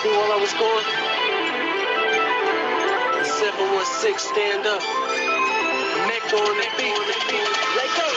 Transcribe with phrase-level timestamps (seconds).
[0.00, 0.84] I was gone.
[3.24, 4.80] 716, stand up.
[6.06, 6.98] Mecca on the beat.
[7.74, 8.08] Let go.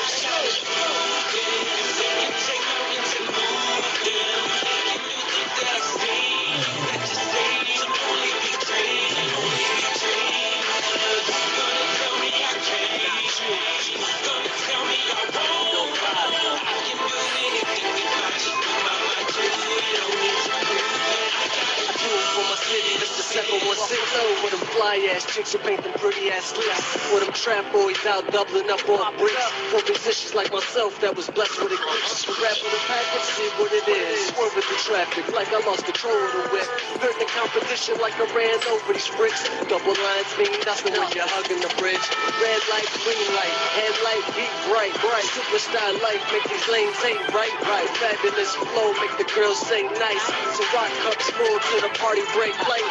[23.52, 23.68] Mr.
[23.84, 26.88] 716 oh, with them fly ass chicks who paint them pretty ass lips.
[27.12, 29.44] With them trap boys out doubling up on bricks.
[29.76, 31.80] For musicians like myself that was blessed with a.
[31.82, 34.32] To rap with a package, see what it is.
[34.32, 36.70] Swerving through traffic like I lost control of the whip.
[37.04, 39.44] Heard the competition like I ran over these bricks.
[39.68, 42.08] Double lines mean nothing when you're hugging the bridge.
[42.40, 45.28] Red light, green light, headlight, beat bright, bright.
[45.36, 47.90] Superstar life, make these lanes ain't right, right.
[48.00, 50.24] Fabulous flow, make the girls say nice.
[50.56, 52.88] So rock cups full to the party break light.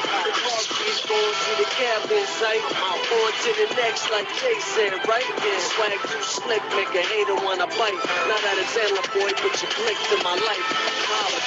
[1.10, 2.62] Going to the cabin sight.
[2.86, 2.98] On
[3.42, 5.26] to the next, like Jay said, right?
[5.42, 7.98] Yeah, swag too slick, make a hater wanna bite.
[8.30, 10.66] Not Alexander boy, but you clicked in my life.
[11.10, 11.40] Holla.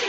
[0.00, 0.07] So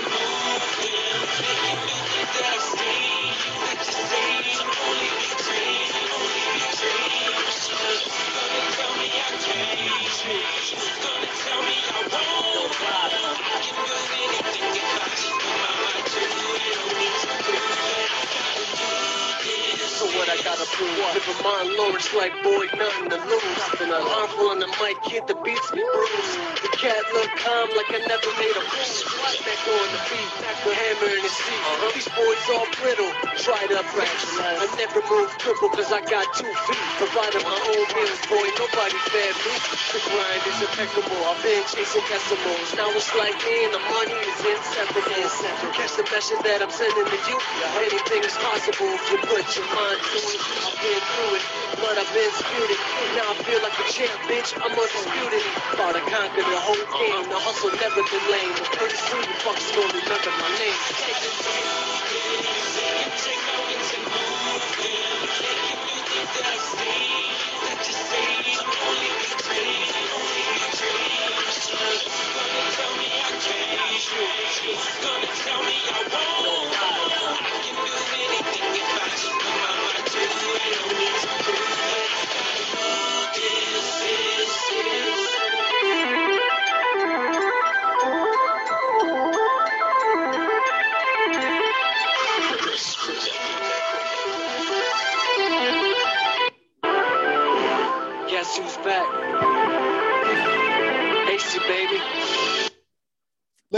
[20.29, 20.89] what I gotta prove?
[21.13, 23.41] Living my Lawrence like boy, nothing to lose.
[23.89, 26.68] Harmful on the mic, hit the beats be bruised.
[26.79, 29.03] Cat look calm like I never made a move.
[29.43, 31.61] Back on the beat, back with hammer in the seat.
[31.91, 34.39] These boys all brittle, try to practice.
[34.39, 36.85] I never move triple cause I got two feet.
[37.03, 37.75] Providing my uh-huh.
[37.75, 39.53] own meals, boy, nobody fed me.
[39.91, 42.71] The grind is impeccable, I've been chasing decimals.
[42.79, 45.27] Now it's like me and the money is inseparable.
[45.75, 47.35] Catch the message that I'm sending to you.
[47.35, 47.87] Uh-huh.
[47.91, 50.39] Anything is possible if you put your mind to it.
[50.63, 51.43] I've been through it,
[51.83, 52.81] but I've been spewed it.
[53.19, 54.55] Now I feel like a champ, bitch.
[54.55, 55.43] I'm undisputed.
[55.75, 57.29] Thought I conquered the whole game.
[57.29, 58.03] The hustle never.
[58.53, 60.77] But pretty soon you fuckers gon' remember my name.
[60.99, 61.39] Taking
[81.69, 81.78] you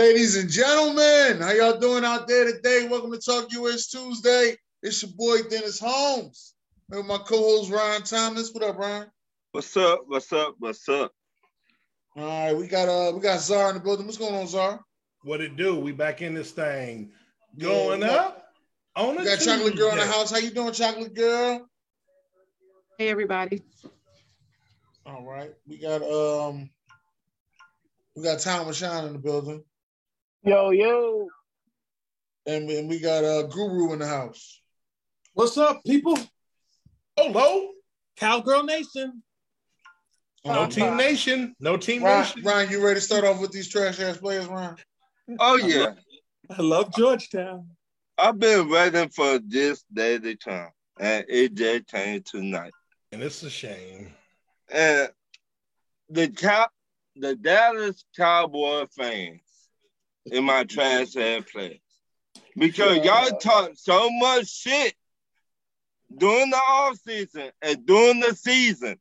[0.01, 2.87] Ladies and gentlemen, how y'all doing out there today?
[2.89, 4.55] Welcome to Talk US Tuesday.
[4.81, 6.55] It's your boy Dennis Holmes.
[6.89, 8.51] And my co-host Ryan Thomas.
[8.51, 9.11] What up, Ryan?
[9.51, 9.99] What's up?
[10.07, 10.55] What's up?
[10.57, 11.11] What's up?
[12.15, 14.07] All right, we got uh we got Czar in the building.
[14.07, 14.83] What's going on, Czar?
[15.21, 15.79] What it do?
[15.79, 17.11] We back in this thing.
[17.59, 18.43] Going Yeah, up
[18.95, 20.31] on We a got Chocolate Girl in the house.
[20.31, 21.69] How you doing, Chocolate Girl?
[22.97, 23.61] Hey everybody.
[25.05, 25.53] All right.
[25.67, 26.71] We got um
[28.15, 29.63] we got Tom Shine in the building.
[30.43, 31.27] Yo, yo.
[32.47, 34.59] And we, and we got uh Guru in the house.
[35.33, 36.17] What's up, people?
[37.15, 37.69] Hello.
[38.17, 39.21] Cowgirl Nation.
[40.43, 41.53] No Team Nation.
[41.59, 42.41] No Team Ryan, Nation.
[42.43, 44.75] Ryan, you ready to start off with these trash ass players, Ryan?
[45.39, 45.93] Oh yeah,
[46.49, 47.67] I love Georgetown.
[48.17, 50.69] I've been waiting for this day to come,
[50.99, 52.73] and it just came tonight.
[53.11, 54.11] And it's a shame.
[54.71, 55.09] And
[56.09, 56.67] the cow,
[57.15, 59.41] the Dallas Cowboy fans
[60.25, 61.79] in my trash ass players,
[62.55, 64.93] because y'all talk so much shit
[66.15, 68.97] during the off season and during the season.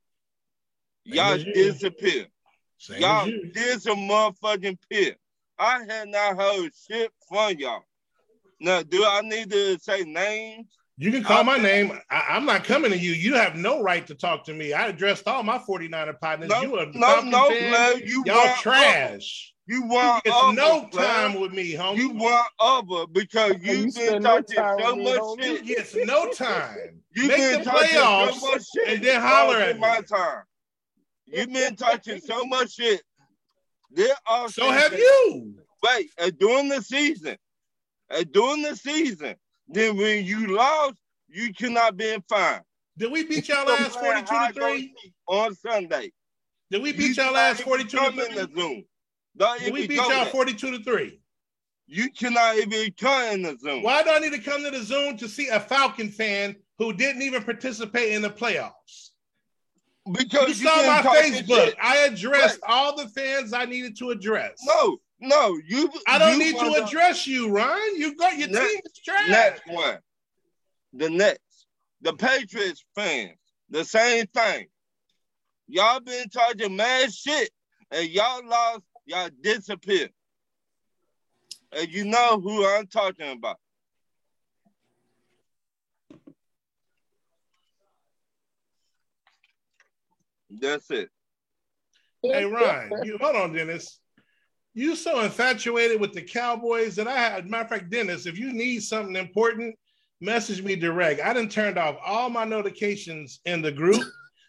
[1.04, 2.26] Y'all disappear.
[2.78, 3.50] Same Y'all you.
[3.52, 5.18] did motherfucking pit.
[5.58, 7.82] I had not heard shit from y'all.
[8.60, 10.66] Now, do I need to say names?
[10.96, 11.98] You can call my name.
[12.10, 13.12] I, I'm not coming to you.
[13.12, 14.74] You have no right to talk to me.
[14.74, 16.50] I addressed all my 49er partners.
[16.50, 17.70] No, you a no, no, fan.
[17.70, 18.02] blood.
[18.04, 19.54] You Y'all trash.
[19.70, 19.74] Other.
[19.74, 21.06] You You want get other, no blood.
[21.06, 21.96] time with me, homie.
[21.96, 25.44] You want other because you you been spend no so me, much homie.
[25.44, 25.66] You shit.
[25.66, 27.02] gets no time.
[27.14, 28.88] You Make been the talking playoffs so much shit.
[28.88, 30.04] and then holler at in my me.
[30.06, 30.42] time.
[31.26, 33.02] You been talking so much shit.
[33.92, 35.54] This off So have you.
[35.82, 37.36] Wait, and during the season,
[38.10, 39.34] and during the season,
[39.68, 42.62] then when you lost, you cannot be fined.
[42.98, 44.94] Did we beat y'all last 42 to 3?
[45.28, 46.12] on Sunday.
[46.70, 48.86] Did we beat You y'all not last 42 to come in 3?
[49.36, 51.20] Don't we beat y'all 42 to 3?
[51.86, 53.82] You cannot even come in the Zoom.
[53.82, 56.92] Why do I need to come to the Zoom to see a Falcon fan who
[56.92, 59.10] didn't even participate in the playoffs?
[60.12, 61.74] Because You saw my Facebook.
[61.80, 64.58] I addressed all the fans I needed to address.
[64.64, 65.90] No, no, you.
[66.06, 67.96] I don't you need to address you, Ron.
[67.96, 69.28] You got your Next- team is trash.
[69.28, 69.98] Next one.
[70.92, 71.66] The next.
[72.02, 73.36] The Patriots fans.
[73.68, 74.66] The same thing.
[75.68, 77.50] Y'all been charging mad shit
[77.90, 80.08] and y'all lost, y'all disappear.
[81.72, 83.56] And you know who I'm talking about.
[90.50, 91.08] That's it.
[92.22, 94.00] Hey, Ryan, you hold on, Dennis.
[94.74, 97.48] You so infatuated with the Cowboys that I had.
[97.48, 99.76] Matter of fact, Dennis, if you need something important,
[100.20, 101.20] message me direct.
[101.20, 104.04] I didn't turned off all my notifications in the group.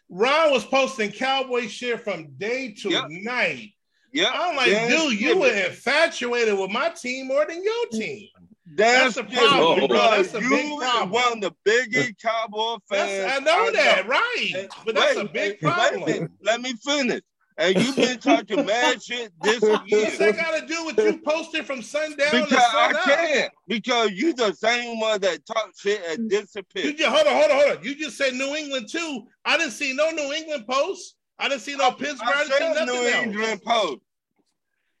[0.08, 3.04] Ron was posting Cowboy shit from day to Yep.
[3.08, 3.72] night.
[4.12, 4.30] Yeah.
[4.32, 8.28] I'm like, dude, you were infatuated with my team more than your team.
[8.74, 9.98] That's a problem, bro.
[9.98, 11.10] That's a you big problem.
[11.10, 13.10] one of the biggest Cowboy fans.
[13.10, 14.10] That's, I know that, know.
[14.10, 14.66] right?
[14.84, 16.30] But that's a big wait, wait problem.
[16.42, 17.20] Let me finish.
[17.58, 20.32] And you've been talking mad shit this What's that year.
[20.32, 23.02] got to do with you posting from sundown to Because I sun up?
[23.04, 23.52] can't.
[23.68, 26.46] Because you the same one that talk shit and You
[26.94, 27.84] just hold on, hold on, hold on.
[27.84, 29.24] You just said New England too.
[29.44, 31.16] I didn't see no New England posts.
[31.42, 32.28] I didn't see no Pittsburgh.
[32.28, 33.26] I I didn't nothing New else.
[33.26, 34.00] England Post.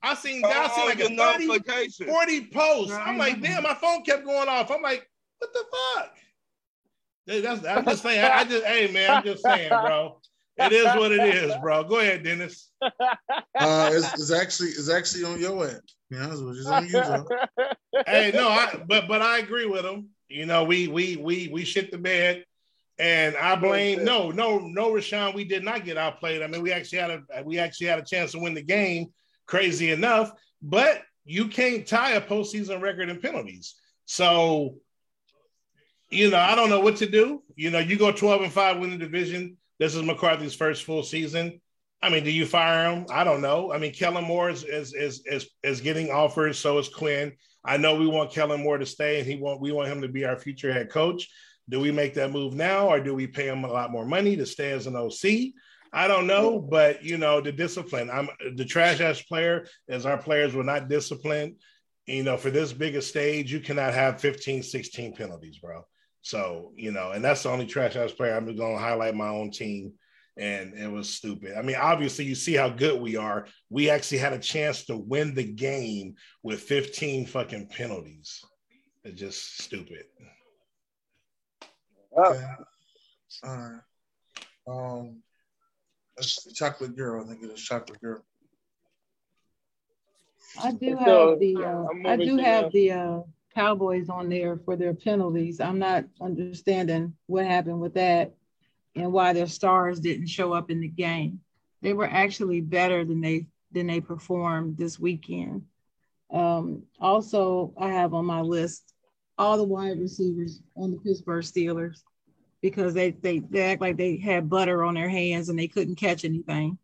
[0.02, 2.92] I seen I seen like a 30, 40 posts.
[2.92, 4.68] I'm like, damn, my phone kept going off.
[4.72, 5.08] I'm like,
[5.38, 6.16] what the fuck?
[7.28, 8.24] Dude, that's, I'm just saying.
[8.24, 10.18] I, I just, hey man, I'm just saying, bro.
[10.58, 11.84] It is what it is, bro.
[11.84, 12.70] Go ahead, Dennis.
[12.82, 15.80] Uh, it's, it's actually it's actually on your end.
[15.86, 17.26] To be honest with you, it's on you, Joe.
[18.06, 20.08] hey, no, I but but I agree with him.
[20.28, 22.44] You know, we we we we shit the bed,
[23.02, 25.34] and I blame no no no Rashawn.
[25.34, 26.40] We did not get outplayed.
[26.40, 29.12] I mean, we actually had a we actually had a chance to win the game.
[29.46, 30.30] Crazy enough,
[30.62, 33.74] but you can't tie a postseason record in penalties.
[34.04, 34.76] So,
[36.10, 37.42] you know, I don't know what to do.
[37.56, 39.56] You know, you go twelve and five, win the division.
[39.80, 41.60] This is McCarthy's first full season.
[42.00, 43.06] I mean, do you fire him?
[43.10, 43.72] I don't know.
[43.72, 46.56] I mean, Kellen Moore is is is is, is getting offers.
[46.56, 47.32] So is Quinn.
[47.64, 50.08] I know we want Kellen Moore to stay, and he want we want him to
[50.08, 51.28] be our future head coach.
[51.72, 54.36] Do we make that move now, or do we pay him a lot more money
[54.36, 55.54] to stay as an OC?
[55.90, 58.10] I don't know, but you know the discipline.
[58.10, 61.56] I'm the trash ass player, as our players were not disciplined.
[62.06, 65.86] You know, for this big a stage, you cannot have 15, 16 penalties, bro.
[66.20, 68.34] So you know, and that's the only trash ass player.
[68.34, 69.94] I'm to highlight my own team
[70.36, 71.56] and it was stupid.
[71.56, 73.46] I mean, obviously, you see how good we are.
[73.70, 78.44] We actually had a chance to win the game with 15 fucking penalties.
[79.04, 80.04] It's just stupid.
[82.16, 82.44] Okay.
[83.44, 83.80] All right.
[84.68, 85.22] Um,
[86.18, 87.24] it's the chocolate girl.
[87.24, 88.22] I think it is chocolate girl.
[90.62, 93.20] I do have the, uh, I'm I moving do have the- the uh,
[93.54, 95.60] Cowboys on there for their penalties.
[95.60, 98.34] I'm not understanding what happened with that
[98.94, 101.40] and why their stars didn't show up in the game.
[101.80, 105.66] They were actually better than they than they performed this weekend.
[106.30, 108.91] Um, also, I have on my list
[109.42, 112.02] all the wide receivers on the Pittsburgh Steelers
[112.60, 115.96] because they they, they act like they had butter on their hands and they couldn't
[115.96, 116.78] catch anything.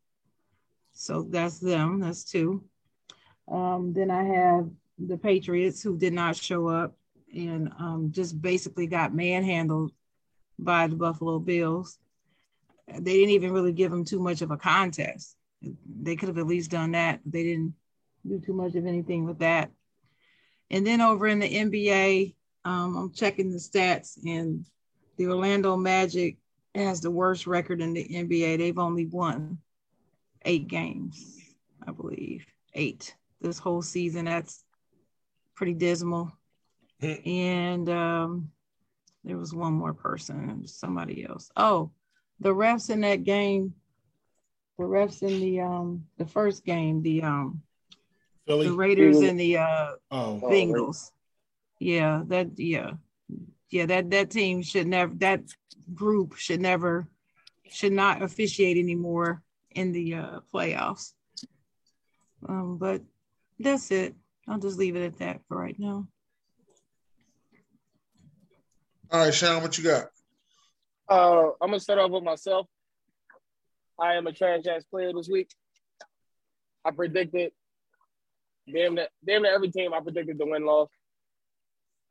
[0.93, 2.01] So that's them.
[2.01, 2.65] That's two.
[3.47, 4.69] Um, then I have
[4.99, 6.97] the Patriots who did not show up
[7.33, 9.93] and um, just basically got manhandled
[10.59, 11.99] by the Buffalo Bills.
[12.89, 15.37] They didn't even really give them too much of a contest.
[15.63, 17.21] They could have at least done that.
[17.25, 17.75] They didn't
[18.27, 19.71] do too much of anything with that.
[20.71, 22.35] And then over in the NBA,
[22.69, 24.65] um, I'm checking the stats, and
[25.17, 26.37] the Orlando Magic
[26.75, 28.59] has the worst record in the NBA.
[28.59, 29.59] They've only won
[30.45, 31.37] eight games,
[31.87, 32.45] I believe,
[32.75, 34.27] eight this whole season.
[34.27, 34.65] That's
[35.55, 36.31] pretty dismal.
[37.01, 38.51] and um,
[39.25, 41.51] there was one more person, somebody else.
[41.57, 41.91] Oh,
[42.41, 43.75] the refs in that game,
[44.79, 47.63] the refs in the um the first game, the um
[48.47, 48.69] Philly.
[48.69, 51.11] the Raiders and the uh Oh, Bengals.
[51.79, 52.93] Yeah, that yeah.
[53.71, 55.41] Yeah, that that team should never that
[55.95, 57.07] group should never
[57.71, 61.13] should not officiate anymore in the uh playoffs.
[62.49, 63.03] Um, but
[63.59, 64.15] that's it.
[64.49, 66.07] I'll just leave it at that for right now.
[69.11, 70.07] All right, Sean, what you got?
[71.09, 72.67] Uh, I'm gonna start off with myself.
[73.99, 75.51] I am a trash ass player this week.
[76.85, 77.53] I predicted
[78.73, 80.89] damn that damn near every team I predicted the win loss.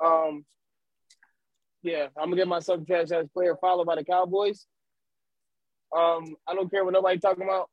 [0.03, 0.45] Um,
[1.83, 4.65] yeah, I'm gonna give myself trash ass player followed by the Cowboys.
[5.95, 7.69] Um, I don't care what nobody talking about.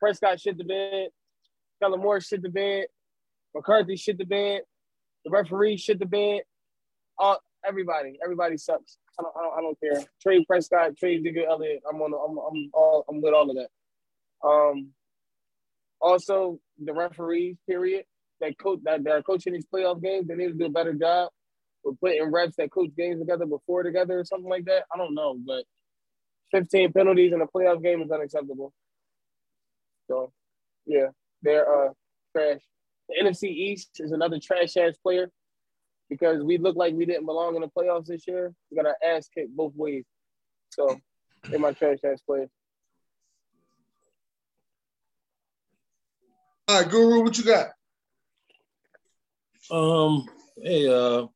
[0.00, 1.08] Prescott shit the bed.
[1.80, 2.86] Kellen Moore shit the bed.
[3.54, 4.62] McCarthy shit the bed.
[5.24, 6.42] The referee shit the bed.
[7.18, 8.98] All everybody, everybody sucks.
[9.18, 10.10] I don't, I don't, I don't care.
[10.20, 11.82] Trade Prescott, trade Digger Elliott.
[11.88, 12.12] I'm on.
[12.12, 13.68] I'm, I'm, all, I'm with all of that.
[14.46, 14.88] Um.
[16.00, 18.04] Also, the referees, period,
[18.40, 21.30] that coach that, are coaching these playoff games, they need to do a better job
[21.84, 24.84] with putting reps that coach games together before together or something like that.
[24.92, 25.64] I don't know, but
[26.52, 28.72] 15 penalties in a playoff game is unacceptable.
[30.08, 30.32] So,
[30.86, 31.08] yeah,
[31.42, 31.92] they're uh
[32.36, 32.60] trash.
[33.08, 35.30] The NFC East is another trash ass player
[36.08, 38.52] because we look like we didn't belong in the playoffs this year.
[38.70, 40.04] We got our ass kicked both ways.
[40.70, 40.98] So,
[41.48, 42.48] they're my trash ass players.
[46.68, 47.70] All right, Guru, what you got?
[49.70, 50.26] Um,
[50.62, 51.26] hey, uh,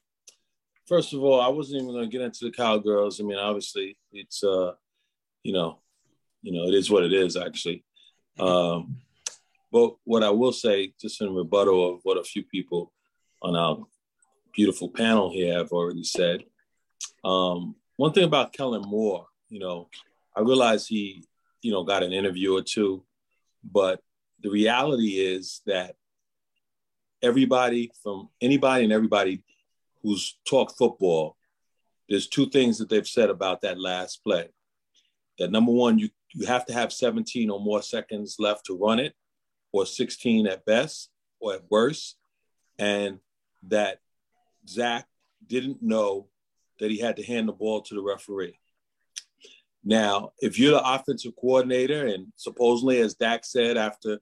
[0.87, 3.21] first of all, I wasn't even gonna get into the cowgirls.
[3.21, 4.73] I mean, obviously, it's uh,
[5.43, 5.78] you know,
[6.43, 7.85] you know, it is what it is, actually.
[8.38, 8.99] Um,
[9.73, 12.93] but what I will say, just in rebuttal of what a few people
[13.43, 13.85] on our
[14.55, 16.45] beautiful panel here have already said,
[17.25, 19.88] um, one thing about Kellen Moore, you know,
[20.37, 21.25] I realize he,
[21.62, 23.05] you know, got an interview or two,
[23.64, 24.00] but
[24.43, 25.97] the reality is that
[27.23, 29.43] everybody from anybody and everybody
[30.06, 31.36] who's talked football,
[32.08, 34.48] there's two things that they've said about that last play.
[35.40, 39.00] That number one, you, you have to have 17 or more seconds left to run
[39.00, 39.14] it,
[39.72, 41.10] or 16 at best,
[41.40, 42.16] or at worst.
[42.78, 43.18] And
[43.66, 43.98] that
[44.76, 45.06] Dak
[45.44, 46.28] didn't know
[46.78, 48.60] that he had to hand the ball to the referee.
[49.84, 54.20] Now, if you're the offensive coordinator, and supposedly, as Dak said after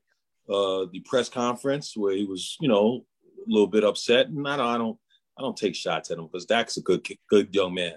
[0.49, 4.57] uh, the press conference, where he was, you know, a little bit upset, and I
[4.57, 4.99] don't, I don't,
[5.39, 7.95] I don't take shots at him because Dak's a good, good young man.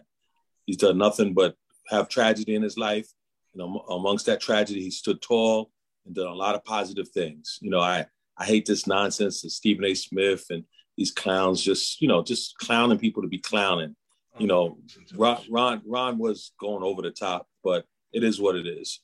[0.65, 1.55] He's done nothing but
[1.87, 3.07] have tragedy in his life.
[3.53, 5.71] You know, amongst that tragedy, he stood tall
[6.05, 7.59] and done a lot of positive things.
[7.61, 8.05] You know, I,
[8.37, 9.93] I hate this nonsense of Stephen A.
[9.93, 10.63] Smith and
[10.97, 13.95] these clowns just, you know, just clowning people to be clowning.
[14.39, 14.77] You know,
[15.15, 18.99] Ron, Ron, Ron was going over the top, but it is what it is.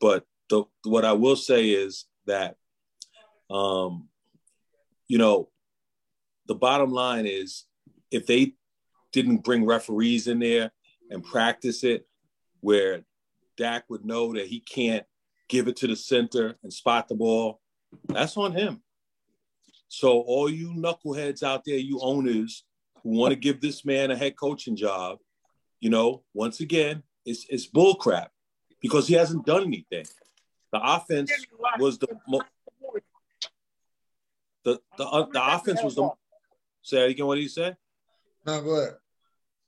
[0.00, 2.56] But the, what I will say is that,
[3.50, 4.08] um,
[5.06, 5.48] you know,
[6.46, 7.64] the bottom line is
[8.10, 8.54] if they
[9.12, 10.72] didn't bring referees in there
[11.10, 12.06] and practice it,
[12.60, 13.04] where
[13.56, 15.04] Dak would know that he can't
[15.48, 17.60] give it to the center and spot the ball,
[18.08, 18.82] that's on him.
[19.88, 22.64] So all you knuckleheads out there, you owners
[23.02, 25.18] who want to give this man a head coaching job,
[25.80, 28.28] you know, once again, it's it's bullcrap
[28.80, 30.06] because he hasn't done anything.
[30.72, 31.30] The offense
[31.78, 32.08] was the
[34.64, 36.10] the the, uh, the offense was the
[36.84, 37.74] say again what did he say?
[38.46, 38.94] No, go ahead.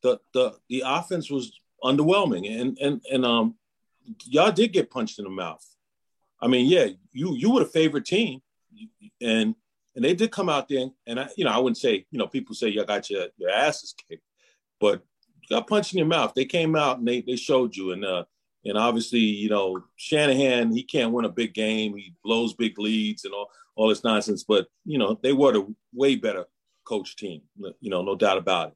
[0.03, 3.57] The the the offense was underwhelming and and and um
[4.25, 5.65] y'all did get punched in the mouth.
[6.41, 8.41] I mean, yeah, you you were the favorite team,
[9.21, 9.55] and
[9.95, 12.27] and they did come out there and, I, you know, I wouldn't say, you know,
[12.27, 14.23] people say y'all got your your asses kicked,
[14.79, 15.03] but
[15.41, 16.35] you got punched in your mouth.
[16.35, 18.25] They came out and they they showed you, and uh,
[18.65, 21.97] and obviously, you know, Shanahan he can't win a big game.
[21.97, 25.75] He blows big leads and all all this nonsense, but you know, they were the
[25.95, 26.45] way better
[26.87, 27.43] coach team,
[27.81, 28.75] you know, no doubt about it.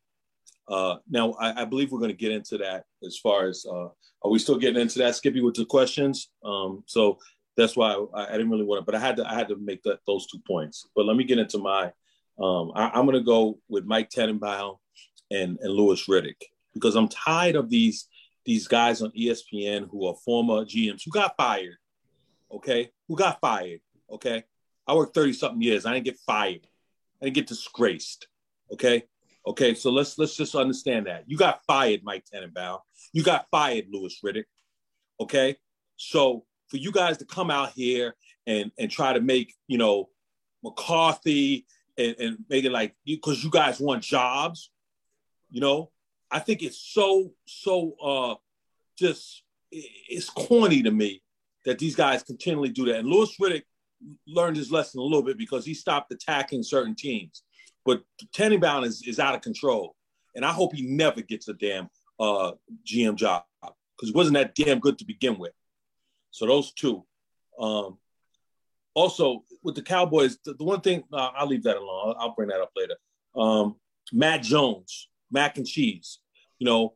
[0.68, 3.88] Uh, now, I, I, believe we're going to get into that as far as uh,
[4.22, 6.30] are we still getting into that, Skippy, with the questions?
[6.44, 7.18] Um, so
[7.56, 9.56] that's why I, I, didn't really want to, but I had to I had to
[9.56, 10.86] make that, those two points.
[10.94, 11.92] But let me get into my.
[12.40, 14.76] Um, I, am going to go with Mike Tannenbaum
[15.30, 16.40] and and Louis Riddick
[16.72, 18.06] because I'm tired of these
[18.44, 21.76] these guys on ESPN who are former GMs who got fired.
[22.52, 23.80] Okay, who got fired?
[24.10, 24.44] Okay,
[24.86, 25.84] I worked 30 something years.
[25.84, 26.66] I didn't get fired.
[27.22, 28.28] Didn't get disgraced.
[28.72, 29.04] Okay,
[29.46, 29.74] okay.
[29.74, 32.78] So let's let's just understand that you got fired, Mike Tannenbaum.
[33.12, 34.44] You got fired, Louis Riddick.
[35.20, 35.56] Okay,
[35.96, 38.14] so for you guys to come out here
[38.46, 40.08] and and try to make you know
[40.62, 41.66] McCarthy
[41.98, 44.70] and, and make it like you because you guys want jobs,
[45.50, 45.90] you know,
[46.30, 48.34] I think it's so so uh
[48.98, 51.22] just it's corny to me
[51.64, 53.00] that these guys continually do that.
[53.00, 53.62] And Louis Riddick
[54.26, 57.42] learned his lesson a little bit because he stopped attacking certain teams.
[57.84, 58.02] But
[58.34, 59.96] Tannenbaum is, is out of control.
[60.34, 61.88] And I hope he never gets a damn
[62.18, 62.52] uh,
[62.86, 65.52] GM job because he wasn't that damn good to begin with.
[66.30, 67.04] So those two.
[67.58, 67.98] Um,
[68.94, 72.08] also, with the Cowboys, the, the one thing uh, I'll leave that alone.
[72.08, 72.96] I'll, I'll bring that up later.
[73.36, 73.76] Um,
[74.12, 76.18] Mac Jones, mac and cheese.
[76.58, 76.94] You know,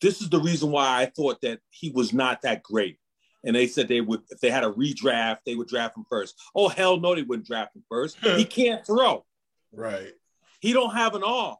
[0.00, 2.98] this is the reason why I thought that he was not that great.
[3.44, 6.34] And they said they would, if they had a redraft, they would draft him first.
[6.54, 8.18] Oh hell no, they wouldn't draft him first.
[8.22, 9.24] he can't throw.
[9.72, 10.12] Right.
[10.60, 11.56] He don't have an arm.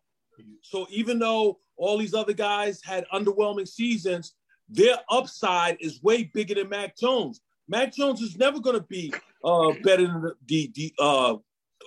[0.62, 4.34] So even though all these other guys had underwhelming seasons,
[4.68, 7.40] their upside is way bigger than Mac Jones.
[7.68, 9.12] Mac Jones is never going to be
[9.44, 11.34] uh, better than the, the, uh,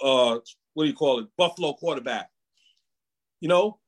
[0.03, 0.39] uh,
[0.73, 2.29] what do you call it, Buffalo quarterback.
[3.39, 3.79] You know,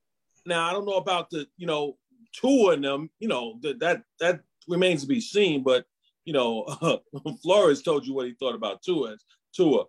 [0.46, 1.98] now I don't know about the, you know,
[2.34, 5.86] two of them, you know, that that that remains to be seen, but
[6.26, 6.66] you know,
[7.44, 9.16] Flores told you what he thought about Tua.
[9.56, 9.86] Tua.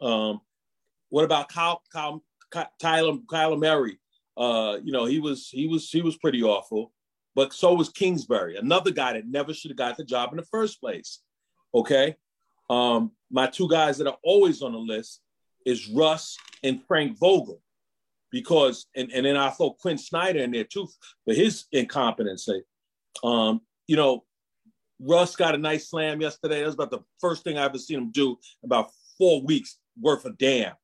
[0.00, 0.40] Um,
[1.08, 2.22] what about Kyle, Kyle,
[2.80, 3.98] Tyler, Kyler Murray?
[4.36, 6.92] Uh, you know, he was he was he was pretty awful,
[7.34, 10.44] but so was Kingsbury, another guy that never should have got the job in the
[10.44, 11.20] first place.
[11.74, 12.16] Okay,
[12.70, 15.20] um, my two guys that are always on the list
[15.66, 17.60] is Russ and Frank Vogel,
[18.30, 20.88] because and and then I throw Quin Snyder in there too
[21.24, 22.62] for his incompetency.
[23.24, 24.22] Um, you know,
[25.00, 26.60] Russ got a nice slam yesterday.
[26.60, 30.24] That was about the first thing I ever seen him do about four weeks worth
[30.24, 30.74] of damn.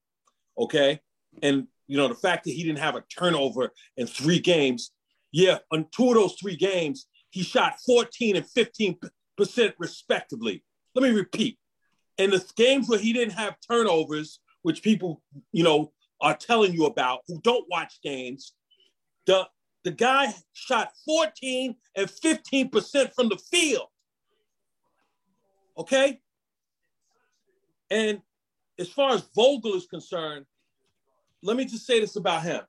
[0.59, 1.01] Okay.
[1.43, 4.93] And, you know, the fact that he didn't have a turnover in three games.
[5.33, 5.59] Yeah.
[5.73, 10.63] On two of those three games, he shot 14 and 15% respectively.
[10.95, 11.59] Let me repeat.
[12.19, 16.87] In the games where he didn't have turnovers, which people, you know, are telling you
[16.87, 18.55] about who don't watch games,
[19.27, 19.49] the
[19.83, 23.89] the guy shot 14 and 15% from the field.
[25.77, 26.21] Okay?
[27.91, 28.21] And
[28.79, 30.47] as far as Vogel is concerned,
[31.43, 32.63] let me just say this about him.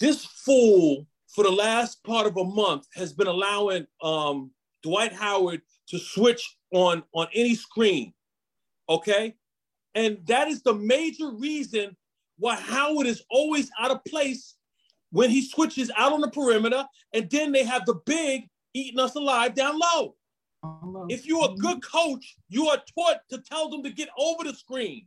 [0.00, 4.50] This fool, for the last part of a month, has been allowing um,
[4.82, 8.12] Dwight Howard to switch on on any screen.
[8.88, 9.36] Okay,
[9.94, 11.96] and that is the major reason
[12.38, 14.56] why Howard is always out of place
[15.10, 19.14] when he switches out on the perimeter, and then they have the big eating us
[19.14, 20.16] alive down low.
[21.08, 24.54] If you're a good coach, you are taught to tell them to get over the
[24.54, 25.06] screen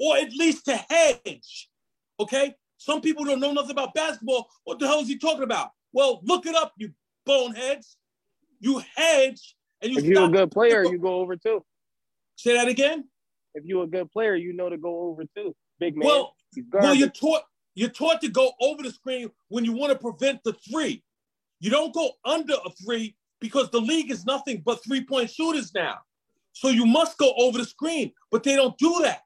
[0.00, 1.68] or at least to hedge.
[2.20, 2.54] Okay?
[2.76, 4.48] Some people don't know nothing about basketball.
[4.64, 5.70] What the hell is he talking about?
[5.92, 6.90] Well, look it up, you
[7.26, 7.96] boneheads.
[8.60, 11.64] You hedge and you If you're a good player, you go over too.
[12.36, 13.04] Say that again?
[13.54, 15.54] If you're a good player, you know to go over too.
[15.78, 16.06] Big man.
[16.06, 17.42] Well, He's well, you're taught
[17.74, 21.02] you're taught to go over the screen when you want to prevent the three.
[21.60, 25.98] You don't go under a three because the league is nothing but three-point shooters now.
[26.52, 29.22] So you must go over the screen, but they don't do that.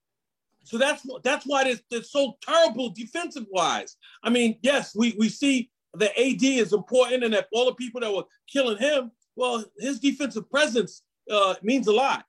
[0.65, 3.97] So that's that's why they're, they're so terrible defensive wise.
[4.25, 8.01] I mean, yes, we we see the AD is important, and that all the people
[8.01, 12.25] that were killing him, well, his defensive presence uh, means a lot.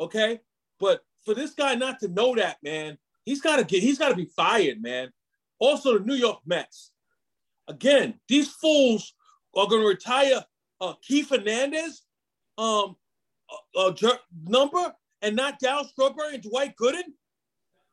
[0.00, 0.40] Okay,
[0.80, 4.08] but for this guy not to know that, man, he's got to get he's got
[4.08, 5.12] to be fired, man.
[5.60, 6.90] Also, the New York Mets.
[7.68, 9.14] Again, these fools
[9.54, 10.42] are going to retire
[10.80, 12.02] uh, Keith Hernandez
[12.58, 12.96] um,
[13.76, 14.16] uh, uh,
[14.46, 17.04] number and not Darryl Strawberry and Dwight Gooden.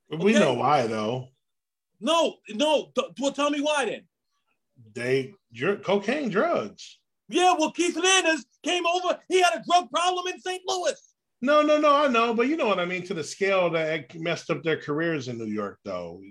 [0.10, 1.28] We know why though.
[2.00, 2.92] No, no.
[2.96, 4.02] Th- well, tell me why then.
[4.94, 7.00] They dr- cocaine drugs.
[7.30, 9.20] Yeah, well, Keith Hernandez came over.
[9.28, 10.62] He had a drug problem in St.
[10.66, 10.96] Louis.
[11.42, 13.04] No, no, no, I know, but you know what I mean.
[13.04, 16.22] To the scale that messed up their careers in New York, though,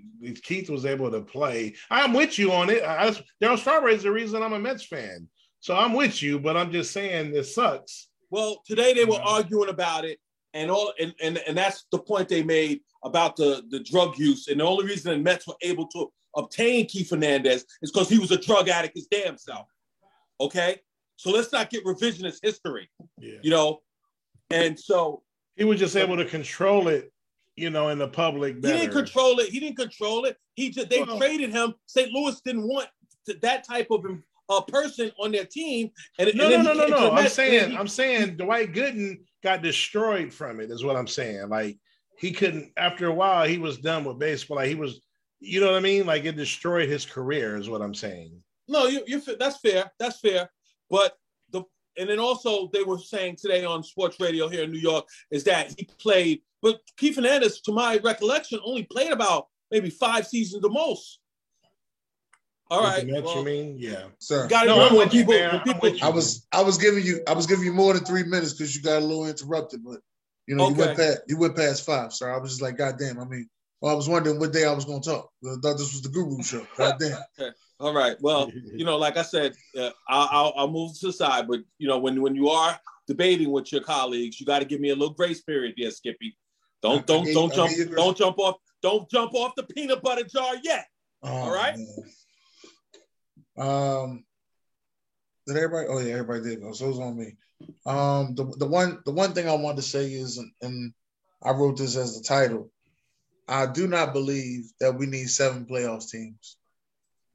[0.42, 1.74] Keith was able to play.
[1.90, 2.82] I'm with you on it.
[2.82, 5.28] I, Darryl Strawberry is the reason I'm a Mets fan,
[5.66, 6.38] so I'm with you.
[6.38, 8.08] But I'm just saying this sucks.
[8.30, 9.24] Well, today they were Yeah.
[9.36, 10.20] arguing about it,
[10.54, 14.46] and all, and, and and that's the point they made about the the drug use.
[14.46, 18.20] And the only reason the Mets were able to obtain Keith Hernandez is because he
[18.20, 19.66] was a drug addict his damn self.
[20.40, 20.78] Okay,
[21.16, 23.80] so let's not get revisionist history, Yeah, you know.
[24.50, 25.22] And so
[25.56, 27.12] he was just able to control it,
[27.56, 28.54] you know, in the public.
[28.56, 29.48] he didn't control it.
[29.48, 30.36] He didn't control it.
[30.54, 31.74] He just they Well- traded him.
[31.86, 32.12] St.
[32.12, 32.88] Louis didn't want
[33.26, 34.04] to, that type of
[34.48, 35.90] uh, person on their team.
[36.18, 37.08] And No, and no, no, no, came to the no.
[37.10, 40.84] I'm Mets, and then saying, he- I'm saying Dwight Gooden got destroyed from it, is
[40.84, 41.48] what I'm saying.
[41.48, 41.78] Like
[42.18, 44.56] he couldn't after a while, he was done with baseball.
[44.58, 45.00] Like he was,
[45.40, 46.06] you know what I mean?
[46.06, 48.42] Like it destroyed his career, is what I'm saying.
[48.68, 49.90] No, you, you're that's fair.
[49.98, 50.50] That's fair.
[50.90, 51.14] But
[51.50, 51.62] the
[51.98, 55.44] and then also they were saying today on sports radio here in New York is
[55.44, 60.62] that he played, but Keith Hernandez, to my recollection, only played about maybe five seasons
[60.62, 61.20] the most.
[62.68, 63.76] All With right, the well, you mean?
[63.78, 64.06] Yeah.
[64.18, 64.48] Sir.
[64.48, 65.98] got No, remember I'm when you, people, when I'm people you.
[66.02, 68.74] I was I was giving you I was giving you more than three minutes because
[68.74, 70.00] you got a little interrupted, but
[70.46, 72.32] you know you went past you went past five, sir.
[72.32, 73.20] I was just like, God damn.
[73.20, 73.48] I mean,
[73.80, 75.30] well, I was wondering what day I was gonna talk.
[75.44, 76.66] I thought this was the Guru show.
[76.76, 77.52] God damn.
[77.78, 78.16] All right.
[78.20, 81.46] Well, you know, like I said, uh, I'll, I'll, I'll move to the side.
[81.46, 84.80] But you know, when when you are debating with your colleagues, you got to give
[84.80, 86.36] me a little grace period, there, Skippy.
[86.82, 87.96] Don't don't give- don't I jump give you grace.
[87.96, 90.86] don't jump off don't jump off the peanut butter jar yet.
[91.22, 91.76] Oh, All right.
[91.76, 91.86] man.
[93.58, 94.24] Um,
[95.46, 95.86] did everybody?
[95.88, 96.72] Oh yeah, everybody did go.
[96.72, 97.36] So it's on me.
[97.86, 100.92] Um, the the one the one thing I wanted to say is, and, and
[101.42, 102.70] I wrote this as the title.
[103.48, 106.56] I do not believe that we need seven playoffs teams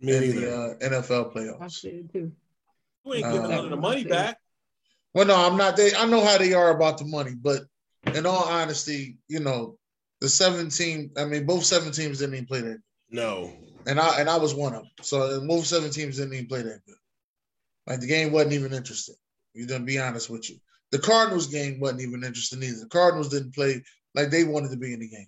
[0.01, 0.39] Me in neither.
[0.41, 1.71] the uh, NFL I playoffs.
[1.79, 2.31] said too.
[3.05, 4.37] You ain't Uh, giving none of the money back.
[5.13, 5.75] Well, no, I'm not.
[5.77, 7.63] They, I know how they are about the money, but
[8.13, 9.77] in all honesty, you know,
[10.19, 11.11] the seven team.
[11.17, 12.79] I mean, both seven teams didn't even play that.
[13.09, 13.53] No.
[13.87, 14.91] And I and I was one of them.
[15.01, 16.95] So both seven teams didn't even play that good.
[17.87, 19.15] Like the game wasn't even interesting.
[19.53, 20.57] You gonna be honest with you.
[20.91, 22.79] The Cardinals game wasn't even interesting either.
[22.79, 25.27] The Cardinals didn't play like they wanted to be in the game.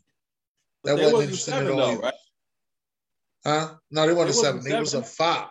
[0.83, 1.77] That wasn't interesting at all.
[1.77, 2.13] Though, right?
[3.45, 3.75] Huh?
[3.91, 4.63] No, they wasn't seven.
[4.63, 5.49] They was a five.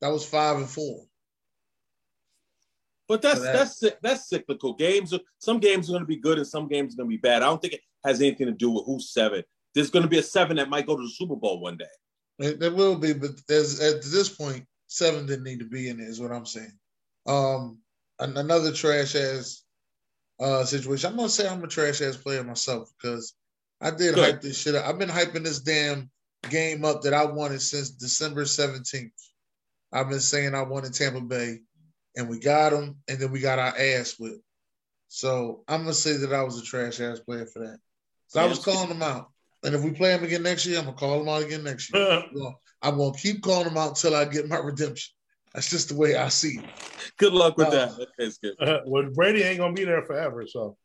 [0.00, 1.04] That was five and four.
[3.08, 4.74] But that's so that, that's that's cyclical.
[4.74, 7.20] Games some games are going to be good and some games are going to be
[7.20, 7.42] bad.
[7.42, 9.42] I don't think it has anything to do with who's seven.
[9.74, 11.84] There's going to be a seven that might go to the Super Bowl one day.
[12.38, 16.00] It, there will be, but there's at this point, seven didn't need to be in
[16.00, 16.08] it.
[16.08, 16.78] Is what I'm saying.
[17.26, 17.78] Um,
[18.18, 19.62] another trash ass
[20.40, 21.10] uh situation.
[21.10, 23.34] I'm gonna say I'm a trash ass player myself because
[23.80, 24.24] I did Good.
[24.24, 24.86] hype this shit up.
[24.86, 26.10] I've been hyping this damn
[26.50, 29.10] game up that I wanted since December 17th.
[29.92, 31.60] I've been saying I wanted Tampa Bay,
[32.16, 34.42] and we got them, and then we got our ass whipped.
[35.08, 37.78] So I'm gonna say that I was a trash ass player for that.
[38.26, 39.30] So I was calling them out.
[39.64, 41.92] And if we play them again next year, I'm gonna call them out again next
[41.92, 42.24] year.
[42.82, 45.14] I'm gonna keep calling them out until I get my redemption.
[45.54, 46.64] That's just the way I see it.
[47.16, 48.06] Good luck with uh, that.
[48.18, 48.60] That's good.
[48.60, 50.76] Uh, well, Brady ain't gonna be there forever, so.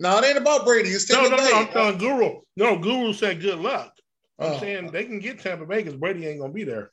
[0.00, 0.90] No, it ain't about Brady.
[0.90, 1.50] It's no, no, no.
[1.54, 2.40] I'm telling Guru.
[2.56, 3.92] No, Guru said good luck.
[4.38, 6.90] I'm uh, saying they can get Tampa Bay because Brady ain't gonna be there.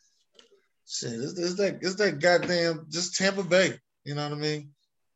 [0.88, 3.78] Shit, it's, it's that it's that goddamn just Tampa Bay.
[4.06, 4.70] You know what I mean?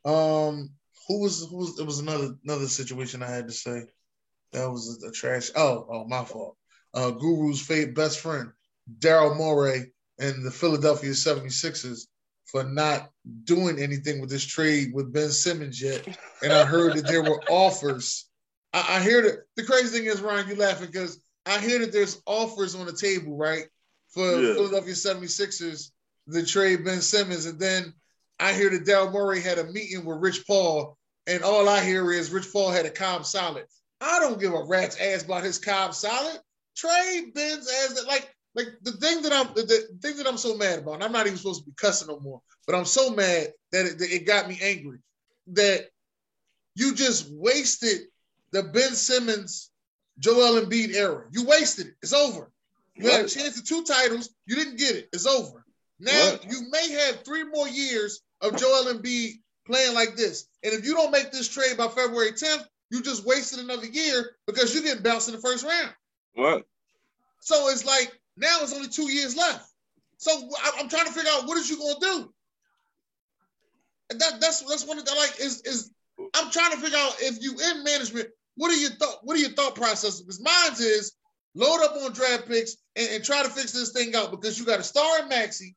[0.04, 0.70] Um,
[1.08, 3.86] who was who was it was another another situation I had to say.
[4.54, 5.52] That was a, trash.
[5.56, 6.56] Oh, oh, my fault.
[6.94, 8.52] Uh, Guru's fate best friend,
[9.00, 12.08] Daryl Morey, and the Philadelphia 76ers
[12.46, 13.10] for not
[13.44, 16.08] doing anything with this trade with Ben Simmons yet.
[16.42, 18.30] And I heard that there were offers.
[18.74, 21.92] I, I hear that the crazy thing is, Ryan, you laughing because I hear that
[21.92, 23.66] there's offers on the table, right?
[24.14, 24.54] For yeah.
[24.54, 25.92] Philadelphia 76ers,
[26.26, 27.46] the trade Ben Simmons.
[27.46, 27.94] And then
[28.40, 32.12] I hear that Daryl Morey had a meeting with Rich Paul, and all I hear
[32.12, 33.66] is Rich Paul had a Cobb salad.
[34.02, 36.40] I don't give a rat's ass about his Cobb salad.
[36.76, 40.56] Trade Ben's as like like the thing that I'm the, the, thing that I'm so
[40.56, 41.04] mad about.
[41.04, 44.00] I'm not even supposed to be cussing no more, but I'm so mad that it,
[44.00, 45.00] that it got me angry
[45.54, 45.88] that
[46.76, 48.02] you just wasted
[48.52, 49.72] the Ben Simmons,
[50.20, 51.26] Joel Embiid era.
[51.32, 51.94] You wasted it.
[52.02, 52.52] It's over.
[52.96, 54.30] You had a chance at two titles.
[54.46, 55.10] You didn't get it.
[55.14, 55.64] It's over.
[56.00, 56.46] Now what?
[56.46, 60.48] you may have three more years of Joel Embiid playing like this.
[60.64, 64.32] And if you don't make this trade by February 10th, you just wasted another year
[64.46, 65.94] because you didn't bounce in the first round.
[66.34, 66.66] What?
[67.42, 69.72] So it's like now it's only two years left.
[70.18, 70.32] So
[70.78, 72.34] I'm trying to figure out what is you gonna do.
[74.10, 75.92] And that, that's that's one of the like is is
[76.34, 79.40] I'm trying to figure out if you in management, what are your thought what are
[79.40, 80.22] your thought processes?
[80.22, 81.14] Because mine is
[81.56, 84.66] load up on draft picks and, and, try to fix this thing out because you
[84.66, 85.76] got a star in Maxey.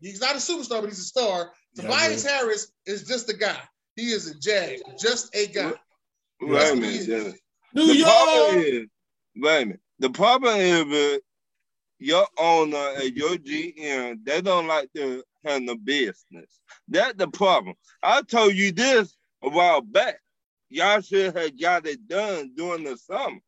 [0.00, 1.52] He's not a superstar, but he's a star.
[1.76, 3.58] Tobias Harris is just a guy.
[3.94, 5.72] He is a jag, just a guy.
[6.40, 7.34] Wait a minute.
[7.74, 8.10] New the York.
[8.10, 8.86] Problem is,
[9.36, 9.80] wait a minute.
[9.98, 11.20] The problem is
[11.98, 16.60] your owner and your GM, they don't like to handle business.
[16.86, 17.74] That's the problem.
[18.02, 20.20] I told you this a while back.
[20.70, 23.40] Y'all should have got it done during the summer.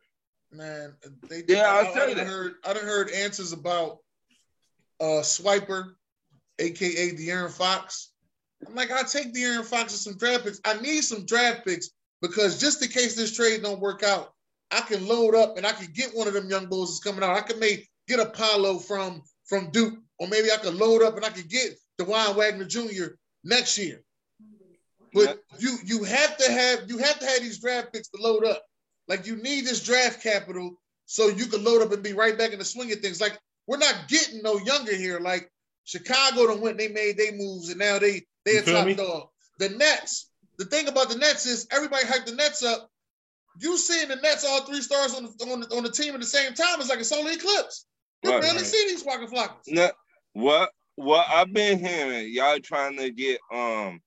[0.53, 0.95] Man,
[1.29, 3.99] they yeah, I, I, I, I heard I done heard answers about
[5.01, 5.93] uh Swiper,
[6.59, 8.13] aka De'Aaron Fox.
[8.67, 10.61] I'm like, I take De'Aaron Fox and some draft picks.
[10.65, 11.91] I need some draft picks
[12.21, 14.33] because just in case this trade don't work out,
[14.71, 17.29] I can load up and I can get one of them young bulls that's coming
[17.29, 17.37] out.
[17.37, 21.25] I can make get Paolo from from Duke, or maybe I could load up and
[21.25, 23.15] I could get Dajuan Wagner Jr.
[23.45, 24.03] next year.
[25.13, 28.45] But you you have to have you have to have these draft picks to load
[28.45, 28.63] up.
[29.09, 32.53] Like you need this draft capital so you can load up and be right back
[32.53, 33.21] in the swing of things.
[33.21, 35.19] Like we're not getting no younger here.
[35.19, 35.51] Like
[35.85, 39.29] Chicago done went, they made their moves, and now they they are top dog.
[39.59, 40.30] The Nets,
[40.61, 42.91] the thing about the Nets is everybody hyped the Nets up.
[43.59, 46.21] You seeing the Nets all three stars on the, on the, on the team at
[46.21, 47.87] the same time is like a solar eclipse.
[48.23, 48.67] You right, barely right.
[48.67, 49.69] see these Waka Flockas.
[49.69, 49.91] No,
[50.35, 54.01] what what I've been hearing, y'all trying to get um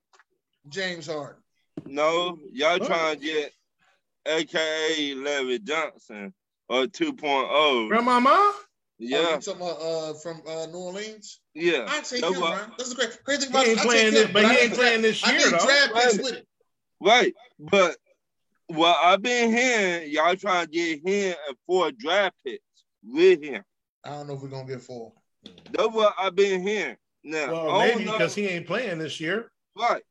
[0.69, 1.41] James Harden.
[1.87, 2.85] No, y'all oh.
[2.85, 3.51] trying to get
[4.27, 6.35] AKA Larry Johnson
[6.69, 7.89] or 2.0.
[7.89, 8.53] Grandmama?
[9.05, 9.17] Yeah.
[9.19, 11.41] Oh, talking about uh, from uh, New Orleans?
[11.53, 11.85] Yeah.
[11.89, 12.71] I take him, man.
[12.77, 15.27] That's the great crazy thing about he ain't playing this, but he ain't playing this
[15.27, 15.65] year, I though.
[15.65, 16.23] Draft right.
[16.23, 16.47] with it.
[17.01, 17.33] Right.
[17.59, 17.97] But
[18.67, 22.63] what I've been hearing, y'all trying to get him and four draft picks
[23.03, 23.61] with him.
[24.05, 25.11] I don't know if we're gonna get four.
[25.71, 26.95] That's what I've been hearing.
[27.25, 29.51] Now, well, maybe because he ain't playing this year.
[29.77, 30.03] Right.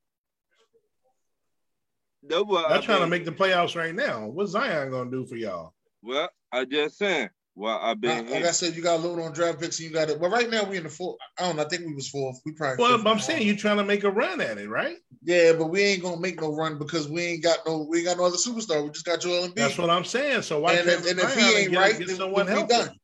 [2.23, 3.07] That's what They're I've trying been...
[3.07, 4.27] to make the playoffs right now.
[4.27, 5.73] What's Zion gonna do for y'all?
[6.03, 8.25] Well, I just saying Well, I've been.
[8.27, 10.19] Like, like I said, you got a load on draft picks, and you got it.
[10.19, 11.19] Well, right now we in the fourth.
[11.39, 11.63] I don't know.
[11.65, 12.41] I think we was fourth.
[12.47, 12.83] We probably.
[12.83, 13.17] Well, I'm now.
[13.19, 14.97] saying you're trying to make a run at it, right?
[15.23, 17.87] Yeah, but we ain't gonna make no run because we ain't got no.
[17.89, 18.83] We ain't got no other superstar.
[18.83, 19.55] We just got Joel Embiid.
[19.57, 20.43] That's what I'm saying.
[20.43, 22.53] So why And if- Travis and if he ain't get- right, get then someone we
[22.53, 22.69] healthy?
[22.75, 22.97] done.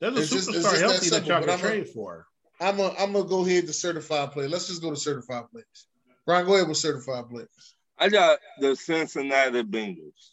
[0.00, 1.88] There's a It's superstar just that healthy that simple, y'all but can I'm a- trade
[1.88, 2.26] for.
[2.60, 4.48] I'm gonna I'm gonna go ahead to certified play.
[4.48, 5.86] Let's just go to certified players.
[6.26, 7.74] Brian, go ahead with certified players.
[7.96, 10.30] I got the Cincinnati Bengals.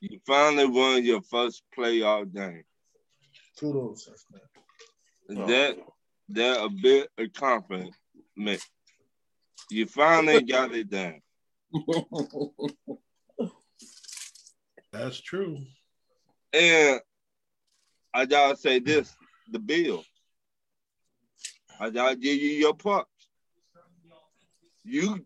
[0.00, 2.64] You finally won your first playoff game.
[3.58, 4.08] Kudos.
[5.28, 5.78] That
[6.30, 7.94] that a bit of accomplishment.
[9.70, 11.20] You finally got it done.
[14.92, 15.58] That's true.
[16.52, 17.00] And
[18.12, 19.14] I gotta say this:
[19.50, 20.04] the bill.
[21.80, 23.08] I gotta give you your props.
[24.84, 25.24] You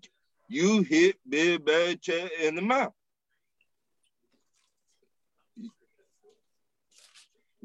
[0.49, 2.93] you hit Bill Belichick in the mouth.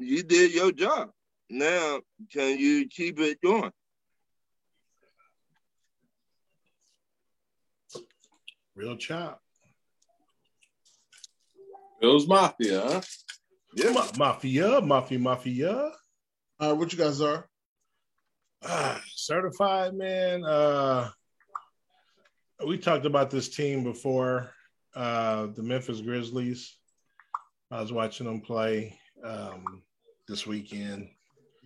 [0.02, 1.10] You did your job.
[1.48, 2.00] Now,
[2.32, 3.70] can you keep it going?
[8.74, 9.40] Real chop.
[12.00, 13.00] Bills Mafia, huh?
[13.76, 13.92] Yeah.
[13.92, 15.92] Ma- Mafia, mafia, mafia.
[16.58, 17.48] All right, what you guys are?
[18.64, 20.44] Ah, certified man.
[20.44, 21.10] Uh,
[22.66, 24.50] we talked about this team before.
[24.94, 26.76] Uh, the Memphis Grizzlies.
[27.70, 29.82] I was watching them play um,
[30.28, 31.08] this weekend,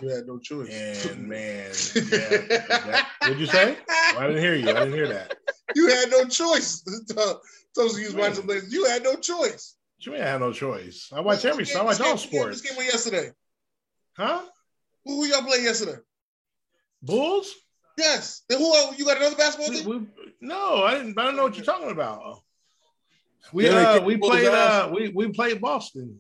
[0.01, 1.07] You had no choice.
[1.07, 3.77] and man, yeah, what'd you say?
[3.89, 4.69] Well, I didn't hear you.
[4.71, 5.37] I didn't hear that.
[5.75, 6.83] You had no choice.
[7.77, 9.75] Those of you watching players, you had no choice.
[9.99, 11.11] You ain't had no choice.
[11.13, 11.65] I watch every.
[11.65, 12.61] This I watch all game- sports.
[12.63, 13.31] This game went yesterday.
[14.17, 14.43] Huh?
[15.05, 15.99] Who, who y'all play yesterday?
[17.03, 17.53] Bulls?
[17.99, 18.43] Yes.
[18.49, 18.73] Then who?
[18.73, 19.89] are- You got another basketball We, team?
[20.17, 21.19] we, no, I didn't.
[21.19, 22.43] I don't know what you're talking about.
[23.53, 26.19] We Yeah, uh, we played uh, we we played Boston.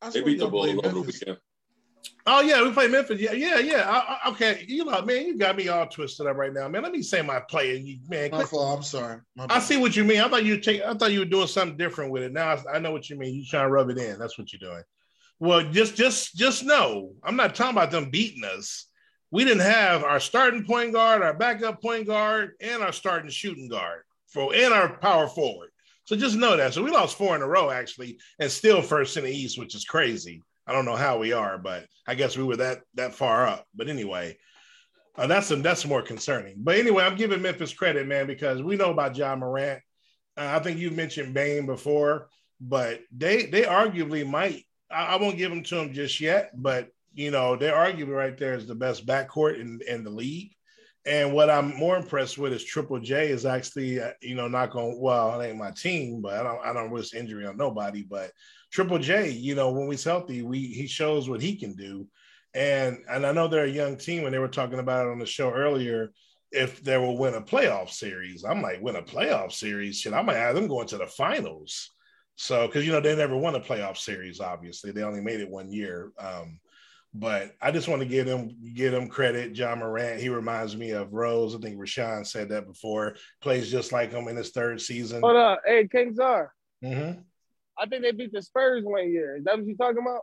[0.00, 1.38] I They beat the y'all Bulls played over the weekend.
[2.26, 3.20] Oh yeah, we played Memphis.
[3.20, 3.88] Yeah, yeah, yeah.
[3.88, 6.82] I, I, okay, you know, man, you got me all twisted up right now, man.
[6.82, 8.30] Let me say my play, and you, man.
[8.30, 8.76] My fault.
[8.76, 9.20] I'm sorry.
[9.34, 10.20] My I see what you mean.
[10.20, 10.82] I thought you take.
[10.82, 12.32] I thought you were doing something different with it.
[12.32, 13.34] Now I, I know what you mean.
[13.34, 14.18] You trying to rub it in.
[14.18, 14.82] That's what you're doing.
[15.40, 18.86] Well, just just just know, I'm not talking about them beating us.
[19.30, 23.68] We didn't have our starting point guard, our backup point guard, and our starting shooting
[23.68, 25.70] guard for and our power forward.
[26.08, 26.72] So just know that.
[26.72, 29.74] So we lost four in a row actually, and still first in the East, which
[29.74, 30.42] is crazy.
[30.66, 33.66] I don't know how we are, but I guess we were that that far up.
[33.74, 34.38] But anyway,
[35.18, 36.54] uh, that's that's more concerning.
[36.60, 39.82] But anyway, I'm giving Memphis credit, man, because we know about John Morant.
[40.34, 44.64] Uh, I think you've mentioned Bane before, but they they arguably might.
[44.90, 48.38] I, I won't give them to them just yet, but you know they're arguably right
[48.38, 50.52] there as the best backcourt in in the league.
[51.08, 54.72] And what I'm more impressed with is Triple J is actually, uh, you know, not
[54.72, 55.40] going well.
[55.40, 58.02] It ain't my team, but I don't I don't wish injury on nobody.
[58.02, 58.30] But
[58.70, 62.06] Triple J, you know, when he's healthy, we he shows what he can do.
[62.52, 65.18] And and I know they're a young team, and they were talking about it on
[65.18, 66.12] the show earlier.
[66.52, 70.12] If they will win a playoff series, I'm like, win a playoff series, shit.
[70.12, 71.90] I might have them going to the finals.
[72.36, 75.48] So, because you know they never won a playoff series, obviously they only made it
[75.48, 76.12] one year.
[76.18, 76.60] Um,
[77.14, 79.52] but I just want to give him give him credit.
[79.52, 81.54] John Morant, he reminds me of Rose.
[81.54, 83.16] I think Rashawn said that before.
[83.40, 85.20] Plays just like him in his third season.
[85.22, 85.60] Hold up.
[85.66, 86.52] Hey, King Czar.
[86.84, 87.22] Mhm.
[87.78, 89.36] I think they beat the Spurs one year.
[89.36, 90.22] Is that what you talking about?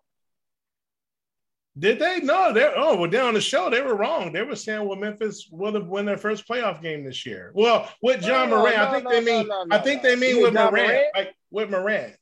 [1.78, 2.20] Did they?
[2.22, 3.28] No, they're oh well.
[3.28, 3.70] On the show.
[3.70, 4.32] They were wrong.
[4.32, 7.52] They were saying well, Memphis would have won their first playoff game this year.
[7.54, 9.50] Well, with John No, Morant, no, I think no, they mean.
[9.72, 11.06] I think they mean You with Morant, Morant?
[11.16, 12.16] like with Morant.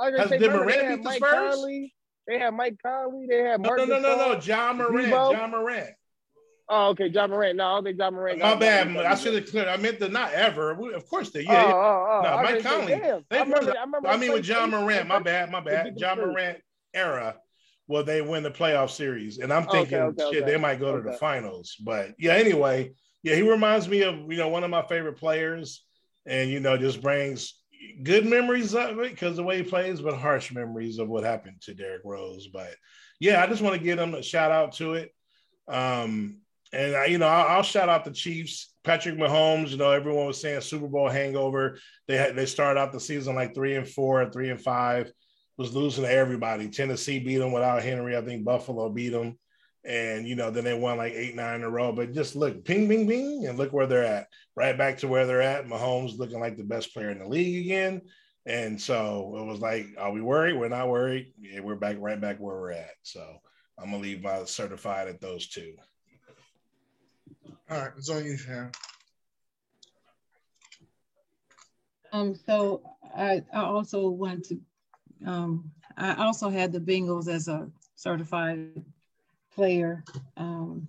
[0.00, 1.54] I Has- did Morant beat the Mike Spurs?
[1.56, 1.94] Conley.
[2.28, 3.26] They had Mike Conley.
[3.28, 4.36] They had No, Marcus no, no, no, no.
[4.36, 4.42] Gasol.
[4.42, 5.06] John Morant.
[5.08, 5.32] Debo?
[5.32, 5.90] John Morant.
[6.70, 7.56] Oh, okay, John Morant.
[7.56, 8.38] No, I don't think John Morant.
[8.40, 8.94] My bad.
[8.98, 9.68] I should have cleared.
[9.68, 10.74] I meant the not ever.
[10.74, 11.40] We- Of course they.
[11.40, 11.66] Oh, Yeah.
[11.66, 11.72] yeah.
[11.74, 12.20] oh, oh.
[12.22, 12.86] No, I Mike say, Conley.
[12.98, 13.24] damn.
[13.30, 13.70] They I remember.
[13.78, 14.08] I remember.
[14.08, 14.70] I mean, with John.
[14.70, 15.96] Morant, my bad, my bad.
[15.96, 16.18] John.
[16.18, 16.58] Morant
[16.92, 17.36] era,
[17.86, 20.52] well, they win the playoff series, and I'm thinking, okay, shit, okay.
[20.52, 21.74] they might go to the finals.
[21.82, 25.82] But yeah, anyway, yeah, he reminds me of you know one of my favorite players,
[26.26, 27.54] and you know just brings
[28.02, 31.60] good memories of it because the way he plays, but harsh memories of what happened
[31.62, 32.48] to Derrick Rose.
[32.48, 32.74] But
[33.20, 35.14] yeah, I just want to give him a shout out to it.
[35.66, 36.40] Um,
[36.72, 39.70] and I, you know, I'll, I'll shout out the Chiefs, Patrick Mahomes.
[39.70, 41.78] You know, everyone was saying Super Bowl hangover.
[42.06, 45.12] They had they started out the season like three and four, three and five,
[45.56, 46.68] was losing to everybody.
[46.68, 48.16] Tennessee beat them without Henry.
[48.16, 49.38] I think Buffalo beat them,
[49.84, 51.92] and you know, then they won like eight, nine in a row.
[51.92, 54.28] But just look, ping, ping, ping, and look where they're at.
[54.54, 55.66] Right back to where they're at.
[55.66, 58.02] Mahomes looking like the best player in the league again.
[58.46, 60.56] And so it was like, are we worried?
[60.56, 61.32] We're not worried.
[61.38, 62.94] Yeah, we're back right back where we're at.
[63.02, 63.22] So
[63.78, 65.74] I'm gonna leave my certified at those two.
[67.70, 68.70] All right, it's on you, Sharon.
[72.12, 72.82] Um, so
[73.14, 74.58] I, I also want to,
[75.26, 78.82] um, I also had the Bengals as a certified
[79.58, 80.04] player.
[80.36, 80.86] Um,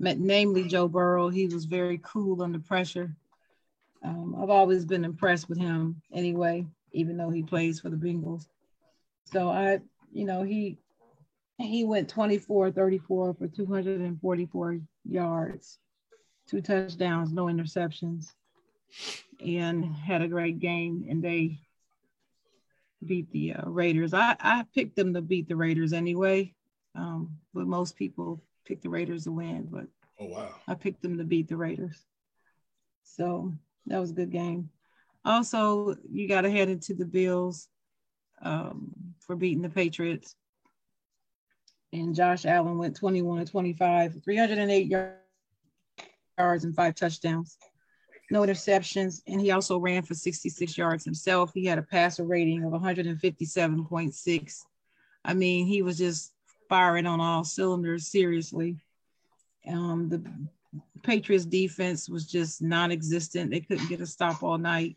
[0.00, 1.28] namely Joe Burrow.
[1.28, 3.14] He was very cool under pressure.
[4.02, 8.46] Um, I've always been impressed with him anyway, even though he plays for the Bengals.
[9.26, 9.78] So I,
[10.12, 10.76] you know, he
[11.58, 15.78] he went 24 34 for 244 yards,
[16.48, 18.32] two touchdowns, no interceptions,
[19.38, 21.06] and had a great game.
[21.08, 21.60] And they
[23.06, 24.12] beat the uh, Raiders.
[24.12, 26.54] I, I picked them to beat the Raiders anyway,
[26.94, 29.68] um, but most people picked the Raiders to win.
[29.70, 29.86] But
[30.20, 32.04] oh wow, I picked them to beat the Raiders.
[33.02, 33.52] So
[33.86, 34.70] that was a good game.
[35.24, 37.68] Also, you got to head into the Bills
[38.42, 40.36] um, for beating the Patriots.
[41.92, 47.56] And Josh Allen went 21 to 25, 308 yards and five touchdowns,
[48.30, 49.22] no interceptions.
[49.26, 51.52] And he also ran for 66 yards himself.
[51.54, 54.62] He had a passer rating of 157.6.
[55.24, 56.33] I mean, he was just
[56.74, 58.76] firing on all cylinders, seriously.
[59.68, 60.20] Um, the
[61.04, 63.52] Patriots defense was just non-existent.
[63.52, 64.96] They couldn't get a stop all night.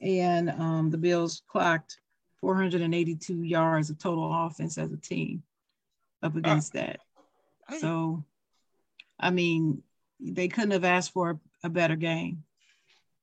[0.00, 1.98] And um, the Bills clocked
[2.40, 5.42] 482 yards of total offense as a team
[6.22, 6.38] up ah.
[6.38, 7.00] against that.
[7.80, 8.24] So,
[9.18, 9.82] I mean,
[10.20, 12.44] they couldn't have asked for a better game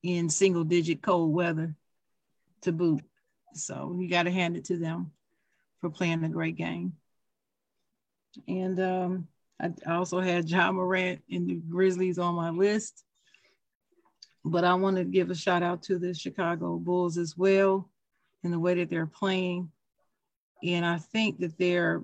[0.03, 1.77] in single digit cold weather
[2.63, 3.05] to boot.
[3.53, 5.13] So you got to hand it to them
[5.79, 6.97] for playing a great game.
[8.47, 9.27] And um,
[9.59, 13.03] I, also had Ja Morant and the Grizzlies on my list.
[14.45, 17.89] But I want to give a shout out to the Chicago Bulls as well
[18.43, 19.71] in the way that they're playing.
[20.63, 22.03] And I think that they're,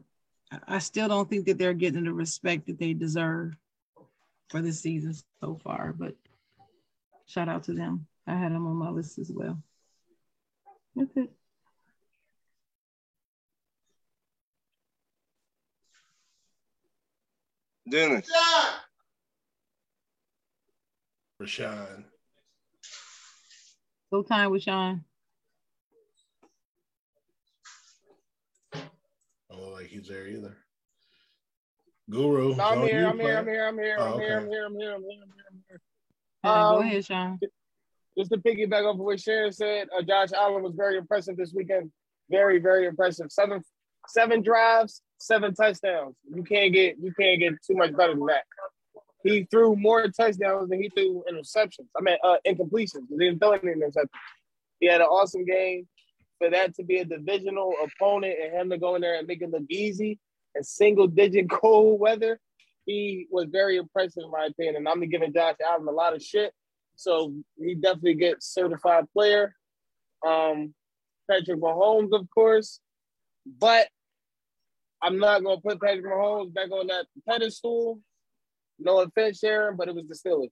[0.68, 3.56] I still don't think that they're getting the respect that they deserve
[4.48, 5.94] for the season so far.
[5.98, 6.16] But
[7.28, 8.08] shout out to them.
[8.26, 9.62] I had them on my list as well.
[10.98, 11.28] Okay.
[17.90, 18.30] Dennis.
[21.42, 22.04] Rashawn.
[24.10, 25.04] Full time with Sean.
[29.52, 30.58] Oh, like he's there either.
[32.10, 32.56] Guru.
[32.56, 33.68] No, I'm, here, I'm, here, I'm here.
[33.68, 33.98] I'm here.
[34.00, 34.38] I'm oh, here.
[34.38, 34.66] I'm here.
[34.66, 34.94] I'm here.
[34.94, 35.22] I'm here.
[35.52, 35.82] I'm here.
[36.44, 37.40] Um, go ahead, Sean.
[38.18, 41.54] Just to piggyback off of what Sharon said, uh, Josh Allen was very impressive this
[41.54, 41.92] weekend.
[42.30, 43.28] Very, very impressive.
[43.32, 43.62] Seven,
[44.10, 46.16] seven drives, seven touchdowns.
[46.34, 48.44] You can't get you can't get too much better than that.
[49.24, 51.88] He threw more touchdowns than he threw interceptions.
[51.98, 53.08] I mean, uh, incompletions.
[53.10, 54.08] He didn't throw any interceptions.
[54.80, 55.88] He had an awesome game.
[56.40, 59.42] For that to be a divisional opponent and him to go in there and make
[59.42, 60.20] it look easy
[60.56, 62.40] and single digit cold weather,
[62.86, 64.78] he was very impressive in my opinion.
[64.78, 66.54] And I'm giving Josh Allen a lot of shit.
[66.96, 69.54] So he definitely gets certified player.
[70.26, 70.74] Um,
[71.30, 72.80] Patrick Mahomes, of course.
[73.46, 73.88] But
[75.02, 78.00] I'm not gonna put Patrick Mahomes back on that pedestal.
[78.78, 80.52] No offense, Sharon, but it was the Steelers.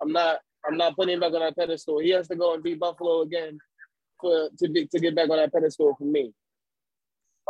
[0.00, 0.38] I'm not.
[0.66, 2.00] I'm not putting him back on that pedestal.
[2.00, 3.58] He has to go and beat Buffalo again
[4.20, 6.32] for to be, to get back on that pedestal for me.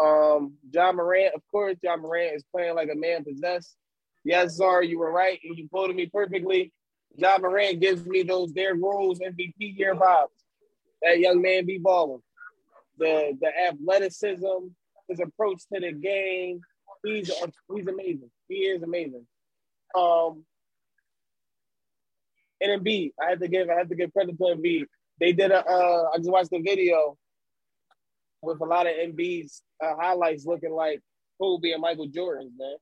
[0.01, 3.77] Um, Ja Morant, of course, Ja Morant is playing like a man possessed.
[4.25, 6.73] Yes, Zar, you were right, and you quoted me perfectly.
[7.17, 10.29] Ja Morant gives me those Derrick Rose MVP year vibes.
[11.03, 12.23] That young man be balling.
[12.99, 14.69] The the athleticism,
[15.09, 16.61] his approach to the game.
[17.05, 17.31] He's
[17.75, 18.31] he's amazing.
[18.49, 19.27] He is amazing.
[19.97, 20.45] Um,
[22.61, 24.87] and Embiid, I had to give I had to give credit to Embiid.
[25.21, 27.17] They did a uh, I just watched the video
[28.43, 31.01] with a lot of Embiid's uh, highlights looking like
[31.41, 32.77] Kobe and Michael Jordan's man,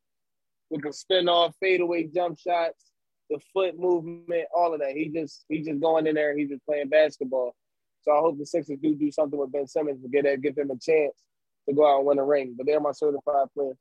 [0.71, 2.91] with the spin off fadeaway jump shots,
[3.31, 4.93] the foot movement, all of that.
[4.93, 6.37] He just he just going in there.
[6.37, 7.55] He's just playing basketball.
[8.03, 10.57] So I hope the Sixers do do something with Ben Simmons to get that, give
[10.57, 11.23] him a chance
[11.69, 12.55] to go out and win a ring.
[12.57, 13.77] But they're my certified players.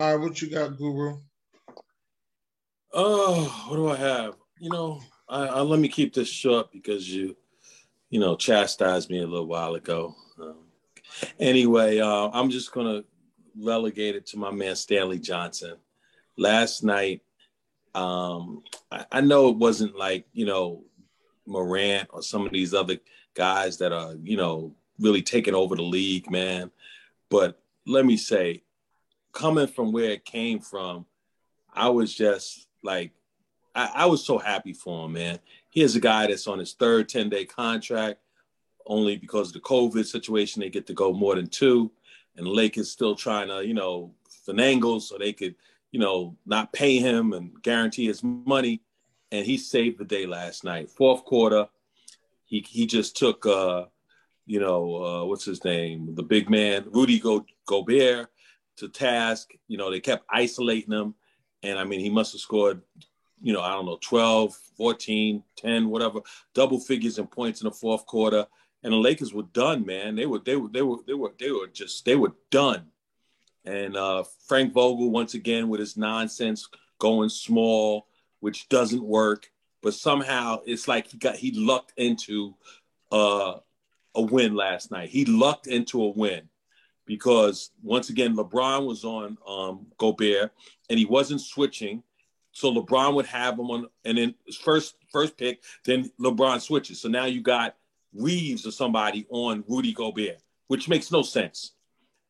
[0.00, 1.18] All right, what you got, Guru?
[2.92, 4.34] Oh, what do I have?
[4.58, 7.36] You know, I, I let me keep this short because you,
[8.10, 10.14] you know, chastised me a little while ago.
[10.40, 10.56] Um,
[11.38, 13.04] anyway, uh, I'm just gonna
[13.56, 15.76] relegate it to my man Stanley Johnson.
[16.36, 17.22] Last night,
[17.94, 20.84] um, I, I know it wasn't like you know
[21.46, 22.98] Morant or some of these other
[23.34, 26.70] guys that are, you know, really taking over the league, man.
[27.30, 28.62] But let me say,
[29.32, 31.06] coming from where it came from,
[31.72, 33.12] I was just like,
[33.74, 35.38] I, I was so happy for him, man.
[35.70, 38.20] Here's a guy that's on his third 10 day contract.
[38.84, 41.90] Only because of the COVID situation, they get to go more than two.
[42.36, 44.12] And the Lakers still trying to, you know,
[44.46, 45.54] finagle so they could,
[45.92, 48.82] you know, not pay him and guarantee his money.
[49.30, 50.90] And he saved the day last night.
[50.90, 51.68] Fourth quarter,
[52.52, 53.86] he he just took uh
[54.46, 58.28] you know, uh, what's his name, the big man, Rudy Go- Gobert,
[58.76, 59.52] to task.
[59.68, 61.14] You know, they kept isolating him,
[61.62, 62.82] and I mean, he must have scored,
[63.40, 66.20] you know, I don't know, 12, 14, 10, whatever,
[66.54, 68.46] double figures in points in the fourth quarter.
[68.82, 70.16] And the Lakers were done, man.
[70.16, 72.86] They were, they were, they were, they were, they were just, they were done.
[73.64, 78.08] And uh, Frank Vogel, once again, with his nonsense going small,
[78.40, 79.48] which doesn't work.
[79.82, 82.54] But somehow it's like he got he lucked into
[83.10, 83.54] uh,
[84.14, 85.08] a win last night.
[85.08, 86.48] He lucked into a win
[87.06, 90.52] because once again LeBron was on um, Gobert
[90.88, 92.02] and he wasn't switching.
[92.52, 97.00] So LeBron would have him on, and then first first pick, then LeBron switches.
[97.00, 97.76] So now you got
[98.14, 101.72] Reaves or somebody on Rudy Gobert, which makes no sense.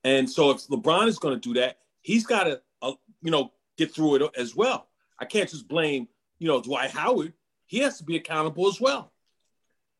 [0.05, 3.53] And so if LeBron is going to do that, he's got to, uh, you know,
[3.77, 4.89] get through it as well.
[5.19, 7.33] I can't just blame, you know, Dwight Howard.
[7.73, 9.15] He has to be accountable as well.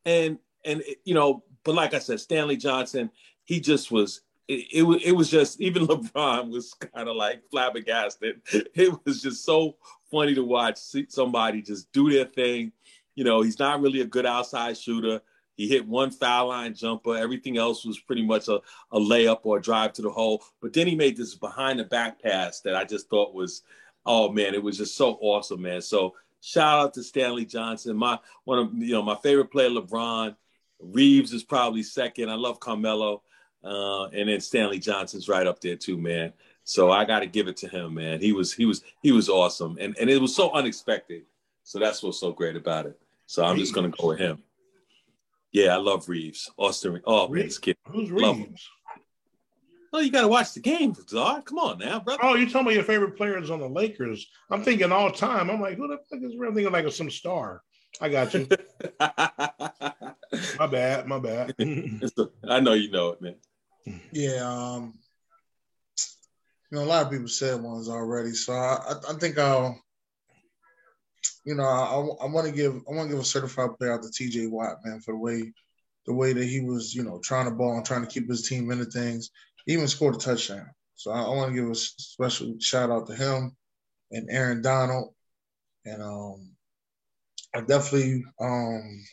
[0.05, 3.09] And and you know, but like I said, Stanley Johnson,
[3.45, 4.21] he just was.
[4.47, 8.41] It, it, it was just even LeBron was kind of like flabbergasted.
[8.75, 9.77] It was just so
[10.11, 12.73] funny to watch somebody just do their thing.
[13.15, 15.21] You know, he's not really a good outside shooter.
[15.55, 17.17] He hit one foul line jumper.
[17.17, 18.61] Everything else was pretty much a,
[18.91, 20.43] a layup or a drive to the hole.
[20.61, 23.63] But then he made this behind the back pass that I just thought was,
[24.05, 25.81] oh man, it was just so awesome, man.
[25.81, 26.13] So
[26.43, 27.95] shout out to Stanley Johnson.
[27.95, 30.35] My one of you know my favorite player, LeBron.
[30.79, 32.29] Reaves is probably second.
[32.29, 33.21] I love Carmelo,
[33.63, 36.33] uh, and then Stanley Johnson's right up there too, man.
[36.65, 38.19] So I got to give it to him, man.
[38.19, 41.23] He was he was he was awesome, and and it was so unexpected.
[41.63, 42.99] So that's what's so great about it.
[43.25, 44.43] So I'm just gonna go with him.
[45.53, 46.99] Yeah, I love Reaves, Austin.
[47.05, 47.77] Oh, man, this kid.
[47.87, 48.11] Who's.
[48.11, 48.69] Reaves?
[49.95, 51.43] Oh, you got to watch the game, Czar.
[51.43, 52.19] Come on now, brother.
[52.23, 54.27] Oh, you're talking about your favorite players on the Lakers.
[54.49, 55.51] I'm thinking all time.
[55.51, 57.61] I'm like, who the fuck is I'm thinking like some star.
[58.01, 58.47] I got you.
[58.99, 61.05] my bad.
[61.05, 61.53] My bad.
[62.49, 63.35] I know you know it, man.
[64.11, 64.93] Yeah, um,
[66.71, 69.79] you know, a lot of people said ones already, so I, I, I think I'll,
[71.45, 74.01] you know, I, I want to give I want to give a certified player out
[74.01, 74.47] to T.J.
[74.47, 75.53] Watt, man, for the way
[76.05, 78.47] the way that he was, you know, trying to ball and trying to keep his
[78.47, 79.29] team into things.
[79.67, 83.15] Even scored a touchdown, so I, I want to give a special shout out to
[83.15, 83.55] him
[84.11, 85.13] and Aaron Donald,
[85.85, 86.51] and um,
[87.53, 89.05] I definitely um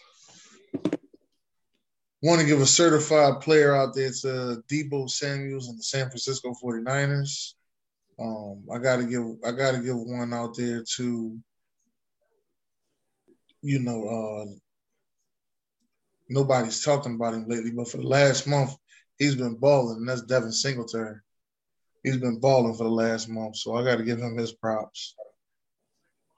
[2.22, 6.55] want to give a certified player out there to Deebo Samuels and the San Francisco
[6.62, 7.55] 49ers.
[8.18, 11.38] Um, I gotta give I gotta give one out there to
[13.62, 14.53] you know, uh
[16.28, 18.74] nobody's talking about him lately, but for the last month
[19.20, 21.20] he's been balling, and that's Devin Singletary.
[22.02, 25.14] He's been balling for the last month, so I gotta give him his props.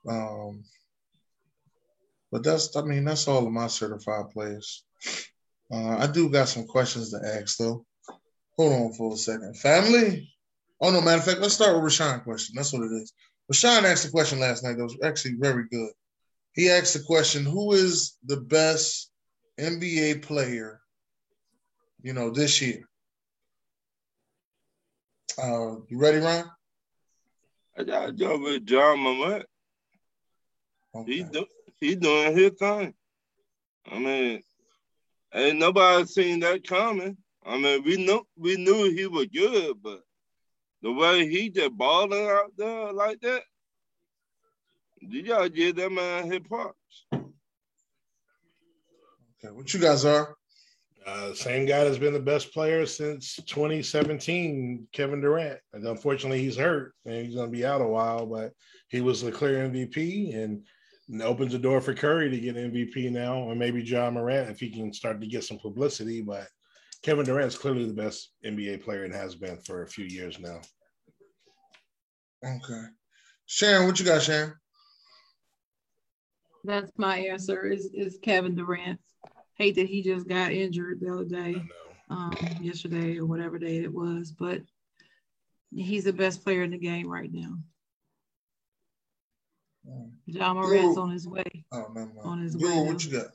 [0.06, 0.64] Um
[2.30, 4.84] but that's I mean that's all of my certified players.
[5.72, 7.86] Uh, I do got some questions to ask though.
[8.58, 9.56] Hold on for a second.
[9.56, 10.28] Family?
[10.80, 12.54] Oh no, matter of fact, let's start with Rashawn question.
[12.56, 13.12] That's what it is.
[13.50, 15.90] Rashawn asked a question last night that was actually very good.
[16.54, 19.10] He asked the question, who is the best
[19.58, 20.81] NBA player,
[22.02, 22.82] you know, this year?
[25.38, 26.44] Uh, you ready, Ron?
[27.78, 29.46] I got to go with Ja Morant.
[30.94, 31.12] Okay.
[31.12, 31.46] He do,
[31.80, 32.92] he doing his thing.
[33.90, 34.42] I mean,
[35.34, 37.16] ain't nobody seen that coming.
[37.44, 40.00] I mean, we knew we knew he was good, but
[40.82, 43.42] the way he just balling out there like that,
[45.00, 47.06] did you gotta give that man his props.
[49.44, 50.36] Okay, what you guys are?
[51.06, 55.58] Uh, same guy that's been the best player since 2017, Kevin Durant.
[55.72, 58.52] And unfortunately, he's hurt and he's going to be out a while, but
[58.88, 60.62] he was the clear MVP and
[61.22, 64.70] opens the door for Curry to get MVP now, or maybe Ja Morant if he
[64.70, 66.22] can start to get some publicity.
[66.22, 66.46] But
[67.02, 70.60] Kevin Durant's clearly the best NBA player and has been for a few years now.
[72.44, 72.84] Okay.
[73.46, 74.54] Sharon, what you got, Sharon?
[76.64, 77.64] That's my answer.
[77.64, 79.00] Is is Kevin Durant?
[79.56, 81.62] Hate that he just got injured the other day,
[82.10, 84.62] um, yesterday or whatever day it was, but
[85.74, 87.58] he's the best player in the game right now.
[90.26, 91.44] Ja Morant's on his way.
[91.72, 92.18] Oh, never mind.
[92.24, 93.26] On his Drew, way what you got?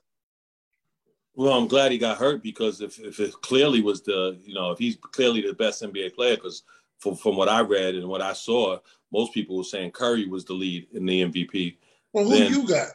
[1.35, 4.71] Well, I'm glad he got hurt because if, if it clearly was the, you know,
[4.71, 6.63] if he's clearly the best NBA player, because
[6.99, 8.79] from, from what I read and what I saw,
[9.11, 11.77] most people were saying Curry was the lead in the MVP.
[12.13, 12.87] Well, who Then- you got?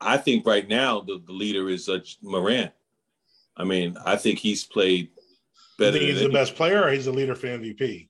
[0.00, 2.72] I think right now the, the leader is uh, Morant.
[3.56, 5.10] I mean, I think he's played
[5.78, 8.08] better he's the best player or he's the leader for MVP?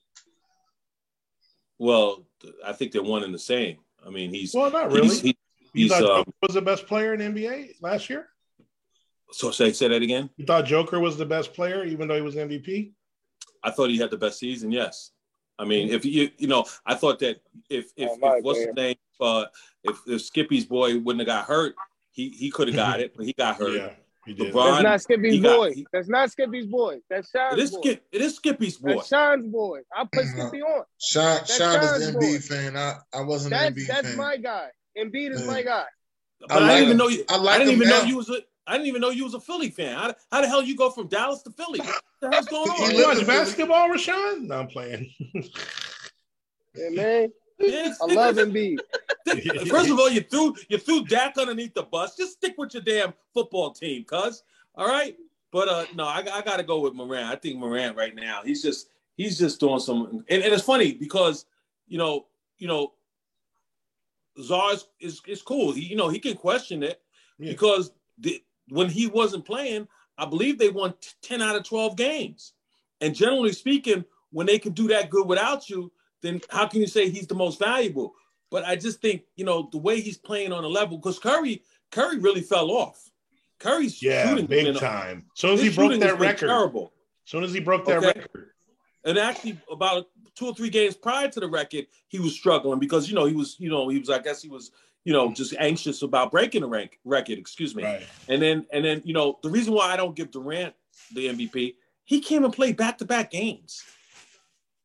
[1.79, 2.25] Well,
[2.65, 3.79] I think they're one and the same.
[4.05, 5.09] I mean, he's Well, not really.
[5.09, 5.37] he's, he-
[5.73, 8.29] you he's thought um, was the best player in NBA last year?
[9.33, 10.31] So say say that again.
[10.37, 12.93] You thought Joker was the best player, even though he was MVP?
[13.63, 14.71] I thought he had the best season.
[14.73, 15.11] Yes.
[15.59, 17.41] I mean, if you you know, I thought that
[17.71, 18.75] if if, Oh, my if what's his man.
[18.77, 19.45] name, uh,
[19.85, 21.75] if, if Skippy's boy wouldn't have got hurt,
[22.13, 23.75] he he could have got it, but he got hurt.
[23.75, 23.91] Yeah,
[24.27, 24.53] he did.
[24.53, 25.73] LeBron- That's not Skippy's he got- boy.
[25.73, 26.99] he- That's not Skippy's boy.
[27.09, 27.81] That's It Sean's is boy.
[27.81, 28.05] Skip.
[28.13, 28.95] It is Skippy's boy.
[28.97, 29.81] That's Sean's boy.
[29.95, 30.33] I put Mhm.
[30.49, 30.85] Skippy on.
[31.01, 32.55] Sean, That's Sean is the Sean's Embiid boy.
[32.55, 32.77] fan.
[32.77, 34.17] I, I wasn't an That's Embiid that's fan.
[34.19, 34.69] my guy.
[34.99, 35.47] Embiid is Yeah.
[35.47, 35.85] my guy.
[36.41, 37.25] But I I didn't even know you.
[37.31, 38.41] I I, didn't him even know you was a.
[38.67, 39.95] I didn't even know you was a Philly fan.
[39.97, 41.79] How, how the hell you go from Dallas to Philly?
[41.81, 42.95] What the hell's going on?
[42.95, 43.39] You watch in Philly.
[43.39, 44.43] basketball, Rashawn?
[44.43, 45.11] No, I'm playing.
[46.75, 47.33] Yeah, man.
[47.59, 47.95] Yeah.
[48.03, 48.79] I love Embiid.
[49.71, 52.15] First of all, you threw you threw Dak underneath the bus.
[52.17, 54.43] Just stick with your damn football team, cuz.
[54.75, 55.17] All right.
[55.53, 57.29] But uh no, I, I gotta go with Morant.
[57.29, 60.93] I think Morant right now, he's just he's just doing some and, and it's funny
[60.93, 61.47] because
[61.89, 62.27] you know,
[62.59, 62.93] you know,
[64.39, 65.73] Czar is, is, is cool.
[65.73, 67.01] He, you know, he can question it
[67.39, 67.53] Yeah.
[67.53, 69.89] because the, when he wasn't playing,
[70.19, 72.53] I believe they won 10 out of 12 games.
[73.01, 75.93] And generally speaking, when they can do that good without you,
[76.23, 78.15] then how can you say he's the most valuable?
[78.51, 81.63] But I just think, you know, the way he's playing on a level, because Curry,
[81.91, 83.11] Curry really fell off.
[83.59, 85.25] Curry's yeah, shooting big time.
[85.35, 86.93] As soon as he broke that record, terrible.
[87.25, 88.07] as soon as he broke that Okay.
[88.09, 88.51] record,
[89.05, 93.09] And actually, about two or three games prior to the record, he was struggling because
[93.09, 94.11] you know he was, you know, he was.
[94.11, 94.73] I guess he was,
[95.07, 97.39] you know, just anxious about breaking the rank record.
[97.39, 97.85] Excuse me.
[97.85, 98.03] right?
[98.29, 100.75] And then, and then, you know, the reason why I don't give Durant
[101.15, 103.85] the MVP, he came and played back to back games.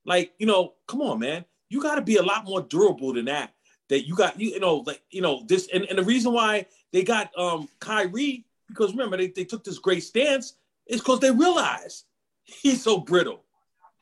[0.06, 3.26] Like, you know, come on, man, you got to be a lot more durable than
[3.26, 3.56] that.
[3.90, 6.68] That you got, you, you know, like, you know, this, and, and the reason why
[6.94, 10.54] they got um Kyrie because remember they, they took this great stance
[10.88, 12.06] is because they realized
[12.44, 13.44] he's so brittle.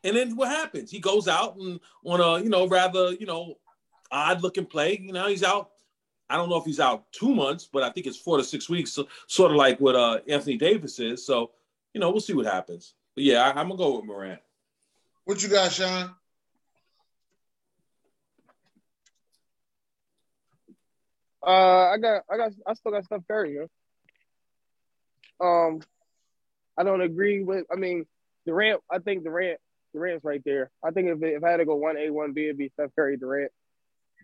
[0.04, 0.92] And then what happens?
[0.92, 3.56] He goes out and on a, you know, rather, you know,
[4.12, 5.00] odd looking play.
[5.02, 5.72] You know, he's out.
[6.30, 8.70] I don't know if he's out two months, but I think it's four to six
[8.70, 11.26] weeks, so, sort of like what uh, Anthony Davis is.
[11.26, 11.52] So,
[11.94, 12.94] you know, we'll see what happens.
[13.16, 14.40] But yeah, I, I'm gonna go with Morant.
[15.26, 16.14] What you got, Sean?
[21.46, 23.68] Uh, I got, I got, I still got Steph Curry, man.
[25.42, 25.80] Um,
[26.78, 27.66] I don't agree with.
[27.72, 28.06] I mean,
[28.46, 28.82] Durant.
[28.92, 29.60] I think Durant,
[29.94, 30.70] Durant's right there.
[30.84, 32.96] I think if if I had to go one A, one B, it'd be Steph
[32.96, 33.52] Curry, Durant.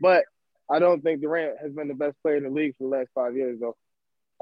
[0.01, 0.25] But
[0.69, 3.09] I don't think Durant has been the best player in the league for the last
[3.13, 3.75] five years, though.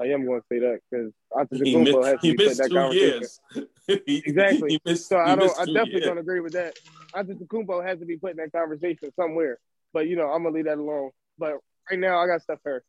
[0.00, 1.12] I am going to say that because
[1.52, 3.20] He Antetokounmpo missed, has to he be put in missed that two conversation.
[3.20, 3.40] years.
[4.06, 4.70] He- Exactly.
[4.70, 5.58] He missed, So he I don't.
[5.58, 6.04] I definitely years.
[6.04, 6.74] don't agree with that.
[7.14, 9.58] Antetokounmpo has to be put in that conversation somewhere.
[9.92, 11.10] But you know, I'm gonna leave that alone.
[11.38, 11.58] But
[11.90, 12.80] right now, I got Steph Curry.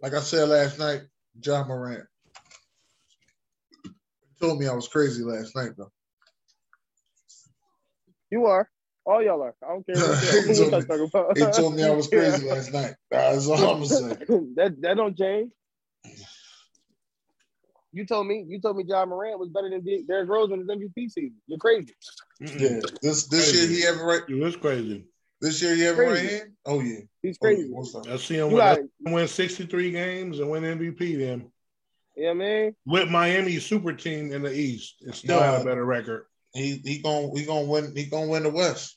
[0.00, 1.02] Like I said last night,
[1.42, 2.06] Ja Morant.
[4.38, 5.92] He told me I was crazy last night, though.
[8.30, 8.68] You are.
[9.06, 9.54] All y'all are.
[9.62, 11.36] I don't care what He y'all told what y'all talking about.
[11.36, 12.94] He told me I was crazy last night.
[13.10, 13.84] That's all I'm gonna
[14.56, 15.52] that that don't change.
[17.92, 18.44] You told me.
[18.48, 21.36] You told me Ja Morant was better than D- Derrick Rose in his MVP season.
[21.46, 21.94] You're crazy.
[22.40, 24.22] Yeah, this this year he have it right.
[24.28, 25.06] It was crazy.
[25.40, 26.38] This year he have it right Crazy.
[26.38, 26.52] hand.
[26.66, 27.56] Oh yeah, He's Oh, yeah.
[27.56, 28.10] crazy.
[28.10, 31.52] I see him win, got, win 63 games and win MVP then
[32.16, 32.74] yeah, man.
[32.86, 35.42] with Miami super team in the East and still No.
[35.52, 36.26] had a better record.
[36.52, 37.94] He he gonna he gonna win.
[37.96, 38.96] He gonna win the West.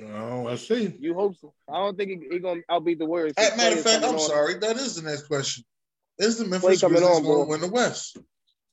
[0.00, 0.94] Oh, let's see.
[1.00, 1.52] You hope so.
[1.68, 3.32] I don't think he, he gonna outbeat the Warriors.
[3.36, 4.20] As matter of fact, I'm on.
[4.20, 4.54] sorry.
[4.58, 5.64] That is the next question.
[6.18, 7.46] Is the Clay Memphis coming Grizzlies on, gonna bro.
[7.46, 8.18] win the West?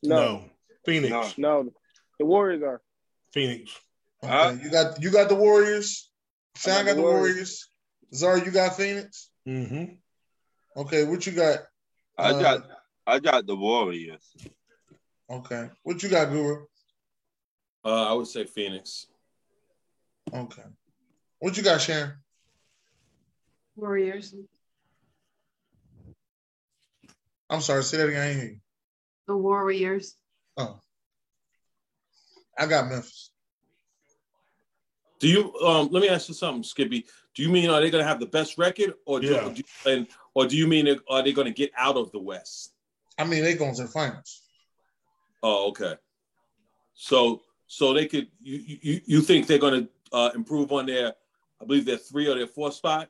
[0.03, 0.43] No,
[0.85, 1.37] Phoenix.
[1.37, 1.63] No.
[1.63, 1.71] no,
[2.19, 2.81] the Warriors are.
[3.33, 3.71] Phoenix.
[4.23, 6.09] Okay, Uh, you got you got the Warriors.
[6.57, 7.23] Sean I got got the the Warriors.
[7.25, 7.69] Warriors.
[8.13, 9.29] Zara, you got Phoenix.
[9.47, 9.93] Mm-hmm.
[10.81, 11.59] Okay, what you got?
[12.17, 12.67] I Uh, got
[13.07, 14.35] I got the Warriors.
[15.29, 16.65] Okay, what you got, Guru?
[17.83, 19.07] Uh, I would say Phoenix.
[20.33, 20.63] Okay,
[21.39, 22.13] what you got, Sharon?
[23.75, 24.33] Warriors.
[27.49, 28.21] I'm sorry, say that again.
[28.21, 28.59] I ain't hear you.
[29.27, 30.15] The Warriors.
[30.57, 30.79] Oh,
[32.57, 33.31] I got Memphis.
[35.19, 35.55] Do you?
[35.59, 37.05] Um, let me ask you something, Skippy.
[37.35, 39.49] Do you mean are they going to have the best record, or do, Yeah.
[39.49, 42.19] do you, and or do you mean are they going to get out of the
[42.19, 42.74] West?
[43.17, 44.41] I mean, they're going to the finals.
[45.41, 45.95] Oh, okay.
[46.95, 51.13] So so they could you you you think they're going to uh, improve on their
[51.61, 53.09] I believe their three or their four spot?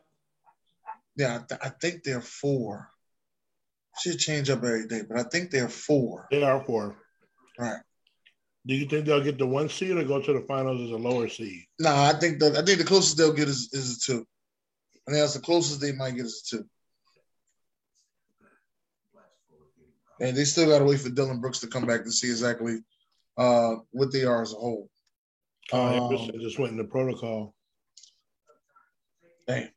[1.17, 2.89] Yeah, I, th- I think they're four.
[4.01, 6.27] Should change up every day, but I think they're four.
[6.29, 6.97] They are four.
[7.57, 7.79] Right.
[8.67, 10.97] Do you think they'll get the one seed or go to the finals as a
[10.97, 11.63] lower seed?
[11.79, 14.27] No, I think the I think the closest they'll get is, is a two.
[15.07, 16.65] I think that's the closest they might get is a two.
[20.19, 22.77] And they still got to wait for Dillon Brooks to come back to see exactly
[23.37, 24.89] uh, what they are as a whole.
[25.73, 27.53] Uh, Um, Anderson just went in the protocol.
[29.47, 29.69] Damn.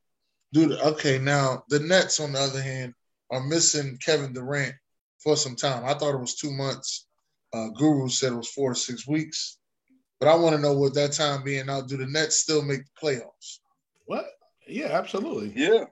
[0.53, 2.95] Dude, okay, now the Nets, on the other hand,
[3.31, 4.75] are missing Kevin Durant
[5.23, 5.85] for some time.
[5.85, 7.07] I thought it was two months.
[7.53, 9.59] Uh, Guru said it was four to six weeks.
[10.21, 12.81] But I want to know what that time being out, do the Nets still make
[12.85, 13.59] the playoffs?
[14.07, 14.27] What?
[14.67, 15.53] Yeah, absolutely.
[15.55, 15.85] Yeah.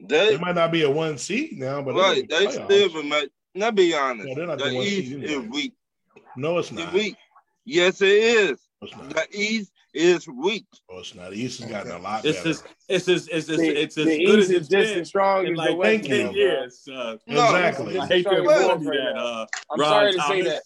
[0.00, 2.92] They, They, might not be a one seed now, but right, they're they still playoffs.
[2.94, 3.30] been make.
[3.54, 4.28] Now be honest.
[4.28, 5.72] No, they're not the the one East seed is weak.
[6.36, 6.92] No, it's It's not.
[6.92, 7.16] weak.
[7.64, 8.58] Yes, it is.
[8.80, 8.88] No.
[9.08, 10.66] The East is weak.
[10.90, 11.30] No, it's not.
[11.30, 12.50] The East has gotten a lot It's better.
[12.50, 14.92] as it's as it's as The, it's as the good East as is it's just
[14.92, 16.04] been as strong in as like the West.
[16.04, 16.32] 10 now, bro.
[16.32, 16.88] years.
[16.90, 17.98] Uh, No, Exactly.
[17.98, 19.16] I hate to inform you right that.
[19.20, 20.62] Uh, I'm Ron sorry to say that.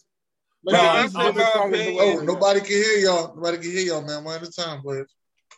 [0.64, 2.18] But No, the I East say is my as strong as the opinion.
[2.20, 3.34] Oh, nobody can hear y'all.
[3.34, 4.24] Nobody can hear y'all, man.
[4.24, 5.06] One at a time, but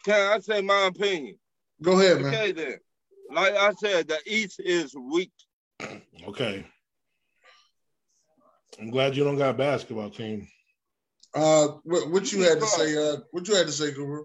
[0.04, 1.36] Can I say my opinion?
[1.82, 2.32] go ahead, man.
[2.34, 2.74] Okay, then.
[3.30, 5.32] Like I said, the East is weak.
[6.26, 6.64] Okay.
[8.80, 10.48] I'm glad you don't got a basketball team.
[11.34, 12.96] Uh, what, what you had to say?
[12.96, 14.24] Uh, what you had to say, Guru?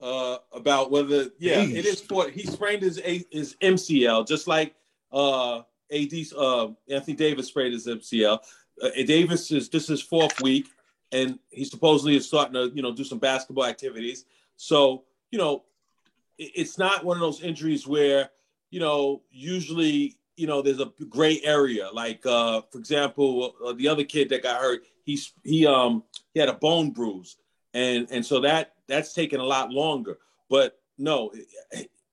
[0.00, 1.76] uh, about whether yeah, Jeez.
[1.76, 4.74] it is for he sprained his A- his MCL just like
[5.12, 8.38] uh AD uh Anthony Davis sprained his MCL.
[8.82, 10.68] Uh, Davis is this is fourth week,
[11.10, 14.24] and he supposedly is starting to you know do some basketball activities.
[14.56, 15.62] So you know, it-
[16.38, 18.30] it's not one of those injuries where
[18.70, 21.88] you know usually you know there's a gray area.
[21.92, 26.40] Like uh for example, uh, the other kid that got hurt, he's he um he
[26.40, 27.36] had a bone bruise
[27.74, 30.18] and and so that that's taken a lot longer.
[30.48, 31.32] But no,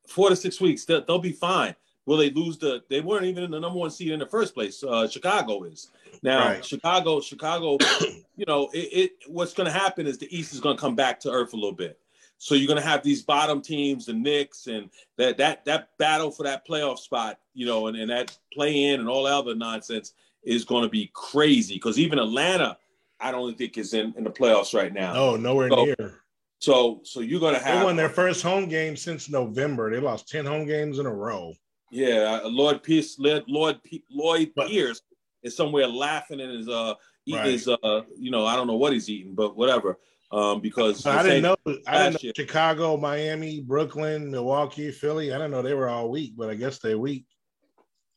[0.07, 1.75] four to six weeks, they'll, they'll be fine.
[2.07, 2.81] Will they lose the?
[2.89, 4.83] They weren't even in the number one seed in the first place.
[4.83, 5.91] Uh, Chicago is
[6.23, 6.49] now.
[6.49, 6.65] Right.
[6.65, 7.77] Chicago, Chicago.
[8.35, 10.95] you know, it, it what's going to happen is the East is going to come
[10.95, 11.99] back to earth a little bit.
[12.43, 16.31] So you're going to have these bottom teams, the Knicks, and that that that battle
[16.31, 17.37] for that playoff spot.
[17.53, 20.13] You know, and, and that play in and all that other nonsense
[20.43, 22.77] is going to be crazy because even Atlanta,
[23.19, 25.13] I don't think is in, in the playoffs right now.
[25.13, 26.17] No, nowhere So- near.
[26.57, 27.79] So so you're going to have.
[27.79, 29.91] They won their first home game since November.
[29.91, 31.53] They lost 10 home games in a row.
[31.91, 35.01] Yeah, uh, Lloyd Pierce, Lloyd Lloyd, P- Lloyd But- Pierce
[35.43, 36.95] is somewhere laughing in his uh
[37.27, 37.51] eating Right.
[37.51, 39.99] his uh you know I don't know what he's eating, but whatever.
[40.31, 41.57] Um, because I didn't know.
[41.87, 42.33] I didn't know year.
[42.35, 45.33] Chicago, Miami, Brooklyn, Milwaukee, Philly.
[45.33, 47.25] I didn't know they were all weak, but I guess they're weak.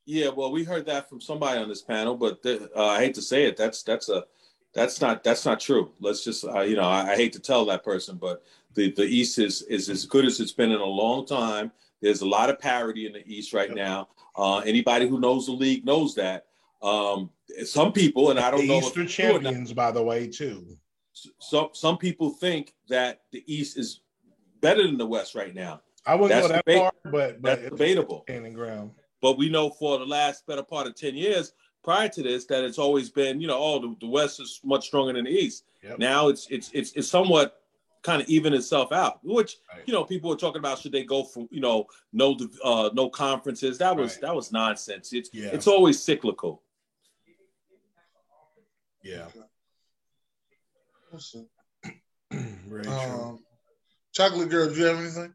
[0.07, 3.15] Yeah, well, we heard that from somebody on this panel, but the, uh, I hate
[3.15, 3.57] to say it.
[3.57, 4.25] That's that's a
[4.75, 5.91] that's not that's not true.
[5.99, 8.45] Let's just uh, you know I, I hate to tell that person, but
[8.75, 11.73] the the East is is as good as it's been in a long time.
[12.01, 13.77] There's a lot of parity in the East right Yep.
[13.77, 14.09] now.
[14.37, 16.47] Uh, anybody who knows the league knows that.
[16.83, 17.31] Um,
[17.65, 19.73] some people, and I don't the know East if are it's true or not, champions,
[19.73, 20.77] by the way, too.
[21.39, 24.01] Some some people think that the East is
[24.61, 25.81] better than the West right now.
[26.07, 28.25] I wouldn't That's go that debate- far, but, but That's it's debatable.
[28.55, 28.91] ground.
[29.23, 32.63] But we know for the last better part of 10 years prior to this that
[32.63, 35.65] it's always been, you know, oh, the, the West is much stronger than the East.
[35.83, 35.99] Yep.
[35.99, 37.61] Now it's it's it's it's somewhat
[38.03, 39.83] kind of even itself out, which Right.
[39.87, 43.09] you know people were talking about should they go from you know no uh no
[43.09, 44.21] conferences that was Right.
[44.23, 45.49] that was nonsense it's Yeah.
[45.53, 46.63] it's always cyclical
[49.03, 49.27] Yeah?
[52.33, 52.93] Very true.
[52.93, 53.39] Um,
[54.13, 55.35] Chocolate girl, do you have anything?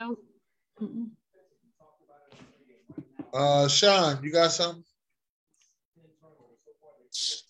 [0.00, 0.16] No.
[0.80, 1.08] Mm-mm.
[3.32, 4.82] Uh, Sean, you got something?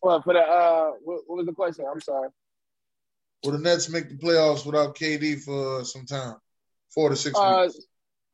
[0.03, 1.85] Well, for the uh, what, what was the question?
[1.91, 2.29] I'm sorry.
[3.45, 6.37] Will the Nets make the playoffs without KD for some time?
[6.95, 7.87] Four to six Uh, weeks.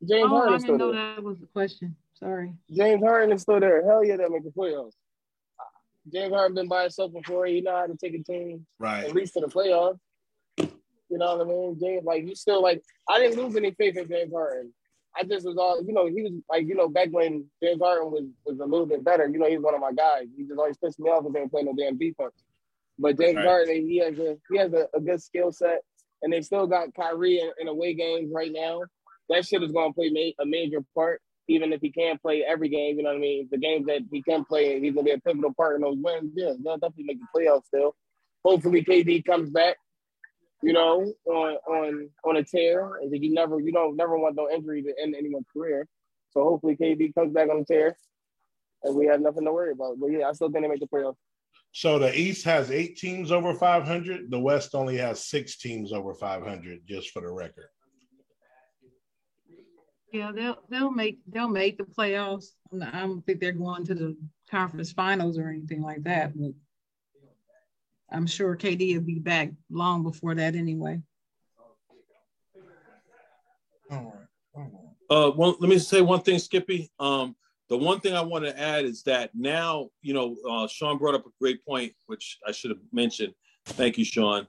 [0.07, 1.15] James Oh, Harden I didn't know there.
[1.15, 1.95] that was the question.
[2.15, 2.53] Sorry.
[2.75, 3.85] James Harden is still there.
[3.85, 4.93] Hell yeah, that make the playoffs.
[6.11, 7.45] James Harden been by himself before.
[7.45, 9.05] He know how to take a team Right.
[9.05, 9.99] at least to the playoffs.
[11.09, 11.77] You know what I mean?
[11.79, 14.73] James, like you still like I didn't lose any faith in James Harden.
[15.15, 18.11] I just was all you know, he was like, you know, back when James Harden
[18.11, 20.25] was was a little bit better, you know, he's one of my guys.
[20.35, 22.33] He just always pissed me off because they ain't playing no damn defense.
[22.99, 23.45] But James Right.
[23.45, 25.79] Harden, he has a he has a, a good skill set,
[26.21, 28.81] and they still got Kyrie in, in away games right now.
[29.29, 32.43] That shit is going to play ma- a major part, even if he can't play
[32.43, 32.97] every game.
[32.97, 33.47] You know what I mean?
[33.51, 36.33] The games that he can play, he's to be a pivotal part in those wins.
[36.35, 37.95] Yeah, they'll definitely make the playoffs still.
[38.43, 39.77] Hopefully, KD comes back.
[40.63, 44.49] You know, on on on a tear, and you never you don't never want no
[44.49, 45.87] injury to end anyone's career.
[46.31, 47.95] So hopefully, KD comes back on a tear,
[48.83, 49.99] and we have nothing to worry about.
[49.99, 51.15] But yeah, I still think they make the playoffs.
[51.73, 54.31] So the East has eight teams over 500.
[54.31, 57.69] The West only has six teams over 500, just for the record.
[60.11, 62.47] Yeah, they'll they'll make they'll make the playoffs.
[62.81, 64.17] I don't think they're going to the
[64.49, 66.51] conference finals or anything like that, but
[68.09, 71.01] I'm sure KD will be back long before that anyway.
[73.91, 74.13] All right.
[74.55, 74.71] All right.
[75.09, 76.89] Uh, well, let me say one thing, Skippy.
[76.99, 77.35] Um,
[77.69, 81.15] the one thing I want to add is that now, you know, uh, Sean brought
[81.15, 83.33] up a great point, which I should have mentioned.
[83.65, 84.47] Thank you, Sean.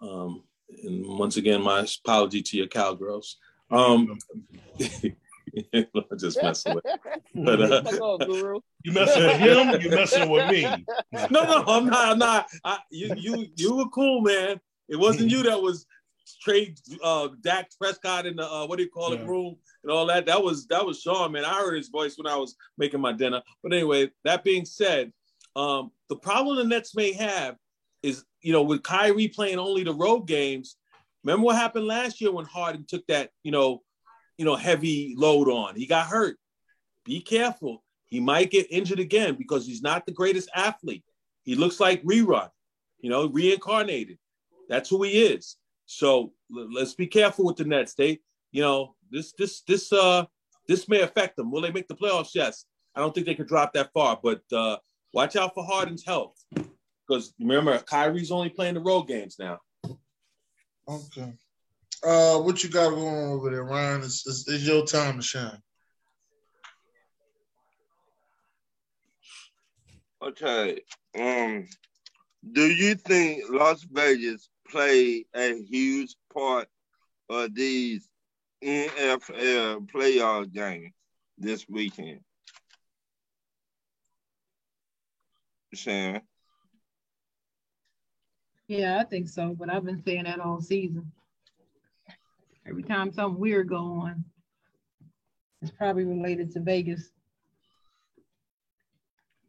[0.00, 0.44] Um,
[0.82, 3.36] and once again, my apology to your cowgirls.
[3.70, 4.18] Um,
[5.74, 5.86] I
[6.18, 6.84] just messing with.
[7.34, 7.82] But, uh,
[8.84, 9.80] you messing with him?
[9.80, 10.62] You messing with me?
[11.30, 12.08] no, no, I'm not.
[12.08, 12.46] I'm not.
[12.64, 14.60] I, you, you, you were cool, man.
[14.88, 15.86] It wasn't you that was
[16.40, 20.06] trade uh Dak Prescott in the uh, what do you call it room and all
[20.06, 20.26] that.
[20.26, 21.44] That was that was Sean, man.
[21.44, 23.42] I heard his voice when I was making my dinner.
[23.62, 25.12] But anyway, that being said,
[25.56, 27.56] um, the problem the Nets may have
[28.02, 30.76] is you know with Kyrie playing only the road games.
[31.24, 33.82] Remember what happened last year when Harden took that you know
[34.36, 35.74] you know heavy load on.
[35.76, 36.36] He got hurt.
[37.04, 37.82] Be careful.
[38.06, 41.04] He might get injured again because he's not the greatest athlete.
[41.42, 42.48] He looks like rerun,
[43.00, 44.18] you know, reincarnated.
[44.68, 45.56] That's who he is.
[45.86, 47.94] So let's be careful with the Nets.
[47.94, 48.20] They,
[48.52, 50.24] you know, this this this uh
[50.68, 51.50] this may affect them.
[51.50, 52.34] Will they make the playoffs?
[52.34, 52.64] Yes.
[52.94, 54.76] I don't think they could drop that far, but uh
[55.12, 56.36] watch out for Harden's health.
[57.06, 59.58] Because remember, Kyrie's only playing the road games now.
[60.88, 61.32] Okay.
[62.02, 64.02] Uh what you got going on over there, Ryan?
[64.02, 65.62] It's, it's, it's your time to shine.
[70.22, 70.80] Okay.
[71.18, 71.66] Um,
[72.52, 76.68] do you think Las Vegas play a huge part
[77.28, 78.08] of these
[78.64, 80.92] NFL playoff games
[81.36, 82.20] this weekend.
[85.74, 86.22] Shan.
[88.68, 91.10] Yeah, I think so, but I've been saying that all season.
[92.66, 94.24] Every time something weird go on,
[95.60, 97.10] it's probably related to Vegas.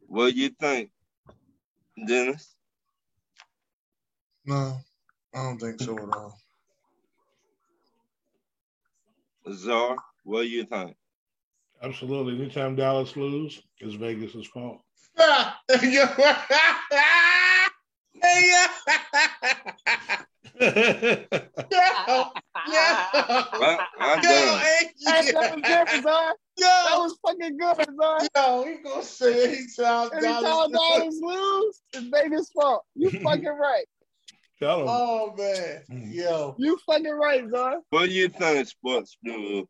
[0.06, 0.90] What do you think,
[2.06, 2.54] Dennis?
[4.44, 4.78] No.
[5.34, 6.38] I don't think so at all.
[9.52, 10.96] Czar, what do you think?
[11.82, 12.42] Absolutely.
[12.42, 14.80] Anytime Dallas lose, it's Vegas's fault.
[18.26, 18.66] yeah.
[22.68, 23.06] Yeah.
[23.98, 24.60] I'm Yo, done.
[24.60, 26.34] hey, Hey, that was good, Zar.
[26.58, 28.18] Yo, That was fucking good, Zar.
[28.34, 30.42] yo, he gonna say anytime Anytime.
[30.72, 32.82] Dallas lose, it's Vegas' fault.
[32.94, 33.84] You fucking right.
[34.58, 34.86] Tell him.
[34.88, 37.80] Oh man, yo, You fucking right, Zar.
[37.90, 39.66] What do you think, sports dude?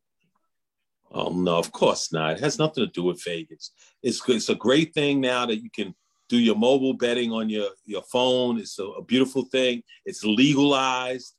[1.10, 2.32] Oh no, of course not.
[2.34, 3.72] It has nothing to do with Vegas.
[4.02, 4.20] It's.
[4.28, 5.94] It's a great thing now that you can
[6.28, 8.58] do your mobile betting on your your phone.
[8.58, 9.82] It's a, a beautiful thing.
[10.04, 11.34] It's legalized.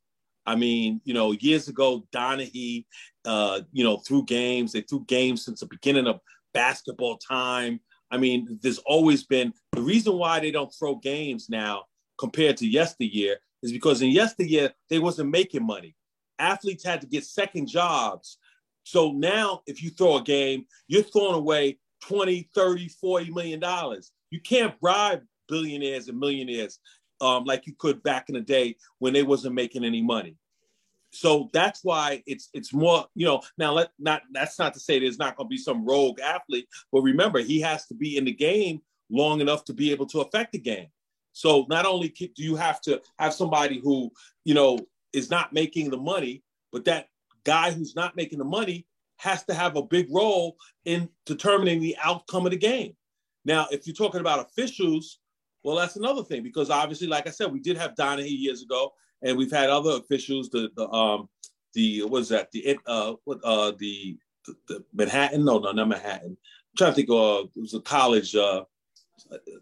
[0.45, 2.83] I mean, you know, years ago, Donahue,
[3.25, 4.71] uh, you know, threw games.
[4.71, 6.21] They threw games since the beginning of
[6.53, 7.81] basketball time.
[8.09, 11.83] I mean, there's always been the reason why they don't throw games now
[12.17, 15.95] compared to yesteryear is because in yesteryear they wasn't making money.
[16.39, 18.37] Athletes had to get second jobs.
[18.83, 24.11] So now if you throw a game, you're throwing away 20, 30, 40 million dollars.
[24.29, 26.79] You can't bribe billionaires and millionaires
[27.21, 30.35] um, like you could back in the day when they wasn't making any money.
[31.11, 34.99] So that's why it's it's more, you know, now let not that's not to say
[34.99, 38.33] there's not gonna be some rogue athlete, but remember he has to be in the
[38.33, 40.87] game long enough to be able to affect the game.
[41.31, 44.11] So not only do you have to have somebody who,
[44.43, 44.79] you know,
[45.13, 47.07] is not making the money, but that
[47.43, 48.85] guy who's not making the money
[49.17, 52.95] has to have a big role in determining the outcome of the game.
[53.47, 55.19] Now, if you're talking about officials,
[55.63, 58.91] well, that's another thing because obviously, like I said, we did have Donahue years ago,
[59.23, 60.49] and we've had other officials.
[60.49, 61.29] The the um
[61.73, 65.45] the what was that the uh what uh the, the, the Manhattan?
[65.45, 66.31] No, no, not Manhattan.
[66.37, 67.09] I'm trying to think.
[67.09, 68.65] Uh, it was a college uh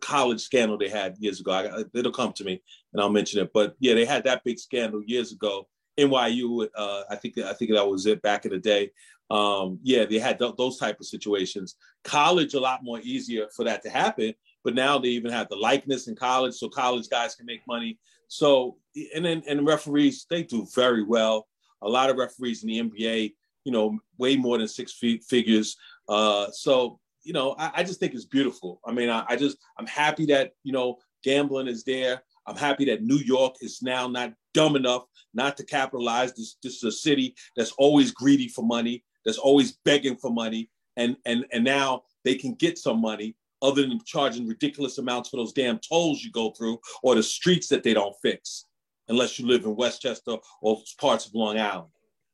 [0.01, 1.51] college scandal they had years ago.
[1.51, 2.61] I, it'll come to me,
[2.91, 3.53] and I'll mention it.
[3.53, 5.67] But yeah, they had that big scandal years ago.
[5.97, 8.91] NYU, uh, I think I think that was it back in the day.
[9.29, 11.75] Um, yeah, they had th- those type of situations.
[12.03, 15.55] College a lot more easier for that to happen, but now they even have the
[15.55, 17.97] likeness in college, so college guys can make money.
[18.27, 18.77] So
[19.15, 21.47] and then and referees they do very well.
[21.81, 25.75] A lot of referees in the NBA, you know, way more than six feet figures.
[26.07, 28.79] Uh, so you know, I, I just think it's beautiful.
[28.85, 32.21] I mean, I, I just I'm happy that you know gambling is there.
[32.47, 35.05] I'm happy that New York is now not dumb enough
[35.35, 36.33] not to capitalize.
[36.33, 40.69] This, this is a city that's always greedy for money, that's always begging for money,
[40.97, 45.37] and and and now they can get some money other than charging ridiculous amounts for
[45.37, 48.65] those damn tolls you go through or the streets that they don't fix,
[49.07, 51.89] unless you live in Westchester or parts of Long Island.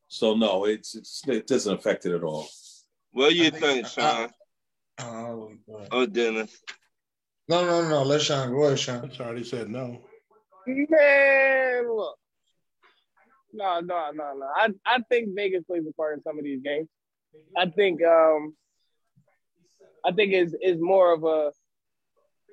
[0.08, 2.48] So no, it's, it's it doesn't affect it at all.
[3.12, 4.30] What do you I think- think, Sean?
[5.00, 5.88] Oh, go ahead.
[5.92, 6.58] Oh, Dennis.
[7.48, 8.04] no, no, no.
[8.04, 9.02] Let Sean go ahead, Sean.
[9.02, 10.02] That's already said no.
[10.68, 12.18] Man, look.
[13.54, 14.48] No, no, no, no.
[14.56, 16.88] I, I think Vegas plays a part in some of these games.
[17.58, 18.56] I think um
[20.06, 21.52] I think it's is more of a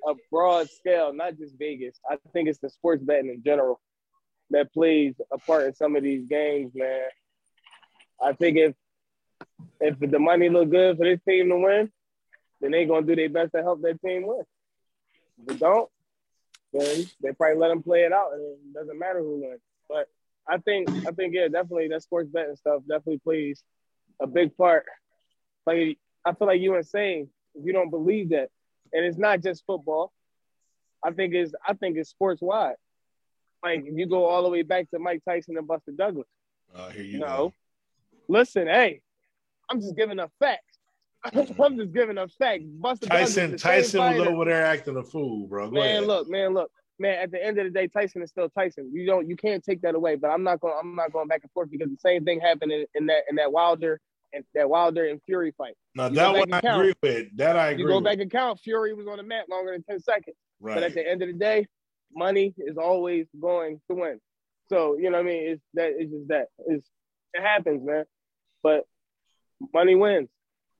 [0.09, 1.99] a broad scale, not just Vegas.
[2.09, 3.79] I think it's the sports betting in general.
[4.51, 7.07] that plays a part in some of these games, man.
[8.21, 8.75] I think if
[9.81, 11.91] if the money look good for this team to win,
[12.61, 14.43] then they gonna do their best to help that team win.
[15.39, 15.89] If they don't,
[16.73, 19.61] then they probably let them play it out, and it doesn't matter who wins.
[19.89, 20.07] But
[20.49, 23.63] I think I think yeah, definitely that sports betting stuff definitely plays
[24.21, 24.85] a big part.
[25.65, 28.49] Like I feel like you were saying, if you don't believe that,
[28.91, 30.11] and it's not just football,
[31.03, 32.75] I think it's I think it's sports wide.
[33.63, 36.27] Like if you go all the way back to Mike Tyson and Buster Douglas.
[36.75, 37.25] Uh, here you No.
[37.27, 37.53] go.
[38.27, 39.01] Listen, hey,
[39.69, 40.63] I'm just giving a fact.
[41.59, 42.63] I'm just giving a fact.
[42.79, 45.67] Buster Tyson Douglas, Tyson was over there acting a fool, bro.
[45.69, 46.03] Go Man, ahead.
[46.07, 47.19] look, man, look, man.
[47.19, 48.91] At the end of the day, Tyson is still Tyson.
[48.93, 50.15] You don't, you can't take that away.
[50.15, 52.71] But I'm not going, I'm not going back and forth because the same thing happened
[52.71, 53.99] in, in that in that Wilder
[54.33, 55.75] and that Wilder and Fury fight.
[55.95, 56.81] Now you that one I count.
[56.81, 57.37] agree with.
[57.37, 57.83] That I agree.
[57.83, 58.05] You go with.
[58.05, 60.35] back and count, Fury was on the mat longer than ten seconds.
[60.59, 60.75] Right.
[60.75, 61.67] But at the end of the day,
[62.13, 64.19] money is always going to win.
[64.67, 65.49] So you know what I mean?
[65.49, 66.47] It's that it's just that.
[66.67, 66.87] It's
[67.33, 68.05] it happens, man.
[68.61, 68.85] But
[69.73, 70.29] money wins.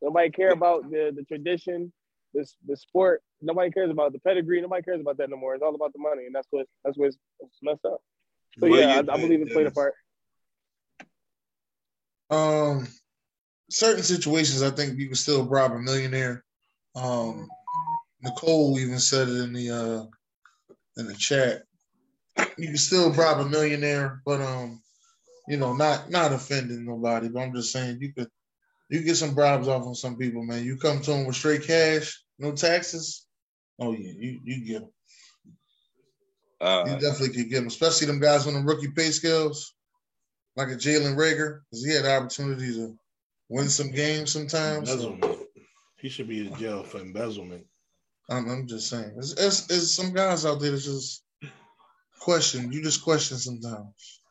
[0.02, 1.92] Nobody care about the the tradition,
[2.34, 3.22] this the sport.
[3.42, 4.62] Nobody cares about the pedigree.
[4.62, 5.56] Nobody cares about that no more.
[5.56, 7.18] It's all about the money, and that's what that's what's
[7.62, 8.02] messed up.
[8.60, 9.94] So yeah, I, I believe it played a part.
[12.30, 12.88] Um,
[13.70, 16.44] certain situations, I think you can still bribe a millionaire.
[16.96, 17.48] Um,
[18.22, 20.06] Nicole even said it in the uh
[20.98, 21.64] in the chat.
[22.58, 24.82] You can still bribe a millionaire, but um,
[25.48, 27.30] you know, not not offending nobody.
[27.30, 28.28] But I'm just saying you could
[28.90, 30.66] you get some bribes off on some people, man.
[30.66, 33.28] You come to them with straight cash, no taxes.
[33.80, 34.92] Oh yeah, you you get them.
[36.62, 39.74] Uh, You definitely could get them, especially them guys on the rookie pay scales,
[40.58, 42.98] like a Jalen Reagor, because he had the opportunity to
[43.48, 44.92] win some games sometimes.
[44.92, 45.48] Embezzlement.
[46.02, 47.66] He should be in jail for embezzlement.
[48.30, 51.24] I'm, I'm just saying, it's, it's, it's some guys out there that just
[52.20, 52.72] question.
[52.72, 54.22] You just question sometimes.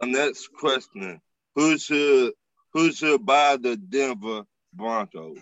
[0.00, 1.20] my next question:
[1.54, 2.32] Who should
[2.72, 5.38] who should buy the Denver Broncos?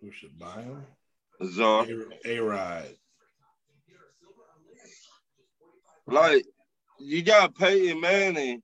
[0.00, 0.84] Who should buy him?
[1.44, 1.86] Czar.
[2.24, 2.86] A Rod.
[6.06, 6.44] Like
[6.98, 8.62] you got Peyton Manning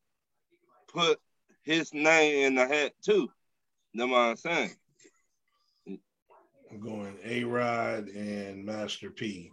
[0.89, 1.19] put
[1.63, 3.29] his name in the hat too.
[3.93, 4.71] Know what I'm saying?
[5.87, 9.53] I'm going A Rod and Master P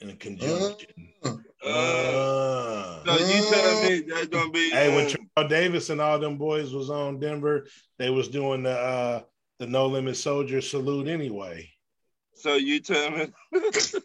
[0.00, 1.12] in a conjunction.
[1.24, 6.00] Uh, Uh, So you telling me that's gonna be hey, when um, Charles Davis and
[6.00, 9.22] all them boys was on Denver, they was doing the uh,
[9.62, 11.70] the No Limit Soldier salute anyway.
[12.34, 13.26] so you telling me
[13.62, 14.02] Listen,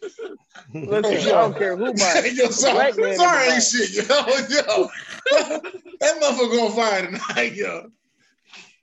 [0.72, 2.34] I don't care who buys it.
[2.36, 4.88] yo, sorry, Black man sorry, in ain't shit, yo, yo.
[6.00, 7.88] that motherfucker gonna fire tonight, yo.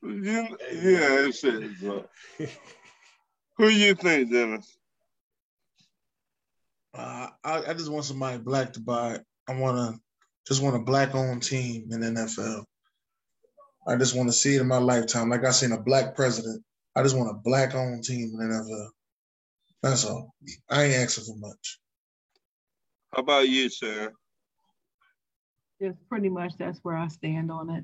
[0.03, 2.03] you, yeah, that shit is bro.
[3.57, 4.78] Who you think, Dennis?
[6.93, 9.26] Uh, I, I just want somebody black to buy it.
[9.47, 9.99] I want to
[10.45, 12.65] just want a black owned team in the NFL.
[13.88, 15.29] I just want to see it in my lifetime.
[15.29, 16.63] Like I seen a black president.
[16.95, 18.89] I just want a black owned team in the NFL.
[19.83, 20.33] That's all.
[20.69, 21.79] I ain't asking for much.
[23.13, 24.11] How about you, sir?
[25.81, 27.83] Just pretty much that's where I stand on it.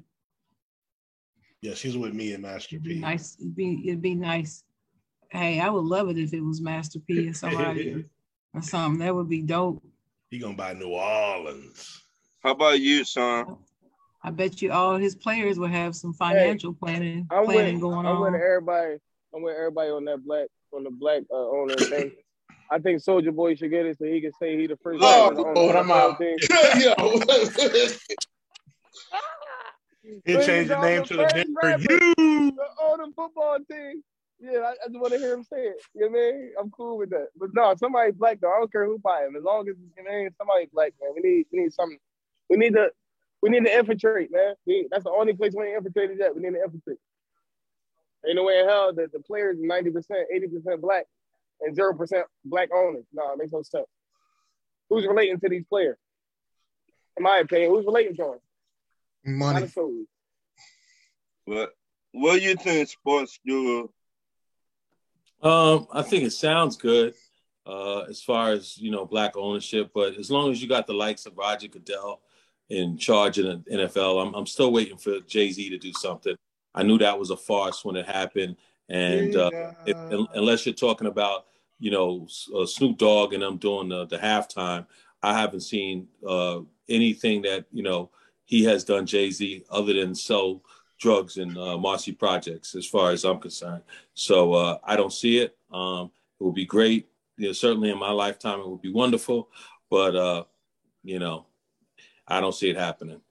[1.62, 3.00] Yeah, she's with me and Master It'd be P.
[3.00, 3.38] nice.
[3.40, 4.64] It'd be it'd be nice.
[5.30, 8.04] Hey, I would love it if it was Master P or somebody
[8.54, 9.00] or something.
[9.00, 9.84] That would be dope.
[10.32, 12.02] He gonna buy New Orleans.
[12.42, 13.46] How about you, Sean?
[13.48, 13.60] Oh.
[14.24, 18.06] I bet you all his players will have some financial planning I'm planning with going
[18.06, 18.36] I'm with on.
[18.36, 18.98] everybody.
[19.34, 22.12] I'm with everybody on that black on the black uh, owner thing.
[22.70, 25.00] I think Soulja Boy should get it so he can say he the first.
[25.02, 26.20] Oh, black owner Lord, I'm the out.
[26.20, 26.38] team.
[26.80, 26.94] yo.
[30.26, 31.94] He'll Please, change the y'all, name the to the first Denver rapper.
[31.94, 32.52] U.
[32.52, 34.04] The owner football team.
[34.40, 35.76] Yeah, I, I just want to hear him say it.
[35.94, 36.52] You know what I mean?
[36.60, 37.28] I'm cool with that.
[37.38, 38.52] But no, somebody black though.
[38.52, 39.36] I don't care who buy him.
[39.36, 41.12] As long as you know, what I somebody black, man.
[41.16, 42.00] We need we need something.
[42.50, 42.90] We need to
[43.42, 44.54] we need to infiltrate, man.
[44.66, 46.36] We, that's the only place we ain't infiltrated yet.
[46.36, 46.98] We need to infiltrate.
[48.28, 51.06] Ain't no way in hell that the players 90%, 80% black
[51.62, 53.06] and 0% black owners.
[53.14, 53.88] No, it makes no sense.
[54.90, 55.98] Who's relating to these players?
[57.18, 58.24] In my opinion, who's relating to
[59.24, 59.38] them?
[59.38, 59.66] Money.
[59.66, 60.06] the.
[61.46, 61.74] What
[62.12, 63.88] what do you think, sports guru?
[65.42, 67.14] Um, I think it sounds good
[67.66, 70.94] uh, as far as you know black ownership, but as long as you got the
[70.94, 72.22] likes of Roger Goodell
[72.72, 76.36] in charge of the NFL, I'm, I'm still waiting for Jay Z to do something.
[76.74, 78.56] I knew that was a farce when it happened,
[78.88, 79.50] and uh,
[79.86, 79.98] if,
[80.34, 81.48] unless you're talking about
[81.80, 84.86] you know uh, Snoop Dogg and them doing the, the halftime,
[85.22, 88.10] I haven't seen uh, anything that you know
[88.46, 90.64] he has done Jay Z other than sell
[90.98, 93.84] drugs in uh, Marcy projects, as far as I'm concerned.
[94.14, 95.58] So uh, I don't see it.
[95.74, 97.10] Um, it would be great.
[97.38, 99.50] You know, certainly in my lifetime, it would be wonderful.
[99.90, 100.44] But uh,
[101.04, 101.48] you know,
[102.32, 103.22] I don't see it happening.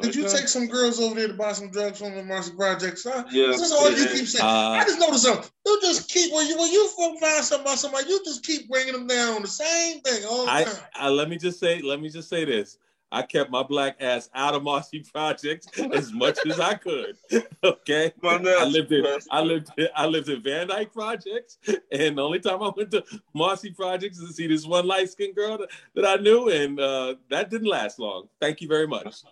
[0.00, 3.04] Did you take some girls over there to buy some drugs from the Marcy Projects?
[3.04, 3.24] Huh?
[3.32, 3.48] Yeah.
[3.48, 4.44] That's all you keep saying.
[4.44, 5.50] Uh, I just noticed something.
[5.66, 6.88] You just keep when you when you
[7.20, 10.44] find something about somebody, you just keep bringing them down on the same thing all
[10.44, 10.74] the I, time.
[10.94, 12.78] I let me just say, let me just say this.
[13.10, 17.16] I kept my black ass out of Marcy Projects as much as I could.
[17.64, 18.12] Okay.
[18.22, 19.28] My I lived in question.
[19.30, 21.58] I lived in, I lived in Van Dyke Projects,
[21.90, 23.04] and the only time I went to
[23.34, 26.78] Marcy Projects is to see this one light skinned girl that, that I knew, and
[26.78, 28.28] uh, that didn't last long.
[28.40, 29.22] Thank you very much.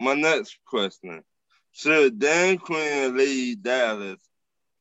[0.00, 1.22] My next question:
[1.72, 4.20] Should Dan Quinn leave Dallas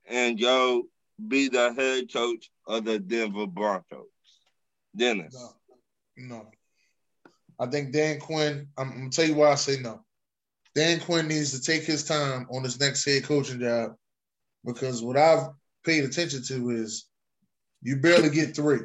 [0.06, 0.84] and go
[1.28, 4.08] be the head coach of the Denver Broncos?
[4.96, 5.34] Dennis.
[6.18, 6.38] No.
[6.38, 6.52] No.
[7.62, 10.04] I think Dan Quinn, I'm, I'm gonna tell you why I say no.
[10.74, 13.94] Dan Quinn needs to take his time on his next head coaching job
[14.66, 15.50] because what I've
[15.86, 17.06] paid attention to is
[17.84, 18.80] you barely get three.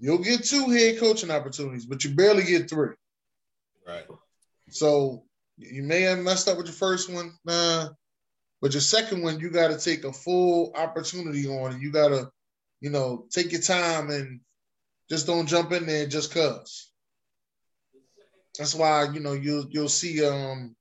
[0.00, 2.94] You'll get two head coaching opportunities, but you barely get three.
[3.86, 4.06] Right.
[4.70, 5.24] So
[5.58, 7.90] you may have messed up with your first one, nah,
[8.62, 12.08] but your second one, you got to take a full opportunity on, and you got
[12.08, 12.30] to,
[12.80, 14.40] you know, take your time and
[15.12, 16.90] just don't jump in there just cause.
[18.58, 20.74] That's why you know you'll you'll see um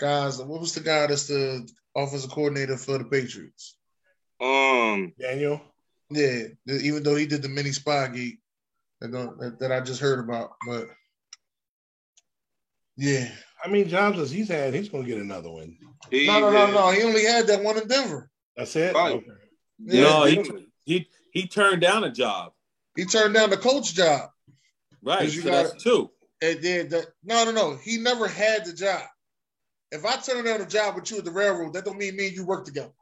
[0.00, 0.38] guys.
[0.38, 3.76] What was the guy that's the offensive coordinator for the Patriots?
[4.40, 5.60] Um, Daniel.
[6.10, 8.38] Yeah, even though he did the mini spygate
[9.00, 10.86] that, don't- that that I just heard about, but
[12.96, 13.28] yeah,
[13.62, 15.76] I mean, Johnson, he's had, he's going to get another one.
[16.10, 16.90] he no, no, no, no.
[16.92, 18.30] He only had that one in Denver.
[18.56, 18.94] That's it.
[18.94, 19.16] Right.
[19.16, 19.26] Okay.
[19.80, 22.52] Yeah, no, he, he, he he turned down a job.
[22.96, 24.30] He turned down the coach job.
[25.02, 25.24] Right.
[25.32, 26.10] you So gotta- that's two.
[26.42, 27.76] And then the, no, no, no.
[27.76, 29.02] He never had the job.
[29.90, 32.26] If I turn down a job with you at the railroad, that don't mean me
[32.28, 32.92] and you work together.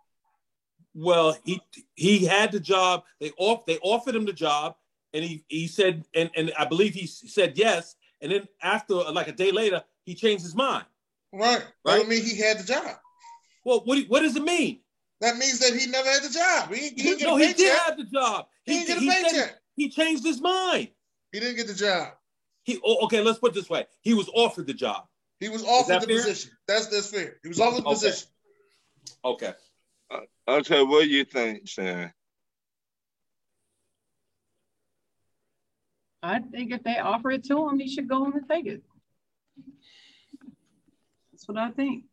[0.95, 1.61] Well, he
[1.95, 3.05] he had the job.
[3.19, 4.75] They off they offered him the job,
[5.15, 7.97] and he he said and and I believe he said yes.
[8.21, 10.85] And then after like a day later, he changed his mind.
[11.33, 11.61] Right.
[11.61, 11.97] That Right.
[11.97, 12.97] don't mean he had the job.
[13.65, 14.83] Well, what do- what does it mean?
[15.23, 16.73] That means that he never had the job.
[16.75, 18.47] He, he didn't get no, a he did have the job.
[18.65, 19.62] He didn't get a he said paycheck.
[19.77, 20.89] He changed his mind.
[21.33, 22.13] He didn't get the job.
[22.65, 23.21] He oh, okay.
[23.21, 25.05] Let's put it this way: he was offered the job.
[25.41, 26.17] He was offered the fair?
[26.17, 26.51] position.
[26.69, 27.37] That's that's fair.
[27.43, 27.95] He was offered the Okay.
[27.95, 28.29] position.
[29.25, 29.53] Okay.
[30.11, 32.13] Uh, okay, what do you think, Sam?
[36.23, 38.83] I think if they offer it to him, he should go on and take it.
[41.33, 42.05] That's what I think.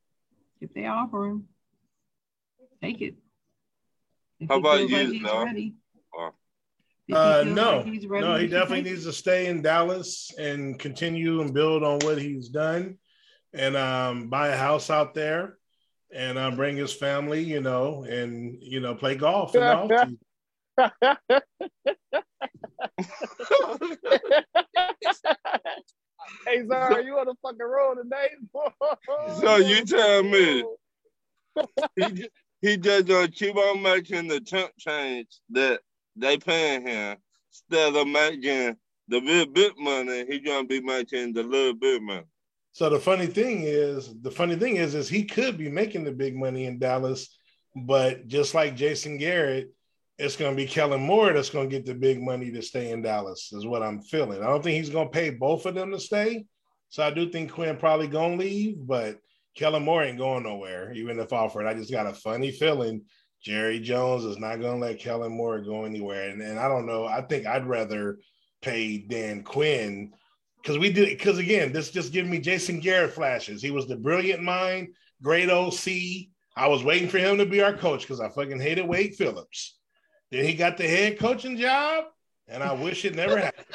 [0.61, 1.47] If they offer him,
[2.81, 3.15] take it.
[4.39, 5.45] If How about you, like you, he's Doc?
[5.45, 5.75] ready.
[6.11, 10.31] Or- If he Uh, no, like he's no, he definitely needs to stay in Dallas
[10.37, 12.97] and continue and build on what he's done,
[13.53, 15.57] and um, buy a house out there,
[16.13, 19.55] and uh, bring his family, you know, and you know, play golf.
[19.55, 19.87] And all.
[26.45, 28.29] hey, Zara, you on the fucking road today?
[29.41, 30.63] So you tell me.
[31.95, 32.29] he, ju-
[32.61, 35.81] he just gonna keep on making the chunk change that
[36.15, 37.17] they paying him
[37.51, 38.75] instead of making
[39.07, 40.25] the real big money.
[40.27, 42.23] He gonna be making the little bit money.
[42.71, 46.11] So the funny thing is, the funny thing is, is he could be making the
[46.11, 47.37] big money in Dallas,
[47.75, 49.73] but just like Jason Garrett,
[50.17, 53.51] it's to be Kellen Moore that's to get the big money to stay in Dallas.
[53.53, 54.43] Is what I'm feeling.
[54.43, 56.45] I don't think he's to pay both of them to stay.
[56.89, 58.07] So I do think Quinn probably
[58.37, 59.19] to leave, but
[59.55, 61.67] Kellen Moore ain't going nowhere, even if offered.
[61.67, 63.03] I just got a funny feeling
[63.41, 66.29] Jerry Jones is not going to let Kellen Moore go anywhere.
[66.29, 67.05] And, and I don't know.
[67.05, 68.19] I think I'd rather
[68.61, 70.11] pay Dan Quinn
[70.61, 73.61] because we did because again, this just giving me Jason Garrett flashes.
[73.61, 74.89] He was the brilliant mind,
[75.21, 76.27] great OC.
[76.55, 79.77] I was waiting for him to be our coach because I fucking hated Wade Phillips.
[80.31, 82.05] Then he got the head coaching job,
[82.47, 83.65] and I wish it never happened.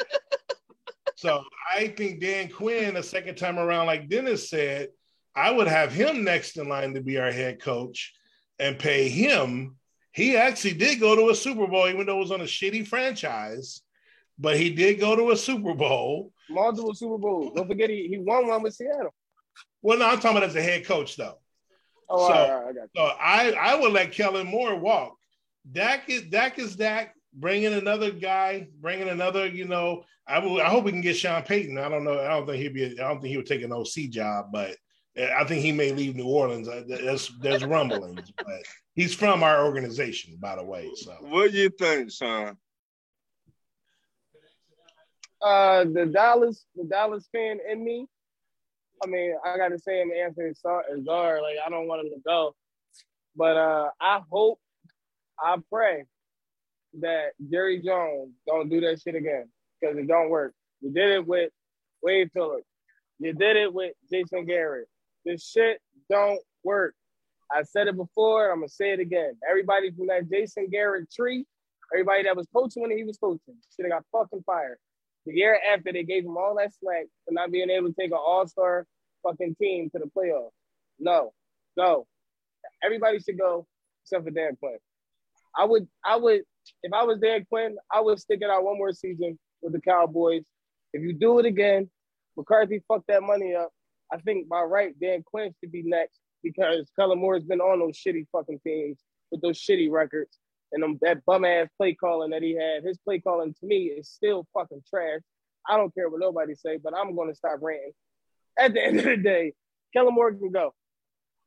[1.16, 1.42] so
[1.74, 4.88] I think Dan Quinn, a second time around, like Dennis said,
[5.34, 8.12] I would have him next in line to be our head coach
[8.58, 9.76] and pay him.
[10.12, 12.86] He actually did go to a Super Bowl, even though it was on a shitty
[12.86, 13.82] franchise,
[14.38, 16.32] but he did go to a Super Bowl.
[16.48, 17.52] Multiple Super Bowls.
[17.56, 19.12] Don't forget he, he won one with Seattle.
[19.82, 21.38] Well, no, I'm talking about as a head coach, though.
[22.08, 22.88] Oh, So- all right, all right, I got you.
[22.96, 25.16] So I I would let Kellen Moore walk.
[25.70, 27.14] Dak is Dak is Dak.
[27.36, 30.04] Bringing another guy, bringing another, you know.
[30.28, 30.60] I will.
[30.60, 31.76] I hope we can get Sean Payton.
[31.78, 32.20] I don't know.
[32.20, 32.84] I don't think he'd be.
[33.00, 34.76] I don't think he would take an OC job, but
[35.16, 36.68] I think he may leave New Orleans.
[36.88, 38.62] There's there's rumblings, but
[38.94, 40.90] he's from our organization, by the way.
[40.96, 42.56] So What do you think, Sean?
[45.40, 48.06] Uh, the Dallas, the Dallas fan in me.
[49.02, 52.06] I mean, I got to say in answer is Zar, Zar, like I don't want
[52.06, 52.54] him to go,
[53.36, 54.58] but uh, I hope,
[55.38, 56.06] I pray
[57.00, 59.48] that Jerry Jones don't do that shit again.
[59.80, 60.54] because it don't work.
[60.80, 61.50] You did it with
[62.02, 62.66] Wade Phillips.
[63.18, 64.88] You did it with Jason Garrett.
[65.24, 66.94] This shit don't work.
[67.52, 68.50] I said it before.
[68.50, 69.36] I'm gonna say it again.
[69.48, 71.46] Everybody from that Jason Garrett tree,
[71.92, 74.78] everybody that was coaching when he was coaching, should have got fucking fired.
[75.26, 78.10] The year after, they gave him all that slack for not being able to take
[78.10, 78.86] an all-star
[79.22, 80.50] fucking team to the playoffs.
[80.98, 81.32] No,
[81.76, 82.06] no.
[82.82, 83.66] Everybody should go
[84.02, 84.76] except for Dan Quinn.
[85.56, 86.42] I would, I would,
[86.82, 89.80] if I was Dan Quinn, I would stick it out one more season with the
[89.80, 90.42] Cowboys.
[90.92, 91.90] If you do it again,
[92.36, 93.70] McCarthy fucked that money up.
[94.12, 97.80] I think by right, Dan Quinn should be next because Kellen Moore has been on
[97.80, 98.98] those shitty fucking teams
[99.30, 100.38] with those shitty records
[100.72, 102.84] and them, that bum ass play calling that he had.
[102.84, 105.20] His play calling to me is still fucking trash.
[105.68, 107.92] I don't care what nobody say, but I'm going to stop ranting.
[108.58, 109.54] At the end of the day,
[109.94, 110.74] Kellen Moore can go.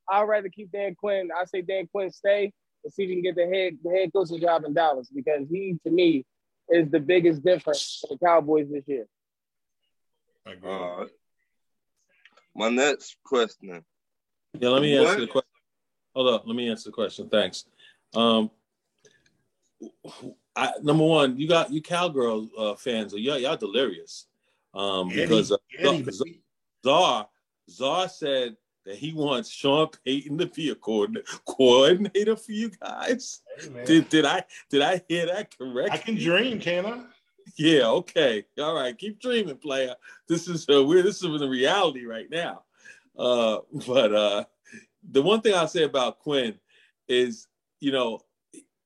[0.10, 1.30] I'd rather keep Dan Quinn.
[1.38, 2.54] I say Dan Quinn stay
[2.84, 5.48] and see if he can get the head the head coaching job in Dallas because
[5.50, 6.26] he to me
[6.70, 9.06] is the biggest difference for the Cowboys this year.
[10.46, 11.06] Uh,
[12.58, 13.84] my next question.
[14.60, 15.48] Yeah, let me answer the question.
[16.16, 17.30] Hold up, let me answer the question.
[17.30, 17.66] Thanks.
[18.16, 18.50] Um,
[20.56, 23.14] I, number one, you got you cowgirl uh, fans.
[23.14, 24.26] Y'all, y'all delirious.
[24.74, 26.42] Um, because uh, Eddie, Z-
[26.84, 27.28] Czar
[27.70, 33.42] Czar said that he wants Sean Payton to be a coordinator, coordinator for you guys.
[33.60, 33.86] Hey.
[33.86, 35.92] Did did I did I hear that correct?
[35.92, 37.04] I can dream, can I?
[37.58, 38.46] Yeah, okay.
[38.60, 38.98] All right.
[38.98, 39.96] Keep dreaming, player.
[40.28, 42.64] This is uh, we're this is the reality right now.
[43.18, 44.44] Uh, but uh
[45.12, 46.56] the one thing I'll say about Quinn
[47.08, 47.48] is,
[47.80, 48.20] you know,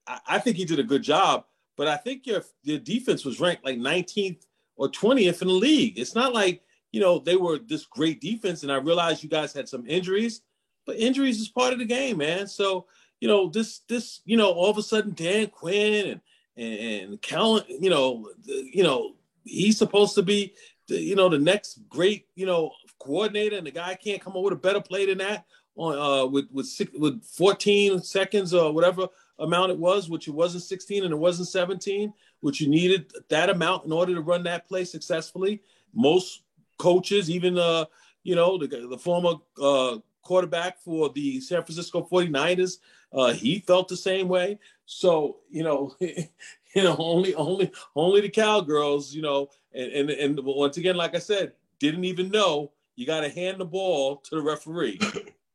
[0.07, 1.45] I, I think he did a good job,
[1.77, 4.45] but I think your your defense was ranked like 19th
[4.77, 5.99] or 20th in the league.
[5.99, 6.61] It's not like,
[6.91, 10.41] you know, they were this great defense, and I realized you guys had some injuries,
[10.85, 12.47] but injuries is part of the game, man.
[12.47, 12.85] So,
[13.19, 16.21] you know, this this, you know, all of a sudden Dan Quinn and
[16.61, 20.53] and, and Kellen, you know, you know, he's supposed to be,
[20.87, 24.43] the, you know, the next great, you know, coordinator, and the guy can't come up
[24.43, 25.45] with a better play than that
[25.75, 29.07] on uh with with six, with 14 seconds or whatever
[29.39, 33.49] amount it was, which it wasn't 16 and it wasn't 17, which you needed that
[33.49, 35.61] amount in order to run that play successfully.
[35.93, 36.43] Most
[36.77, 37.85] coaches, even uh,
[38.23, 42.77] you know, the the former uh quarterback for the San Francisco 49ers,
[43.13, 44.59] uh, he felt the same way.
[44.85, 50.39] So, you know, you know, only only only the cowgirls, you know, and and and
[50.43, 54.35] once again, like I said, didn't even know you got to hand the ball to
[54.35, 54.99] the referee.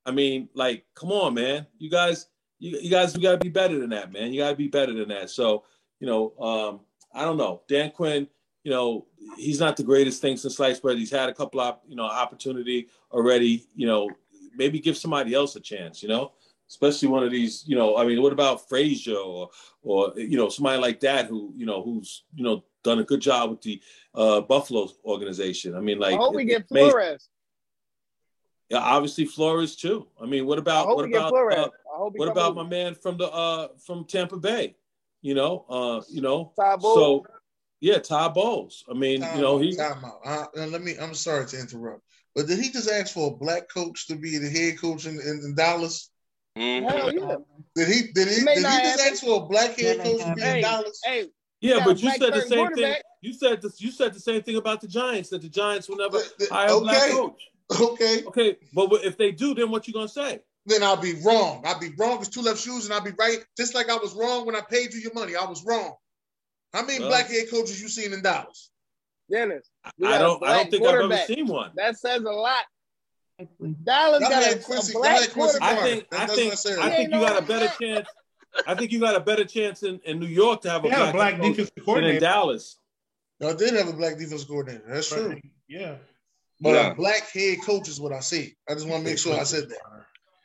[0.05, 2.27] I mean, like, come on, man, you guys,
[2.59, 4.33] you, you guys, we got to be better than that, man.
[4.33, 5.31] You got to be better than that.
[5.31, 5.64] So,
[6.01, 6.81] you know, um,
[7.14, 8.27] I don't know, Dan Quinn.
[8.62, 9.07] You know,
[9.37, 10.99] he's not the greatest thing since sliced bread.
[10.99, 13.64] He's had a couple of you know opportunity already.
[13.77, 14.11] You know,
[14.57, 16.03] maybe give somebody else a chance.
[16.03, 16.33] You know,
[16.69, 17.65] especially one of these.
[17.67, 19.51] You know, I mean, what about Frazier or
[19.83, 23.21] or you know somebody like that who you know who's you know done a good
[23.21, 23.81] job with the
[24.15, 25.75] uh, Buffalo organization.
[25.75, 27.29] I mean, like I hope we get it may- Flores.
[28.69, 30.07] yeah, obviously Flores too.
[30.21, 32.63] I mean, what about what about uh, I hope we what about over.
[32.63, 34.77] my man from the uh from Tampa Bay?
[35.23, 37.27] You know, uh, you know, so
[37.81, 38.85] yeah, Todd Bowles.
[38.89, 40.21] I mean, Time you know, out, he time out.
[40.25, 40.95] Uh, let me.
[41.01, 42.03] I'm sorry to interrupt,
[42.37, 45.14] but did he just ask for a black coach to be the head coach in,
[45.14, 46.11] in, in Dallas?
[46.57, 46.89] Mhm.
[46.89, 47.37] Hell yeah.
[47.74, 48.12] Did he?
[48.12, 48.34] Did he?
[48.34, 50.61] It may Did he just ask for a black head coach to be in.
[50.62, 51.01] Dallas?
[51.05, 51.26] Hey,
[51.61, 52.95] yeah, but you said the same thing.
[53.22, 53.80] You said this.
[53.80, 56.51] You said the same thing about the Giants that the Giants will never Th- th-
[56.51, 57.43] hire a black coach.
[57.80, 60.39] Okay, Okay, but if they do, then what you gonna say?
[60.66, 61.62] then I'll be wrong.
[61.65, 63.39] I'll be wrong as two left shoes, and I'll be right.
[63.56, 65.35] Just like I was wrong when I paid you your money.
[65.35, 65.94] I was wrong.
[66.73, 68.70] How many Well- black head coaches you seen in Dallas?
[69.31, 69.69] Dennis.
[69.85, 70.43] I don't.
[70.44, 71.27] I don't think I've ever quarterback.
[71.27, 71.70] seen one.
[71.77, 72.65] That says a lot.
[73.85, 75.73] Dallas got a, Quincy- a black quarterback.
[75.73, 76.07] I think.
[76.12, 76.55] I think.
[76.78, 78.09] I think you got a better chance.
[78.66, 80.94] I think you got a better chance in, in New York to have a They
[80.94, 82.20] had a black, black head coach defensive than in coordinator.
[82.20, 82.78] Dallas.
[83.40, 84.85] Y'all did have a black defense coordinator.
[84.89, 85.39] That's true.
[85.69, 85.97] Yeah.
[86.62, 86.93] But Yeah.
[86.93, 88.55] a black head coach is what I see.
[88.66, 89.78] I just want to make sure I said that.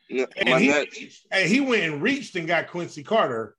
[0.09, 3.55] N- And My he, next, hey, he went and reached and got Quincy Carter.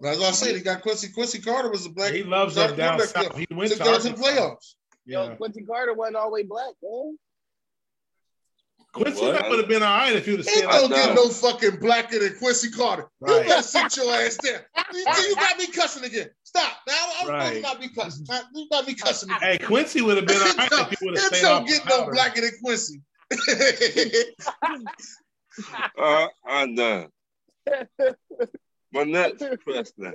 [0.00, 0.54] That's what I said.
[0.54, 1.08] He got Quincy.
[1.12, 2.12] Quincy Carter was a black.
[2.12, 3.32] he loves starting them down south.
[3.34, 3.44] there.
[3.48, 4.22] He went to, the Arkansas.
[4.22, 4.74] playoffs.
[5.04, 5.34] Yo, Yeah.
[5.36, 7.18] Quincy Carter wasn't all the way black, man.
[8.92, 9.32] Quincy What?
[9.34, 11.28] that would have been all right if he would have He stayed don't get no
[11.28, 13.08] fucking blacker than Quincy Carter.
[13.26, 14.66] You better sit your ass there.
[14.94, 16.30] You, you got me cussing again.
[16.44, 16.72] Stop.
[16.86, 17.54] Now I'm Right.
[17.56, 18.24] to not be cussing.
[18.28, 19.42] Now, You got me cussing again.
[19.42, 21.68] Hey, Quincy would have been all right if he would have It stayed don't off
[21.68, 22.12] get the no powder.
[22.12, 23.02] blacker than Quincy.
[25.98, 27.08] uh, I'm done.
[28.92, 30.14] My next question.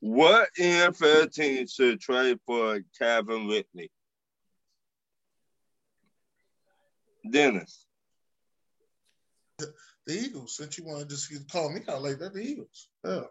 [0.00, 3.90] What NFL team should trade for Calvin Ridley?
[7.30, 7.86] Dennis.
[9.58, 9.72] the
[10.08, 12.88] Eagles, since you want to just call me out like that, the Eagles.
[13.04, 13.22] Yeah.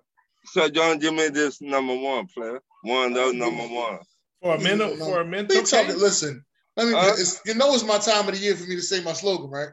[0.46, 2.62] So don't give me this number one player.
[2.84, 4.00] One of those number one.
[4.42, 5.58] For a mental, for a mental.
[5.58, 5.92] We talking.
[5.92, 6.02] case?
[6.02, 6.46] Listen,
[6.76, 6.94] let me.
[6.94, 9.14] Uh, it's, you know, it's my time of the year for me to say my
[9.14, 9.70] slogan, right?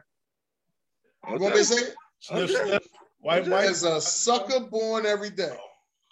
[1.29, 1.95] You want me to say it?
[2.19, 2.65] Sniff, Okay.
[2.69, 2.87] sniff.
[3.23, 3.61] White, white.
[3.63, 5.55] There's a sucker born every day.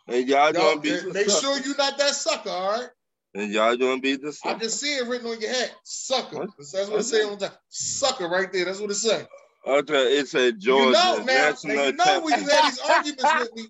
[0.07, 1.41] And y'all Y'all, gonna be make sucker.
[1.41, 2.89] sure you're not that sucker, all right?
[3.35, 4.49] And y'all gonna be the sucker.
[4.49, 4.59] I sucker.
[4.61, 5.71] can see it written on your hat.
[5.83, 6.37] Sucker.
[6.37, 6.49] What?
[6.57, 7.59] That's what it say on the top.
[7.69, 8.65] Sucker right there.
[8.65, 9.25] That's what it say.
[9.67, 12.79] Okay, it's a You Georgia know now, now national you know when you have these
[12.79, 13.67] arguments with me,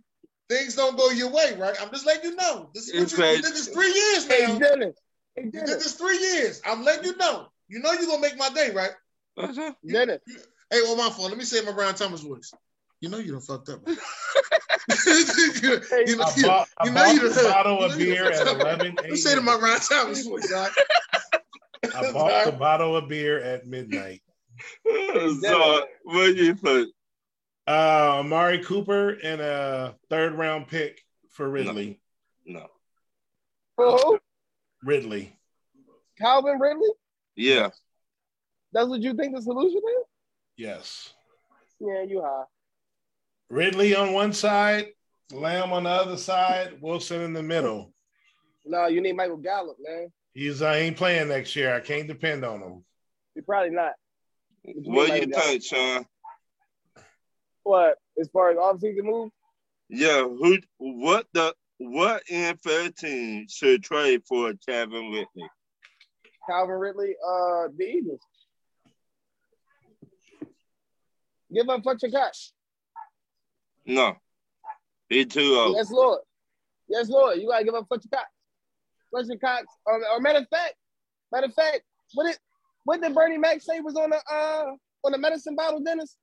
[0.50, 1.76] things don't go your way, right?
[1.82, 2.70] I'm just letting you know.
[2.74, 4.60] This is It's what you, you like- did this three years Hey, now.
[4.60, 4.96] Dennis.
[5.36, 5.84] Hey, You did Dennis.
[5.84, 6.62] this three years.
[6.66, 7.48] I'm letting you know.
[7.68, 8.92] You know you're gonna make my day, right?
[9.38, 9.72] Okay.
[9.88, 10.20] Dennis.
[10.70, 11.30] Hey, well, my fault.
[11.30, 12.54] Let me say it in my Brian Thomas voice.
[13.02, 13.80] You know you done fucked up.
[13.88, 13.98] right?
[14.98, 17.86] you, you know, I you, bought, I you know bought you a done- bottle you
[17.86, 18.62] of know beer at fucked up.
[18.62, 20.72] 11 Let me say it in my Brian Thomas voice, all right?
[21.96, 24.22] I bought the bottle of beer at midnight.
[24.86, 26.90] so what do you put?
[27.68, 32.00] Uh, Amari Cooper and a third round pick for Ridley.
[32.46, 32.68] No.
[33.76, 34.20] For who?
[34.84, 35.36] Ridley.
[36.20, 36.90] Calvin Ridley?
[37.36, 37.70] Yeah.
[38.74, 40.06] That's what you think the solution is?
[40.58, 41.14] Yes.
[41.80, 42.44] Yeah, you high.
[43.52, 44.88] Ridley on one side,
[45.34, 47.94] Lamb on the other side, Wilson in the middle.
[48.66, 50.08] No, you need Michael Gallup, man.
[50.34, 51.76] He's uh, ain't playing next year.
[51.76, 52.86] I can't depend on him.
[53.36, 53.92] He probably not.
[54.64, 55.44] What do you Michael Gallup.
[55.44, 56.06] think, Sean?
[57.64, 57.98] What?
[58.20, 59.32] As far as offseason move?
[59.90, 65.50] Yeah, who what the what NFL team should trade for Calvin Ridley?
[66.50, 68.22] Calvin Ridley, uh, the Eagles.
[71.54, 72.54] Give up Fletcher Cox.
[73.86, 74.16] No.
[75.10, 75.76] He too old.
[75.76, 76.20] Yes, Lord.
[76.88, 77.40] Yes, Lord.
[77.40, 78.28] You gotta give up Fletcher Cox.
[79.10, 79.66] Fletcher Cox.
[79.86, 80.76] Or, or matter of fact,
[81.32, 81.82] matter of fact,
[82.14, 82.38] what did
[82.84, 86.18] what did Bernie Mac say was on the uh on the medicine bottle, Dennis?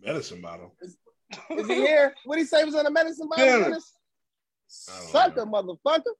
[0.00, 0.74] Medicine bottle.
[0.80, 0.96] Is
[1.66, 2.14] he here?
[2.24, 3.64] What did he say was on the medicine bottle, Dennis.
[3.64, 3.92] Dennis?
[4.88, 6.14] I don't Sucker, motherfucker.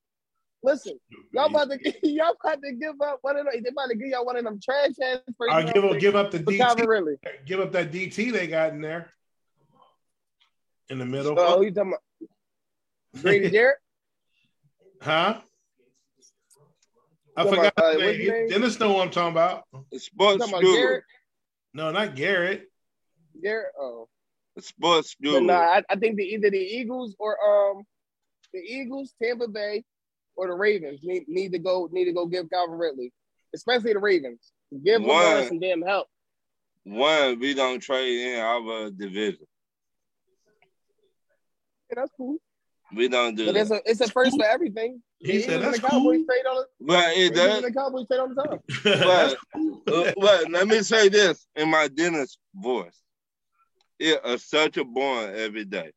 [0.62, 0.98] Listen,
[1.32, 1.78] y'all about to
[2.08, 3.62] y'all about to give up one of them.
[3.62, 5.18] They about to give y'all one of them trash ass.
[5.38, 6.88] first I'll give up give up the for Calvin DT.
[6.88, 7.14] Ridley.
[7.46, 9.10] Give up that DT they got in there.
[10.90, 11.34] In the middle.
[11.38, 13.76] Oh, you talking about Grady Jarrett?
[15.00, 15.40] Huh?
[17.36, 18.26] I Talking forgot about, his uh, name.
[18.28, 18.48] name?
[18.48, 19.64] Dennis know what I'm talking about.
[19.92, 20.74] You Sports talking.
[20.74, 21.04] Garrett?
[21.72, 22.68] No, not Garrett.
[23.40, 23.72] Garrett?
[23.78, 24.08] Oh.
[24.58, 25.40] Sports But school.
[25.42, 27.36] nah, I, I think the, either the Eagles or
[27.76, 27.84] um
[28.52, 29.84] the Eagles, Tampa Bay,
[30.38, 33.12] or the Ravens need, need to go need to go give Calvin Ridley,
[33.54, 34.52] especially the Ravens.
[34.84, 35.14] Give Why?
[35.24, 36.06] LeBron some damn help.
[36.84, 39.46] One, we don't trade in our division.
[41.90, 42.36] Yeah, that's cool.
[42.94, 45.02] We don't do But it's a it's a first for everything.
[45.18, 46.24] He The said Eagles that's the Cowboys cool.
[46.26, 47.56] trade on But it does.
[47.56, 48.64] and the Cowboys trade on the top.
[49.88, 52.96] But, uh, but let me say this in my Dennis voice.
[53.98, 55.90] It is such a born every day.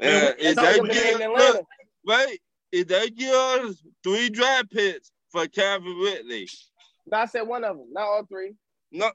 [0.00, 1.66] Man, And if That's how they you give, look,
[2.06, 2.40] wait,
[2.74, 6.48] if they give us three draft picks for Calvin Ridley,
[7.06, 8.54] No, I said one of them, not all three.
[8.90, 9.10] no,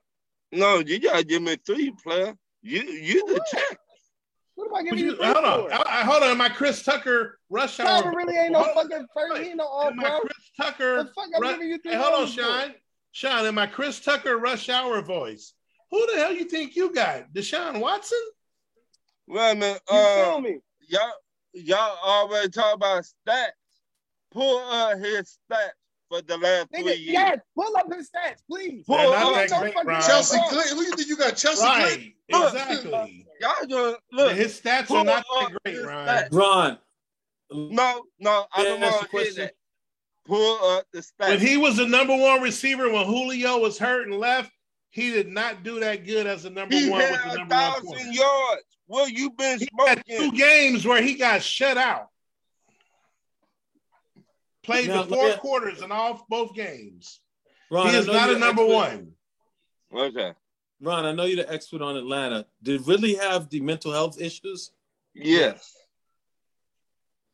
[0.51, 2.35] no, you gotta give me three, player.
[2.61, 3.77] You you the champ.
[4.55, 5.71] What am I giving you- you hold on.
[5.71, 6.37] I, I- hold on.
[6.37, 7.87] My Chris Tucker rush hour.
[7.87, 9.41] Calvin really ain't no Hold fucking first.
[9.41, 10.19] He ain't no all my pro.
[10.21, 11.03] Chris Tucker.
[11.03, 12.27] The fuck I'm ru- giving you three Hey, hold on.
[12.27, 12.75] Sean.
[13.11, 15.53] Sean, in my Chris Tucker rush hour voice.
[15.91, 17.31] Who the hell you think you got?
[17.33, 18.19] Deshaun Watson?
[19.27, 20.59] Wait a minute, You uh, feel me?
[20.89, 21.11] y'all
[21.53, 23.49] y'all already talk about stats.
[24.31, 25.69] Pull up his stats
[26.09, 26.99] for the last three years.
[26.99, 28.83] yes, pull up his stats, please.
[28.85, 30.01] Pull They're up not He that ain't no great, Brian.
[30.03, 30.49] Chelsea pro.
[30.49, 30.77] Clinton.
[30.77, 31.35] Who you think you got?
[31.37, 32.13] Chelsea Clinton?
[32.31, 32.41] Right.
[32.41, 32.53] Look.
[32.53, 33.25] Exactly.
[33.41, 34.33] Y'all doing look.
[34.35, 36.29] His stats pull are not that great, his Ryan.
[36.31, 36.77] Ron.
[37.51, 39.53] No, no, I don't Can want to hear that.
[40.25, 41.29] Pull up the stats.
[41.29, 44.51] When he was the number one receiver when Julio was hurt and left,
[44.91, 47.37] he did not do that good as the number He one with the had a
[47.39, 47.73] number one.
[47.81, 48.61] thousand yards.
[48.89, 52.07] What you've been He had two games where he got shut out.
[54.63, 57.21] Played Now, the let four me- quarters in all both games.
[57.69, 59.13] Ron, he is not a number expert- one.
[59.93, 60.33] Okay.
[60.81, 62.47] Ron, I know you're the expert on Atlanta.
[62.63, 64.71] Did Ridley have the mental health issues?
[65.13, 65.71] Yes.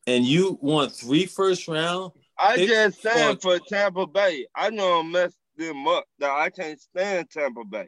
[0.06, 2.12] And you want three first round?
[2.38, 4.46] I just stand for Tampa Bay.
[4.54, 6.04] I know I messed them up.
[6.20, 7.88] That I can't stand Tampa Bay.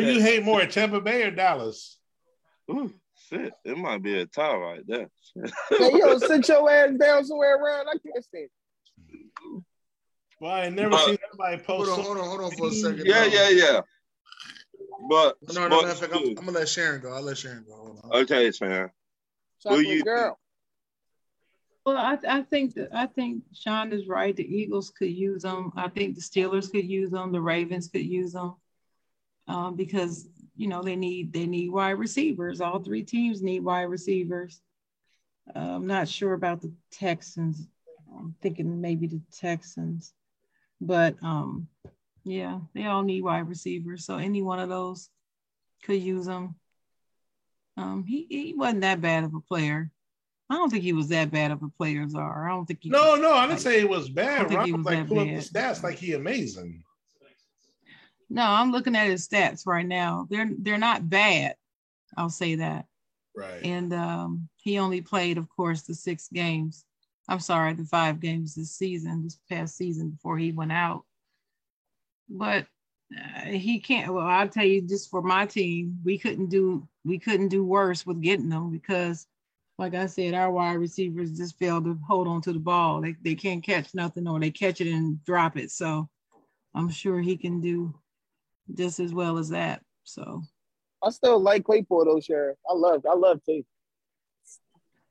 [0.00, 1.98] Who you hate more, Tampa Bay or Dallas?
[2.70, 2.92] Ooh,
[3.28, 3.52] shit.
[3.64, 5.08] It might be a tie right there.
[5.70, 7.88] Hey, yo, sit your ass down somewhere around.
[7.88, 8.48] I can't stand.
[10.40, 11.98] Well, I never Uh, seen somebody Hold post.
[11.98, 13.06] on, hold on, hold on for a second.
[13.06, 13.24] Yeah, No.
[13.26, 13.80] yeah, yeah.
[15.08, 16.28] But No, no, matter of sports fact, I'm.
[16.30, 17.12] I'm gonna let Sharon go.
[17.12, 17.74] I'll let Sharon go.
[17.74, 18.20] Hold on.
[18.22, 18.90] okay, Sharon.
[19.68, 20.38] Who you girl.
[21.86, 24.34] Well, I, I think that I think Sean is right.
[24.36, 25.72] The Eagles could use them.
[25.76, 27.32] I think the Steelers could use them.
[27.32, 28.54] The Ravens could use them
[29.50, 32.60] um, because you know they need they need wide receivers.
[32.60, 34.62] All three teams need wide receivers.
[35.54, 37.66] I'm not sure about the Texans.
[38.16, 40.12] I'm thinking maybe the Texans,
[40.80, 41.66] but um,
[42.24, 44.04] yeah, they all need wide receivers.
[44.04, 45.08] So any one of those
[45.82, 46.54] could use them.
[47.76, 49.90] Um, he, he wasn't that bad of a player.
[50.48, 52.46] I don't think he was that bad of a player, Czar.
[52.46, 52.90] I don't think he.
[52.90, 54.50] No, no, I didn't like, say it was bad.
[54.50, 56.84] he Ron was like that pull up the stats like he amazing.
[58.30, 60.28] No, I'm looking at his stats right now.
[60.30, 61.56] They're they're not bad.
[62.16, 62.86] I'll say that.
[63.36, 63.64] Right.
[63.64, 66.84] And um, he only played, of course, the six games.
[67.28, 71.04] I'm sorry, the five games this season, this past season before he went out.
[72.28, 72.66] But
[73.16, 74.12] uh, he can't.
[74.12, 78.06] Well, I'll tell you, just for my team, we couldn't do we couldn't do worse
[78.06, 79.26] with getting them because,
[79.78, 83.00] like I said, our wide receivers just failed to hold on to the ball.
[83.00, 85.72] They they can't catch nothing, or they catch it and drop it.
[85.72, 86.08] So
[86.74, 87.92] I'm sure he can do
[88.74, 89.82] just as well as that.
[90.04, 90.42] So
[91.02, 92.56] I still like Claypool though, Sharon.
[92.68, 93.66] I love I love Tate.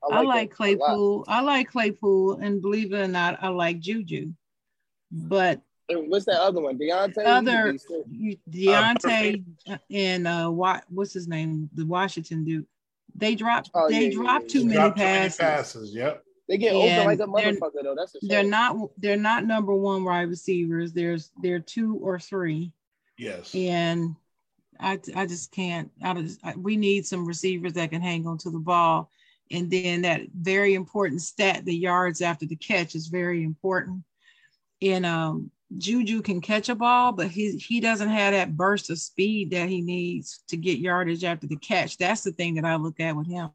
[0.02, 0.50] I like, him a lot.
[0.50, 1.24] Claypool.
[1.28, 4.32] I like Claypool, and believe it or not, I like Juju.
[5.12, 6.78] But And what's that other one?
[6.78, 7.26] Deontay.
[7.26, 8.06] other He's decent.
[8.10, 9.44] you- Deontay
[9.90, 11.68] and uh, what what's his name?
[11.74, 12.66] The Washington dude.
[13.14, 13.70] They dropped.
[13.74, 14.60] Oh, they yeah, yeah, dropped yeah.
[14.60, 15.36] too many Dropped too passes.
[15.36, 15.94] passes.
[15.94, 16.22] Yep.
[16.48, 17.94] They get open like a motherfucker though.
[17.96, 18.28] That's a shame.
[18.28, 18.90] They're not.
[18.98, 20.92] They're not number one wide receivers.
[20.92, 22.72] There's they're two or three,
[23.20, 23.54] Yes.
[23.54, 24.16] and
[24.80, 25.90] I I just can't.
[26.02, 29.10] I just I, we need some receivers that can hang on to the ball,
[29.50, 34.04] and then that very important stat, the yards after the catch, is very important.
[34.80, 38.98] And um, Juju can catch a ball, but he he doesn't have that burst of
[38.98, 41.98] speed that he needs to get yardage after the catch.
[41.98, 43.50] That's the thing that I look at with him.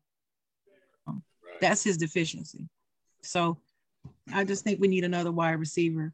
[1.59, 2.69] That's his deficiency.
[3.23, 3.57] So
[4.31, 6.13] I just think we need another wide receiver,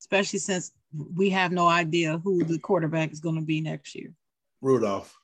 [0.00, 4.12] especially since we have no idea who the quarterback is going to be next year.
[4.60, 5.14] Rudolph.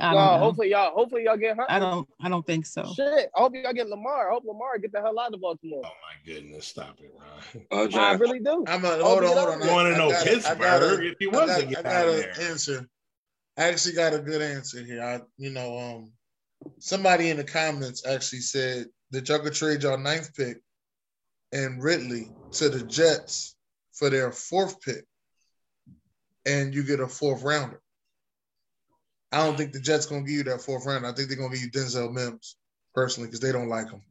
[0.00, 0.38] I No, don't know.
[0.46, 1.66] hopefully y'all hopefully y'all get hurt.
[1.70, 2.08] I don't.
[2.20, 2.92] I don't think so.
[2.96, 3.30] Shit.
[3.36, 4.28] I hope y'all get Lamar.
[4.28, 5.82] I hope Lamar get the hell out of Baltimore.
[5.84, 6.66] Oh my goodness!
[6.66, 7.64] Stop it, Ron.
[7.86, 7.96] Okay.
[7.98, 8.64] I really do.
[8.66, 9.60] I'm a, Oh, hold on, you hold on.
[9.60, 10.58] know- want to I know got a- I Pittsburgh?
[10.58, 12.50] got a- if he I was got, to get I out got of an there.
[12.50, 12.88] answer.
[13.56, 15.00] I actually got a good answer here.
[15.00, 16.12] I, you know, um,
[16.80, 20.56] somebody in the comments actually said that y'all could trade y'all ninth pick
[21.52, 23.53] and Ridley to the Jets
[23.94, 25.04] for their fourth pick,
[26.46, 27.80] and you get a fourth rounder.
[29.32, 31.08] I don't think the Jets gonna give you that fourth rounder.
[31.08, 32.56] I think they're gonna give you Denzel Mims
[32.94, 34.02] personally because they don't like him.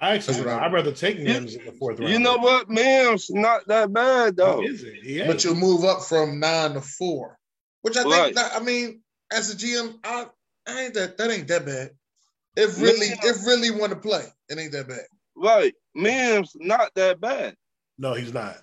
[0.00, 2.12] I actually, That's what I- I'd rather take Mims in the fourth round.
[2.12, 3.30] You know what, Mims?
[3.30, 4.62] Not that bad though.
[4.62, 5.02] How is it?
[5.02, 7.38] He But you'll move up from nine to four,
[7.82, 8.34] which I Right.
[8.34, 8.56] think.
[8.56, 10.28] I mean, as a GM, I,
[10.66, 11.96] I ain't that that ain't that bad.
[12.56, 13.16] If really, Yeah.
[13.24, 15.06] if really want to play, it ain't that bad.
[15.36, 17.56] Right, Mims not that bad.
[17.98, 18.58] No, he's not.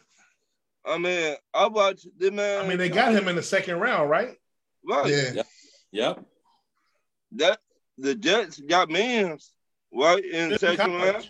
[0.86, 2.66] I mean, I watched the man.
[2.66, 4.38] I mean, they got him in the second round, right?
[4.88, 5.08] right.
[5.34, 5.44] Yeah,
[5.92, 6.26] Yep.
[7.34, 7.60] That
[7.98, 9.54] the Jets got Mims
[9.94, 11.14] right in the second college.
[11.14, 11.30] round.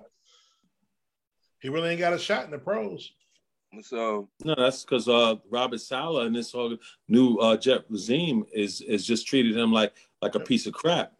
[1.61, 3.11] He really ain't got a shot in the pros.
[3.81, 6.75] So No, that's because uh, Robert Saleh and this whole
[7.07, 11.13] new uh, Jet regime is is just treated him like like a piece of crap.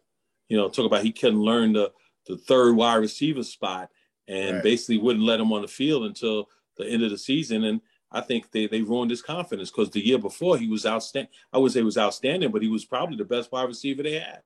[0.48, 1.92] You know, talk about he couldn't learn the
[2.26, 3.90] the third wide receiver spot
[4.28, 4.62] and Right.
[4.62, 7.64] basically wouldn't let him on the field until the end of the season.
[7.64, 7.80] And
[8.12, 11.30] I think they they ruined his confidence because the year before he was outstanding.
[11.52, 14.18] I would say he was outstanding, but he was probably the best wide receiver they
[14.18, 14.40] had.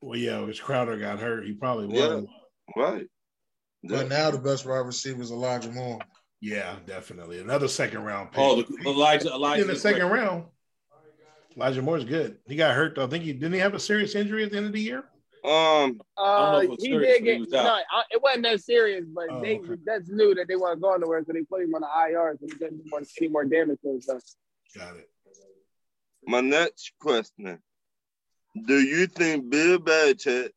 [0.00, 1.46] Well, yeah, his Crowder got hurt.
[1.46, 2.16] He probably Yeah.
[2.16, 2.26] was.
[2.76, 3.06] right.
[3.84, 6.00] but now the best wide receiver is Elijah Moore.
[6.40, 7.40] Yeah, definitely.
[7.40, 8.40] Another second round pick.
[8.40, 10.44] Oh, the, Elijah, Elijah in the second round.
[11.56, 12.38] Elijah Moore's good.
[12.46, 13.04] He got hurt though.
[13.04, 15.04] I think he didn't he have a serious injury at the end of the year.
[15.44, 17.58] Um, Uh, know if it was he did but he get was no.
[17.90, 19.74] I, it wasn't that serious, but Oh, they okay.
[19.84, 22.36] that's new that they want to go nowhere, so they put him on the IR,
[22.40, 24.22] so he doesn't want any more damage to himself.
[24.76, 25.08] Got it.
[26.26, 27.60] my next question:
[28.66, 30.50] Do you think Bill Belichick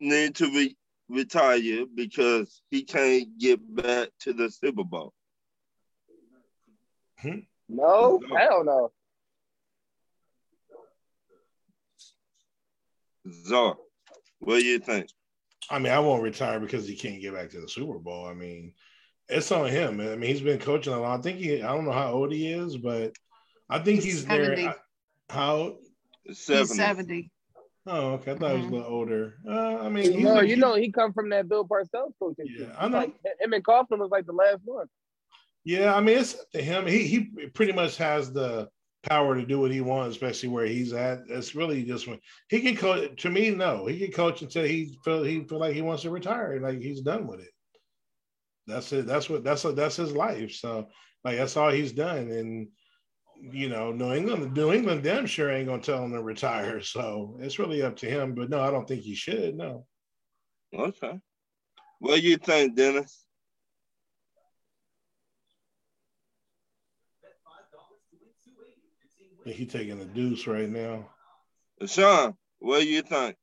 [0.00, 0.76] need to re-
[1.08, 5.12] retire because he can't get back to the Super Bowl?
[7.68, 8.36] No, No.
[8.36, 8.92] hell no.
[13.44, 13.76] Czar,
[14.40, 15.08] what do you think?
[15.70, 18.26] I mean, I won't retire because he can't get back to the Super Bowl.
[18.26, 18.72] I mean,
[19.28, 20.00] it's on him.
[20.00, 21.18] I mean, he's been coaching a lot.
[21.18, 21.62] I think he.
[21.62, 23.12] I don't know how old he is, but
[23.68, 24.56] I think he's there.
[24.56, 24.70] 70.
[25.28, 25.56] How?
[25.56, 25.76] old?
[26.24, 26.74] He's 70.
[26.74, 27.30] 70.
[27.86, 28.32] Oh, okay.
[28.32, 28.72] I thought he was a Mhm.
[28.72, 29.34] little older.
[29.46, 32.46] Uh, I mean, he's No, like- you know he come from that Bill Parcells coaching.
[32.48, 32.72] Yeah, team.
[32.78, 32.98] I know.
[32.98, 34.86] Like, him and Kaufman was like the last one.
[35.64, 36.86] Yeah, I mean, it's up to him.
[36.86, 38.68] He he pretty much has the
[39.02, 41.28] power to do what he wants, especially where he's at.
[41.28, 42.18] That's really just when
[42.48, 43.22] he can coach.
[43.22, 46.10] To me, no, he can coach until he feel he feel like he wants to
[46.10, 47.50] retire, like he's done with it.
[48.66, 49.06] That's it.
[49.06, 50.52] That's what that's that's his life.
[50.52, 50.88] So
[51.24, 52.30] like that's all he's done.
[52.30, 52.68] And
[53.40, 56.80] you know, New England, New England, damn sure ain't gonna tell him to retire.
[56.82, 58.34] So it's really up to him.
[58.34, 59.56] But no, I don't think he should.
[59.56, 59.86] No.
[60.74, 61.18] Okay.
[62.00, 63.24] What do you think, Dennis?
[69.52, 71.08] He taking a deuce right now.
[71.86, 73.36] Sean, what do you think?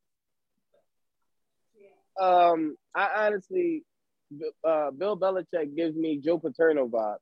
[2.20, 3.82] Um, I honestly,
[4.66, 7.18] uh, Bill Belichick gives me Joe Paterno vibes,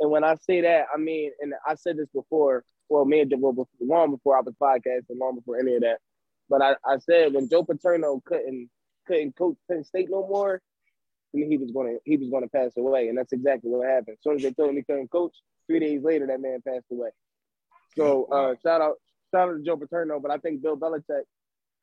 [0.00, 2.64] and when I say that, I mean, and I said this before.
[2.90, 5.98] Well, me and Joe before, long before I was podcasting, long before any of that.
[6.48, 8.70] But I, I said when Joe Paterno couldn't
[9.06, 10.62] couldn't coach Penn State no more,
[11.34, 14.16] then he was gonna he was gonna pass away, and that's exactly what happened.
[14.18, 15.36] As soon as they told him he couldn't coach,
[15.66, 17.10] three days later that man passed away.
[17.98, 18.94] So uh, shout out
[19.32, 21.24] shout out to Joe Paterno, but I think Bill Belichick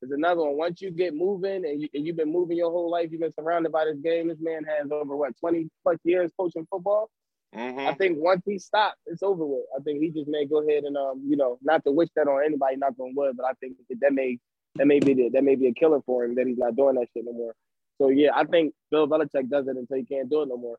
[0.02, 0.58] is another one.
[0.58, 3.34] Once you get moving and, you, and you've been moving your whole life, you've been
[3.34, 4.30] surrounded by this game.
[4.30, 7.10] This man has over what twenty plus years coaching football.
[7.56, 7.88] Mm-hmm.
[7.88, 9.66] I think once he stops, it's over with.
[9.78, 12.28] I think he just may go ahead and um, you know, not to wish that
[12.28, 14.40] on anybody, not on wood, but I think that may
[14.76, 16.96] that may be the, that may be a killer for him that he's not doing
[16.96, 17.54] that shit no more.
[18.02, 20.78] So yeah, I think Bill Belichick does it until he can't do it no more.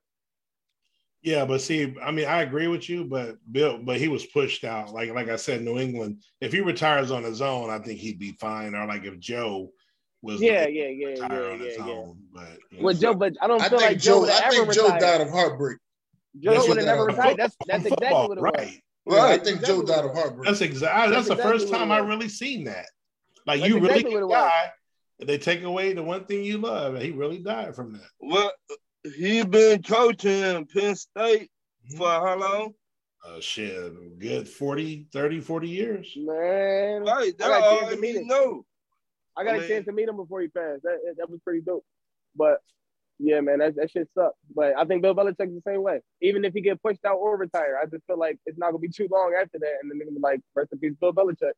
[1.23, 4.63] Yeah, but see, I mean, I agree with you, but Bill, but he was pushed
[4.65, 4.93] out.
[4.93, 6.23] Like, like I said, New England.
[6.41, 8.75] If he retires on his own, I think he'd be fine.
[8.77, 9.73] Or like if Joe
[10.23, 11.31] was, yeah, yeah, yeah, yeah, on
[11.61, 11.85] yeah, his yeah.
[11.85, 12.19] own.
[12.33, 14.21] But you know, With Joe, but I don't I feel think like Joe Joe.
[14.21, 15.01] would I ever think Joe retire.
[15.01, 15.79] died of heartbreak.
[16.39, 17.37] Joe That's would what have never that- retired.
[17.39, 18.53] That's that's from exactly football, what it was.
[18.57, 18.83] right?
[19.09, 20.47] Yeah, I think Exactly Joe died of heartbreak.
[20.47, 21.13] That's exactly.
[21.15, 22.09] That's, That's the first time I was.
[22.09, 22.87] really seen that.
[23.47, 24.51] Like That's you really exactly can what it was.
[24.51, 24.71] die,
[25.27, 28.09] they take away the one thing you love, and he really died from that.
[28.21, 28.53] Well,
[29.15, 31.51] he been coaching Penn State
[31.97, 32.75] for how long?
[33.27, 36.13] Uh, shit, a good 40, 30, 40 years.
[36.17, 38.27] Man, Right, I that's got a chance to meet him.
[38.29, 38.65] know.
[39.37, 40.83] I got I a mean- chance to meet him before he passed.
[40.85, 41.85] That that was pretty dope.
[42.37, 42.59] But
[43.19, 44.37] yeah, man, that, that shit sucked.
[44.55, 46.01] But I think Bill Belichick's the same way.
[46.23, 48.79] Even if he get pushed out or retire, I just feel like it's not gonna
[48.79, 51.13] be too long after that, and then they're gonna be like, rest in peace, Bill
[51.13, 51.53] Belichick.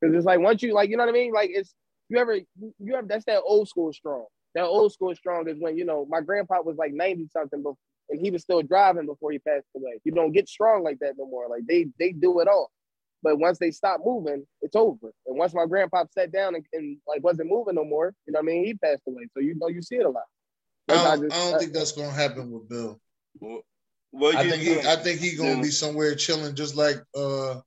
[0.00, 1.32] Because it's like once you like, you know what I mean?
[1.32, 1.74] Like it's
[2.08, 4.26] you ever you ever that's that old school strong.
[4.54, 7.74] That old school strong is when you know my grandpa was like ninety something, but
[8.10, 10.00] and he was still driving before he passed away.
[10.04, 11.48] You don't get strong like that no more.
[11.48, 12.70] Like they they do it all.
[13.22, 15.12] But once they stop moving, it's over.
[15.26, 18.40] And once my grandpa sat down and, and like wasn't moving no more, you know
[18.40, 18.64] what I mean?
[18.64, 19.28] He passed away.
[19.32, 20.24] So you know you see it a lot.
[20.88, 23.00] I don't, just- I don't think that's gonna happen with Bill.
[24.10, 25.62] What I you think he, I think he gonna Yeah.
[25.62, 27.60] be somewhere chilling, just like uh,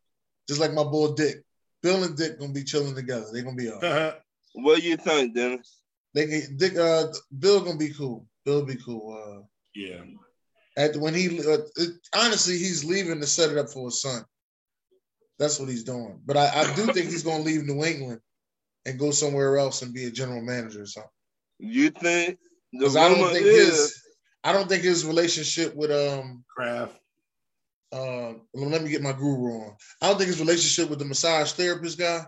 [0.48, 1.38] just like my boy Dick.
[1.82, 3.26] Bill and Dick gonna be chilling together.
[3.32, 4.14] They gonna be all right.
[4.53, 5.82] What do you think, Dennis?
[6.16, 8.26] They can, Dick, uh, Bill gonna be cool.
[8.46, 9.14] Bill be cool.
[9.14, 9.44] Uh,
[9.76, 10.02] yeah.
[10.78, 14.24] at when he uh, it, honestly he's leaving to set it up for his son.
[15.38, 16.22] That's what he's doing.
[16.26, 18.22] But I, I do think he's gonna leave New England
[18.86, 21.12] and go somewhere else and be a general manager or something.
[21.60, 22.40] You think
[22.72, 24.02] Because I don't think is his
[24.46, 26.98] I don't think his relationship with um Kraft.
[27.91, 29.76] Uh let me get my guru on.
[30.02, 32.26] I don't think his relationship with the massage therapist guy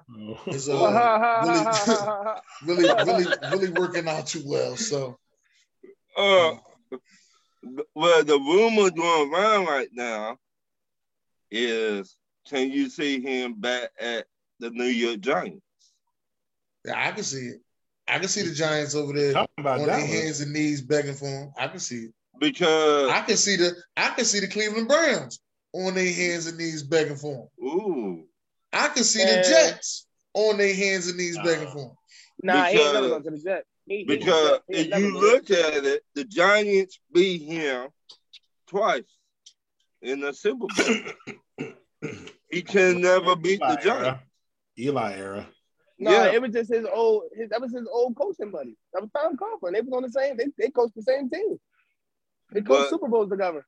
[0.48, 4.78] is uh really really really working out too well.
[4.78, 5.18] So
[6.18, 6.56] uh
[7.96, 10.38] well the rumor going around right now
[11.52, 12.16] is
[12.50, 14.26] can you see him back at
[14.60, 15.62] the New York Giants?
[16.86, 17.62] yeah, I can see it.
[18.08, 21.14] I can see the Giants over there about on their that hands and knees begging
[21.14, 21.52] for him.
[21.58, 22.14] I can see it.
[22.40, 25.40] Because I can see the I can see the Cleveland Browns
[25.73, 27.65] on their hands and knees begging for him.
[27.65, 28.26] ooh,
[28.73, 29.38] I can see Man.
[29.38, 31.91] the Jets on their hands and knees begging for him.
[32.44, 33.68] Nah, he ain't never Because- going to the Jets.
[33.85, 37.89] He- he- because he ain't if you look at it, the Giants beat him
[38.68, 39.03] twice
[40.02, 40.68] in the Super
[41.57, 41.73] Bowl.
[42.52, 43.85] he can never beat the Eli Giants.
[43.85, 44.23] era.
[44.80, 45.49] Eli era.
[45.99, 46.34] No, Yeah.
[46.34, 47.23] it was just his old.
[47.35, 48.77] His, that was his old coaching buddy.
[48.94, 49.73] That was Tom Coughlin.
[49.73, 50.38] They was on the same.
[50.38, 51.57] They they coached the same team.
[52.52, 53.65] They coached But- Super Bowls together.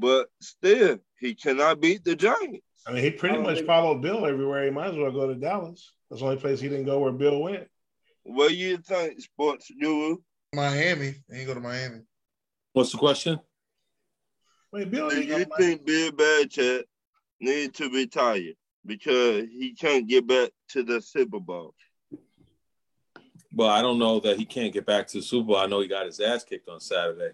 [0.00, 2.60] But still, he cannot beat the Giants.
[2.86, 4.64] I mean, he pretty um, much think- followed Bill everywhere.
[4.64, 5.92] He might as well go to Dallas.
[6.10, 7.68] That's the only place he didn't go where Bill went.
[8.24, 10.16] What do you think, Sports Guru?
[10.54, 11.14] Miami.
[11.28, 12.00] They ain't go to Miami.
[12.72, 13.38] What's the question?
[14.72, 15.50] Wait, Bill Do you to Miami?
[15.58, 16.82] think Bill Belichick
[17.40, 18.52] need to retire
[18.86, 21.74] because he can't get back to the Super Bowl?
[23.52, 25.56] Well, I don't know that he can't get back to the Super Bowl.
[25.56, 27.30] I know he got his ass kicked on Saturday.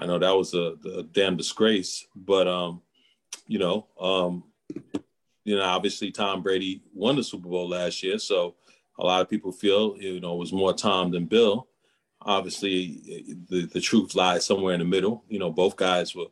[0.00, 2.06] I know that was a, a damn disgrace.
[2.16, 2.82] But um,
[3.46, 4.44] you know, um,
[5.44, 8.56] you know, obviously Tom Brady won the Super Bowl last year, so
[8.98, 11.68] a lot of people feel you know it was more Tom than Bill.
[12.22, 15.24] Obviously, the the truth lies somewhere in the middle.
[15.28, 16.28] You know, both guys were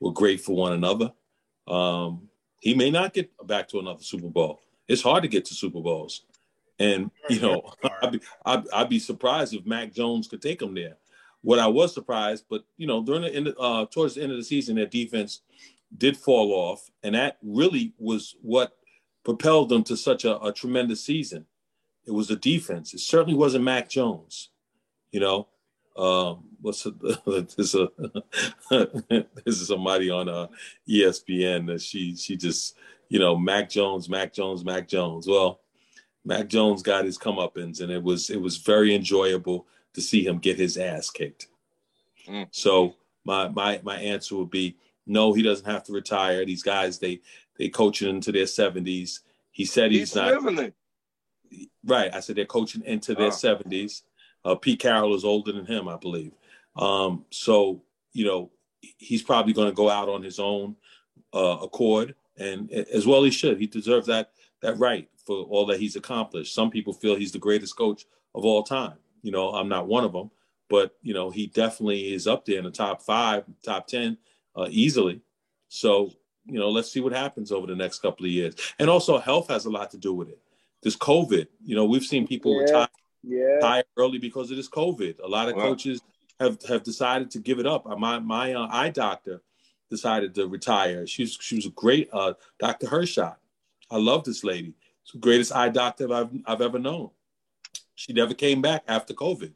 [0.00, 1.12] were great for one another.
[1.68, 2.28] Um,
[2.58, 4.62] he may not get back to another Super Bowl.
[4.88, 6.24] It's hard to get to Super Bowls,
[6.78, 7.72] and you know,
[8.02, 10.96] I'd be, I'd, I'd be surprised if Mac Jones could take him there.
[11.42, 14.38] What I was surprised, but you know, during the end, uh, towards the end of
[14.38, 15.42] the season, their defense
[15.96, 18.76] did fall off, and that really was what
[19.24, 21.46] propelled them to such a, a tremendous season.
[22.06, 22.94] It was the defense.
[22.94, 24.50] It certainly wasn't Mac Jones.
[25.10, 25.48] You know,
[25.96, 26.90] um, what's a,
[27.56, 27.88] this a
[29.44, 30.48] this is somebody on uh,
[30.88, 32.76] ESPN that she she just
[33.08, 35.26] you know Mac Jones, Mac Jones, Mac Jones.
[35.26, 35.60] Well,
[36.24, 40.38] Mac Jones got his comeuppance, and it was it was very enjoyable to see him
[40.38, 41.48] get his ass kicked.
[42.28, 42.48] Mm.
[42.50, 42.94] So
[43.24, 46.44] my my my answer would be no, he doesn't have to retire.
[46.44, 47.20] These guys they
[47.58, 49.20] they coaching into their seventies.
[49.50, 50.72] He said he's, he's not living
[51.84, 52.14] right.
[52.14, 54.02] I said they're coaching into their seventies.
[54.44, 56.32] Uh, Pete Carroll is older than him, I believe.
[56.76, 57.82] Um, so
[58.12, 58.50] you know
[58.98, 60.76] he's probably going to go out on his own
[61.34, 63.58] uh, accord, and as well he should.
[63.58, 64.32] He deserves that
[64.62, 66.54] that right for all that he's accomplished.
[66.54, 68.94] Some people feel he's the greatest coach of all time.
[69.22, 70.30] You know, I'm not one of them,
[70.68, 74.18] but you know he definitely is up there in the top five, top ten,
[74.56, 75.22] uh, easily.
[75.68, 76.12] So
[76.46, 78.54] you know, let's see what happens over the next couple of years.
[78.78, 80.40] And also, health has a lot to do with it.
[80.82, 82.62] This COVID, you know, we've seen people yeah.
[82.62, 82.88] retire
[83.22, 83.44] yeah.
[83.44, 85.20] retire early because of this COVID.
[85.20, 86.02] A lot of coaches
[86.40, 87.86] have have decided to give it up.
[87.98, 89.42] My my uh, eye doctor
[89.90, 91.06] decided to retire.
[91.06, 92.86] She's she was a great uh, Dr.
[92.86, 93.36] Hershot.
[93.90, 94.74] I love this lady.
[95.04, 97.10] She's the greatest eye doctor I've I've ever known.
[97.94, 99.52] She never came back after COVID.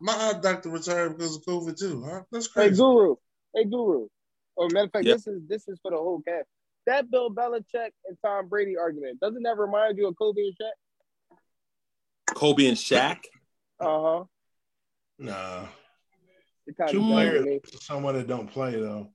[0.00, 2.02] My eye doctor retired because of COVID too.
[2.04, 2.22] Huh?
[2.30, 2.70] That's crazy.
[2.70, 3.16] Hey Guru,
[3.54, 4.08] hey Guru.
[4.56, 5.16] Or oh, matter of fact, yep.
[5.16, 6.46] this is this is for the whole cast.
[6.86, 11.36] That Bill Belichick and Tom Brady argument doesn't that remind you of Kobe and Shaq?
[12.34, 13.18] Kobe and Shaq.
[13.80, 14.24] Uh huh.
[15.18, 15.66] Nah.
[16.88, 19.08] Two players, someone that don't play though.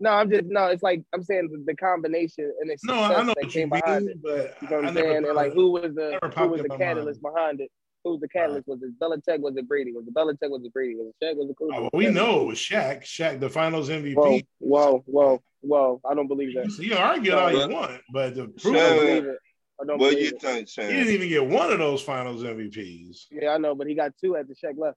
[0.00, 0.66] No, I'm just no.
[0.66, 3.68] It's like I'm saying the, the combination and the success no, I know that came
[3.68, 4.22] behind it.
[4.22, 5.24] But you know what I'm saying?
[5.26, 7.34] And like who was the who was the catalyst mind.
[7.34, 7.70] behind it?
[8.04, 8.66] Who was the catalyst?
[8.66, 9.40] Was it Belichick?
[9.40, 9.92] Was it Brady?
[9.92, 10.50] Was it Belichick?
[10.50, 10.96] Was it Brady?
[10.96, 11.36] Was it Shaq?
[11.36, 11.76] Was it Kobe?
[11.76, 13.02] Oh, well, we know it was Shaq.
[13.02, 14.14] Shaq, the Finals MVP.
[14.14, 16.00] Whoa, whoa, whoa, whoa!
[16.10, 16.70] I don't believe that.
[16.72, 18.74] So you can argue all you want, but the proof.
[18.74, 19.38] I don't believe it.
[19.80, 20.90] I don't what you think, Sam?
[20.90, 23.26] He didn't even get one of those Finals MVPs.
[23.30, 24.96] Yeah, I know, but he got two at the Shaq left.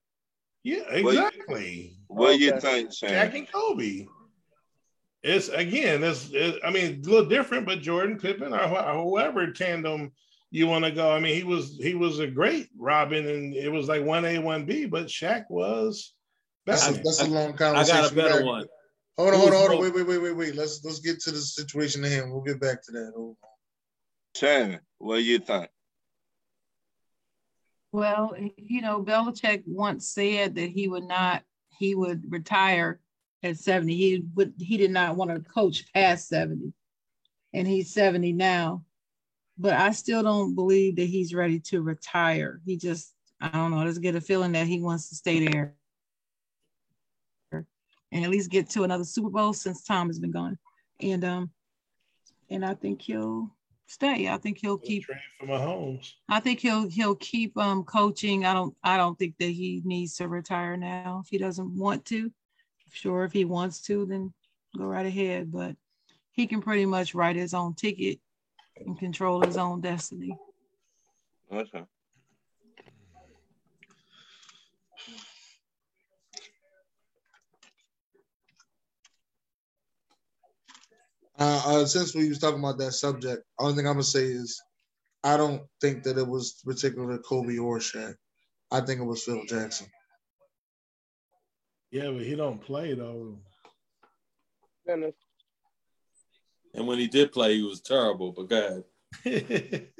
[0.63, 1.97] Yeah, exactly.
[2.07, 3.09] What, do you think, Sam?
[3.09, 4.05] Shaq and Kobe.
[5.23, 10.11] It's again, it's it, I mean, a little different, but Jordan Pippen or whoever tandem
[10.51, 11.11] you want to go.
[11.11, 14.39] I mean, he was he was a great Robin, and it was like one A,
[14.39, 16.13] one B, but Shaq was.
[16.65, 17.97] That's, a, that's a long conversation.
[17.97, 18.65] I got a better one.
[19.17, 19.81] Hold on, hold on, hold on.
[19.81, 20.55] Wait, wait, wait, wait, wait.
[20.55, 22.31] Let's let's get to the situation at hand.
[22.31, 23.11] We'll get back to that.
[23.15, 23.49] Hold on.
[24.35, 25.69] Shannon, what do you think?
[27.91, 31.43] Well, you know, Belichick once said that he would not,
[31.77, 32.99] he would retire
[33.43, 33.95] at 70.
[33.95, 36.73] He would he did not want to coach past 70.
[37.53, 38.83] And he's 70 now
[39.57, 42.61] but I still don't believe that he's ready to retire.
[42.65, 45.47] He just, I don't know, I just get a feeling that he wants to stay
[45.47, 45.75] there
[47.51, 50.57] and at least get to another Super Bowl since Tom has been gone.
[50.99, 51.51] And um,
[52.49, 53.49] and I think he'll
[53.87, 54.27] stay.
[54.29, 56.11] I think he'll keep for Mahomes.
[56.29, 58.45] I think he'll he'll keep um coaching.
[58.45, 62.05] I don't I don't think that he needs to retire now if he doesn't want
[62.05, 62.31] to.
[62.93, 64.31] Sure, if he wants to, then
[64.77, 65.51] go right ahead.
[65.51, 65.75] But
[66.31, 68.19] he can pretty much write his own ticket
[68.77, 70.37] and control his own destiny.
[71.51, 71.83] Okay.
[81.39, 84.61] Uh, uh, since we was talking about that subject, only thing I'm gonna say is,
[85.23, 88.13] I don't think that it was particular Kobe or Shaq.
[88.71, 89.87] I think it was Phil Jackson.
[91.93, 93.37] Yeah, but he don't play though.
[94.87, 95.13] And
[96.73, 98.31] when he did play, he was terrible.
[98.31, 98.83] But God,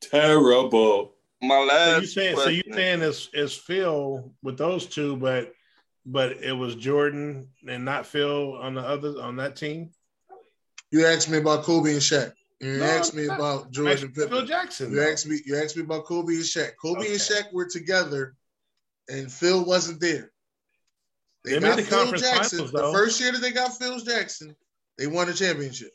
[0.00, 1.14] terrible.
[1.42, 1.96] My last.
[1.96, 2.52] So you saying question.
[2.52, 2.68] so?
[2.68, 5.52] You saying it's it's Phil with those two, but
[6.06, 9.90] but it was Jordan and not Phil on the other on that team.
[10.92, 12.34] You asked me about Kobe and Shaq.
[12.60, 14.28] You no, asked me about Jordan Pippen.
[14.28, 14.92] Phil Jackson.
[14.92, 15.40] You asked me.
[15.44, 16.76] You asked me about Kobe and Shaq.
[16.80, 17.10] Kobe okay.
[17.10, 18.36] and Shaq were together,
[19.08, 20.30] and Phil wasn't there.
[21.44, 22.66] They, they got the Phil Jackson.
[22.66, 24.56] Finals, the first year that they got Phil Jackson,
[24.98, 25.90] they won a championship.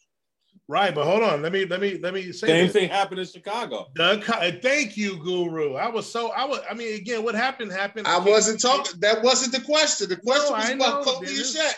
[0.67, 1.41] Right, but hold on.
[1.41, 2.73] Let me let me let me say same this.
[2.73, 3.87] thing happened in Chicago.
[3.95, 5.73] The, uh, thank you, Guru.
[5.73, 6.59] I was so I was.
[6.69, 8.05] I mean, again, what happened happened.
[8.05, 8.99] I wasn't talking.
[8.99, 10.09] That wasn't the question.
[10.09, 11.73] The question no, was about Kobe and Shaq.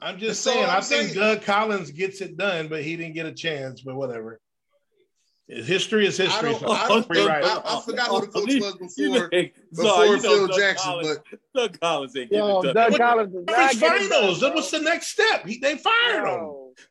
[0.00, 0.70] I'm just That's saying.
[0.70, 1.14] I'm I think saying.
[1.14, 3.80] Doug Collins gets it done, but he didn't get a chance.
[3.80, 4.40] But whatever.
[5.52, 6.48] History is history.
[6.48, 7.44] I, don't, I, don't, right.
[7.44, 10.90] I, I forgot who the coach was before, before you Phil Doug Jackson.
[10.92, 14.40] Collins, but Doug Collins ain't Yo, getting Doug Collins is not finals.
[14.40, 15.46] That was the next step.
[15.46, 16.40] He, they fired him.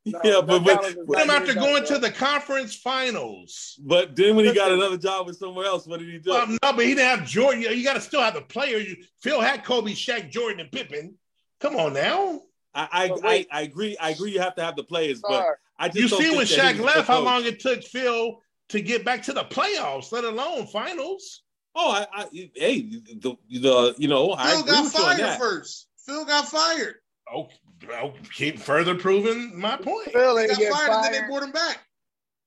[0.06, 3.80] No, yeah, but, but, but him after going to the conference finals.
[3.84, 6.30] But then when he got another job with somewhere else, what did he do?
[6.30, 7.62] Well, no, but he didn't have Jordan.
[7.62, 8.78] You got to still have the player.
[8.78, 11.16] You, Phil had Kobe, Shaq, Jordan, and Pippen.
[11.60, 12.42] Come on now.
[12.74, 13.98] I I, I, I agree.
[13.98, 14.32] I agree.
[14.32, 15.46] You have to have the players, but
[15.78, 18.40] I just you see when Shaq left, how long it took Phil
[18.72, 21.44] to get back to the playoffs, let alone finals.
[21.76, 25.06] Oh, I, I hey, the the you know I Phil agree got with you on
[25.06, 25.40] fired that.
[25.40, 25.88] first.
[26.06, 26.96] Phil got fired.
[27.34, 27.48] Oh,
[27.88, 30.12] well, keep further proving my point.
[30.12, 31.80] Phil He got get fired, and then they brought him back.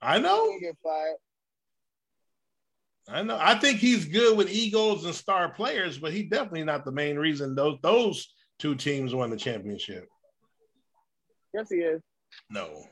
[0.03, 1.17] I know, get fired.
[3.09, 3.39] I know.
[3.41, 7.17] I think he's good with egos and star players, but he definitely not the main
[7.17, 10.09] reason those those two teams won the championship.
[11.53, 12.01] Yes, he is.
[12.51, 12.85] No.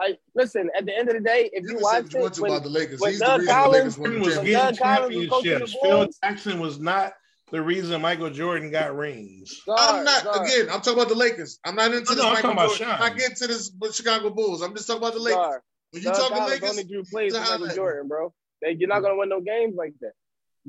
[0.00, 0.70] I listen.
[0.76, 2.40] At the end of the day, if You you can watch what you want it,
[2.42, 3.00] when, about the Lakers.
[3.00, 5.76] when He's Doug the reason Collins the Lakers was When getting Doug Collins was championships.
[5.82, 7.12] Phil Jackson was not
[7.50, 9.60] the reason Michael Jordan got rings.
[9.68, 10.66] I'm not sorry, again.
[10.72, 11.58] I'm talking about the Lakers.
[11.64, 12.16] I'm not into No, this.
[12.16, 12.90] no, I'm Michael about Jordan.
[12.90, 14.62] I'm not getting to this with Chicago Bulls.
[14.62, 15.36] I'm just talking about the Lakers.
[15.36, 15.60] sorry.
[15.90, 17.76] When you Doug talking Collins Lakers, only drew plays it's for Michael highlight.
[17.76, 18.34] Jordan, bro.
[18.62, 20.12] They, you're not gonna win no games like that.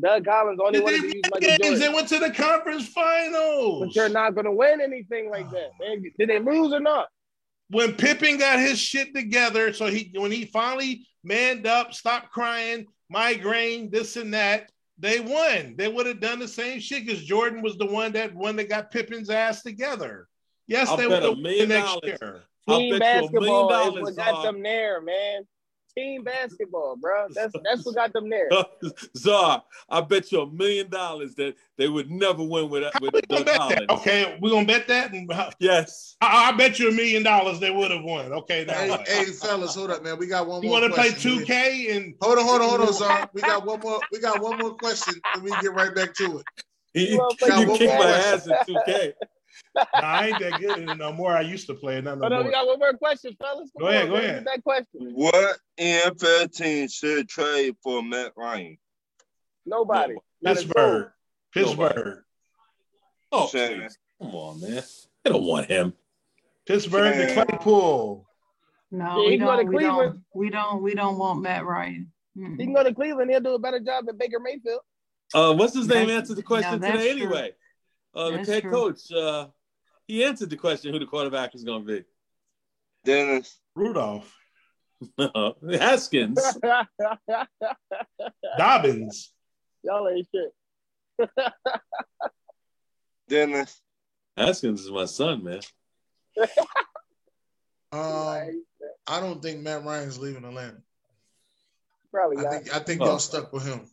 [0.01, 1.59] Doug Collins only Did wanted they to use Michael games?
[1.59, 1.79] Jordan.
[1.79, 3.79] They went to the conference finals.
[3.87, 5.71] But you're not gonna win anything like that.
[6.17, 7.09] Did they lose or not?
[7.69, 12.87] When Pippen got his shit together, so he when he finally manned up, stopped crying,
[13.09, 15.75] migraine, this and that, they won.
[15.77, 18.69] They would have done the same shit because Jordan was the one that one that
[18.69, 20.27] got Pippen's ass together.
[20.67, 22.17] Yes, I'll they bet would a have million won next dollars.
[22.21, 22.41] year.
[22.67, 24.43] I'll Team bet you a million basketball is dollars, what got Czar.
[24.51, 25.47] them there, man.
[25.99, 27.27] Team basketball, bro.
[27.33, 28.49] That's that's what got them there.
[29.17, 33.13] Czar, I bet you a million dollars that they would never win with, How with
[33.13, 33.79] we Doug bet Collins.
[33.87, 33.89] that?
[33.95, 36.15] Okay, we're gonna bet that, and I, Yes.
[36.21, 38.31] I bet you a million dollars they would have won.
[38.31, 40.17] Okay, now Hey, hey, fellas, hold up, man.
[40.17, 40.63] We got one more.
[40.63, 43.29] you want to play two K and Hold on, hold on, hold on, sir.
[43.33, 44.01] We got one more.
[44.11, 46.45] We got one more question, and we get right back to it.
[46.93, 47.13] You, You
[47.59, 49.13] you one kick my ass in 2K.
[49.93, 51.31] Nah, I ain't that good in no more.
[51.31, 52.51] I used to play it, not no we more.
[52.51, 53.69] got one more question, fellas.
[53.77, 54.23] Come Go ahead, go man.
[54.25, 54.45] ahead.
[54.45, 55.11] That question.
[55.13, 58.77] What NFL team should trade for Matt Ryan?
[59.65, 60.15] Nobody.
[60.41, 60.55] Not a.
[60.61, 61.11] Pittsburgh,
[61.55, 61.93] Nobody.
[61.93, 62.23] Pittsburgh,
[63.31, 63.87] Oh, Shame.
[64.21, 64.83] Come on, man.
[65.23, 65.93] They don't want him.
[66.65, 67.45] Pittsburgh, the Yeah.
[67.45, 68.27] Claypool.
[68.91, 70.21] No, Yeah, we he go to don't, we don't, Cleveland.
[70.33, 72.11] we don't, we don't want Matt Ryan.
[72.37, 72.57] Mm-mm.
[72.57, 73.29] He can go to Cleveland.
[73.29, 74.81] He'll do a better job than Baker Mayfield.
[75.33, 76.07] Uh, what's his name?
[76.07, 77.21] That's- Answered the question no, today true.
[77.27, 77.51] anyway.
[78.15, 78.71] Uh, the head true.
[78.71, 79.11] coach.
[79.11, 79.47] Uh,
[80.09, 82.03] he answered the question who the quarterback is going to be.
[83.05, 83.59] Dennis.
[83.75, 84.35] Rudolph,
[85.71, 86.41] Haskins.
[88.57, 89.31] Dobbins.
[89.83, 91.29] Y'all ain't shit.
[93.29, 93.79] Dennis.
[94.35, 95.59] Haskins is my son, man.
[97.91, 98.63] Um,
[99.07, 100.77] I don't think Matt Ryan's leaving Atlanta.
[102.11, 102.51] Probably I not.
[102.53, 103.05] think I think Oh.
[103.05, 103.87] y'all stuck with him.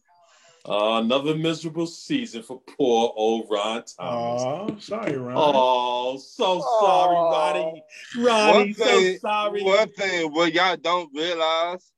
[0.68, 4.43] Uh, another miserable season for poor old Ron Thomas.
[4.44, 5.34] Oh, sorry, Ron.
[5.36, 7.30] Oh, so sorry, Aw.
[7.30, 7.82] Roddy.
[8.18, 9.62] Roddy, One so sorry.
[9.62, 11.93] one thing what y'all don't realize,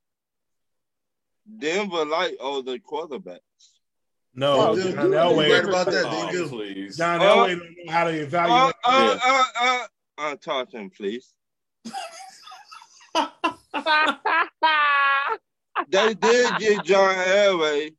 [1.59, 3.39] Denver like all the quarterbacks.
[4.35, 5.51] No, Oh, John Elway.
[5.51, 6.05] right about that.
[6.07, 6.49] Oh, They do.
[6.49, 6.97] please.
[6.99, 8.75] John Uh, Elway don't know how to Uh, evaluate.
[8.85, 9.87] uh, uh, uh,
[10.19, 11.33] uh, talk to him, please.
[15.91, 17.95] They did get John Elway.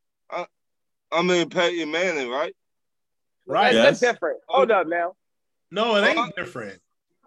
[1.11, 2.55] I mean Peyton Manning, right?
[3.47, 3.73] right?
[3.73, 4.39] That's different.
[4.47, 5.13] Hold up now.
[5.71, 6.79] No, it ain't different.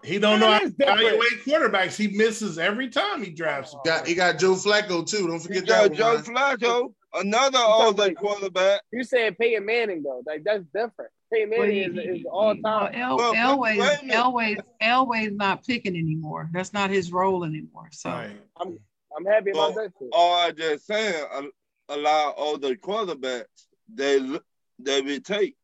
[0.04, 1.96] He don't know It how to evaluate quarterbacks.
[1.96, 3.74] He misses every time he drafts.
[3.84, 5.26] Got he got Joe Flacco too.
[5.28, 6.24] Don't You forget got that Joe one.
[6.24, 8.80] Flacco, another talking older about- quarterback.
[8.92, 10.22] You said Peyton Manning though.
[10.26, 11.12] Like that's different.
[11.32, 12.94] Peyton Well, Manning he- is, is all time.
[12.94, 14.10] El, Well, Elway's, wait.
[14.10, 16.50] Elway's, Elway's not picking anymore.
[16.52, 17.88] That's not his role anymore.
[17.92, 18.36] So Right.
[18.60, 19.92] I'm happy about Well, that.
[20.00, 20.08] Shit.
[20.12, 23.44] Or I just saying, a, a lot of older quarterbacks
[23.94, 24.44] they look-
[24.78, 25.56] they be take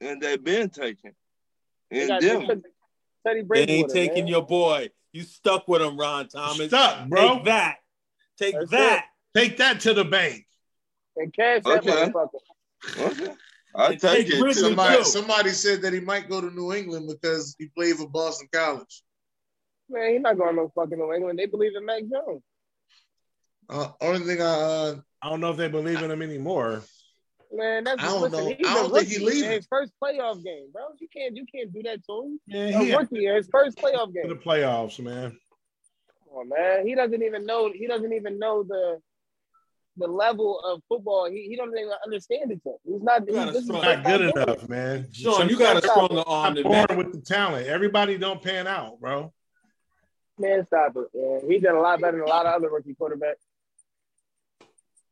[0.00, 1.14] and they been taken.
[1.90, 2.62] They And them,
[3.26, 4.28] Teddy They ain't taking man.
[4.28, 4.90] your boy.
[5.12, 6.68] You stuck with him, Ron Thomas.
[6.68, 7.34] Stuck, bro.
[7.36, 7.76] Take that.
[8.38, 9.06] Take That's that.
[9.34, 10.46] Take that to the bank.
[11.16, 12.10] and cash that Okay.
[12.10, 12.40] motherfucker.
[12.98, 13.34] okay.
[13.74, 14.54] I take take it.
[14.54, 18.48] Somebody somebody said that he might go to New England because he played for Boston
[18.52, 19.02] College.
[19.88, 21.38] Man, he's not going no fucking New England.
[21.38, 22.42] They believe in Mac Jones.
[23.68, 26.82] Uh, only thing I uh, I don't know if they believe in him anymore.
[27.54, 28.54] Man, that's I don't listen, know.
[28.56, 29.44] He's I a don't think he rookie leaving.
[29.44, 30.82] in his first playoff game, bro.
[30.98, 32.40] You can't you can't do that to him.
[32.46, 35.36] Yeah, A he had rookie in his first playoff to the playoffs, man.
[36.28, 36.86] Come on, man.
[36.86, 37.70] He doesn't even know.
[37.74, 39.00] He doesn't even know the
[39.98, 41.28] the level of football.
[41.30, 42.60] He, he doesn't even understand it.
[42.64, 42.74] Yet.
[42.84, 43.28] He's not.
[43.28, 45.08] You He's, this strong- Not good time doing enough, man.
[45.12, 47.66] Sean, you got a stronger arm I'm than born with the talent.
[47.66, 49.30] Everybody don't pan out, bro.
[50.38, 51.08] Man, stop it.
[51.14, 51.50] Man.
[51.50, 53.44] He did a lot better than a lot of other rookie quarterbacks.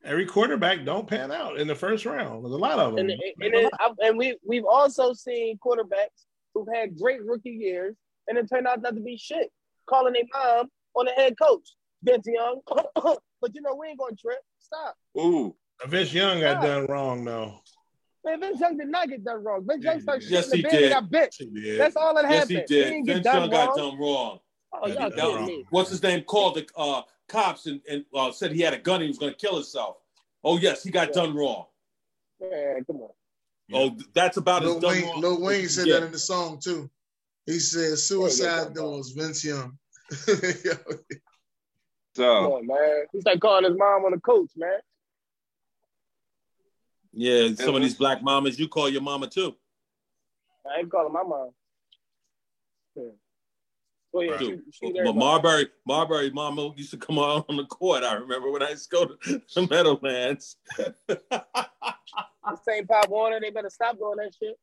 [0.05, 2.44] Every quarterback don't pan out in the first round.
[2.44, 3.10] There's a lot of them.
[3.10, 3.70] And and, and,
[4.02, 6.24] and we we've also seen quarterbacks
[6.55, 7.97] who've had great rookie years
[8.28, 9.51] and it turned out not to be shit.
[9.89, 11.68] Calling their mom on the head coach,
[12.02, 12.60] Vince Young.
[12.66, 14.39] but you know we ain't gonna trip.
[14.59, 14.97] Stop.
[15.18, 15.55] Ooh,
[15.86, 17.60] Vince Young got done wrong, though.
[18.24, 19.64] Man, Vince Young did not get done wrong.
[19.66, 20.90] Vince Young started shit Yes, in he the bed and did.
[20.93, 21.35] got bit.
[21.39, 21.81] He did.
[21.81, 22.51] That's all that Yes, happened.
[22.68, 22.85] he did.
[22.85, 24.39] didn't get Vince done Young got done wrong.
[24.72, 25.66] Oh, y'all he kidding me.
[25.70, 26.22] What's his name?
[26.24, 28.97] Called the uh, cops and, and uh, said he had a gun.
[28.97, 29.97] And he was going to kill himself.
[30.44, 31.14] Oh yes, he got Yeah.
[31.14, 31.66] done wrong.
[32.40, 33.10] Man, come on.
[33.72, 34.90] Oh, that's about as Lil dumb.
[34.90, 36.01] Wayne, wrong Lil Wayne said get.
[36.01, 36.90] that in the song too.
[37.47, 39.78] He said suicide doors, Vince Young.
[40.28, 40.97] Yo, Come
[42.16, 43.06] So on, man.
[43.12, 44.78] he's like calling his mom on the coach, man.
[47.12, 49.55] Yeah, some of these black mamas, you call your mama too.
[50.64, 51.51] I ain't calling my mom.
[54.12, 54.19] Yeah.
[54.19, 57.65] Well, yeah, Dude, she, she but Marbury, Marbury mama used to come out on the
[57.66, 58.03] court.
[58.03, 60.57] I remember when I used to go to the Meadowlands.
[62.66, 62.89] St.
[62.89, 64.59] Pop Warner, they better stop doing that shit.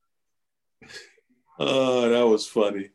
[1.60, 2.90] oh, that was funny.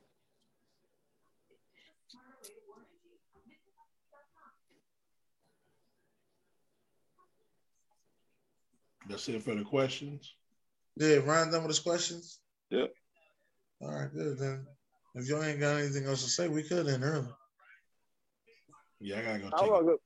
[9.09, 10.35] That's it for the questions.
[10.97, 12.39] yeah, Ryan done with his questions.
[12.70, 12.93] Yep.
[13.81, 14.66] All right, good then.
[15.14, 17.28] If y'all ain't got anything else to say, we could end early.
[19.01, 19.51] Yeah, I gotta go.
[19.52, 20.01] I Take want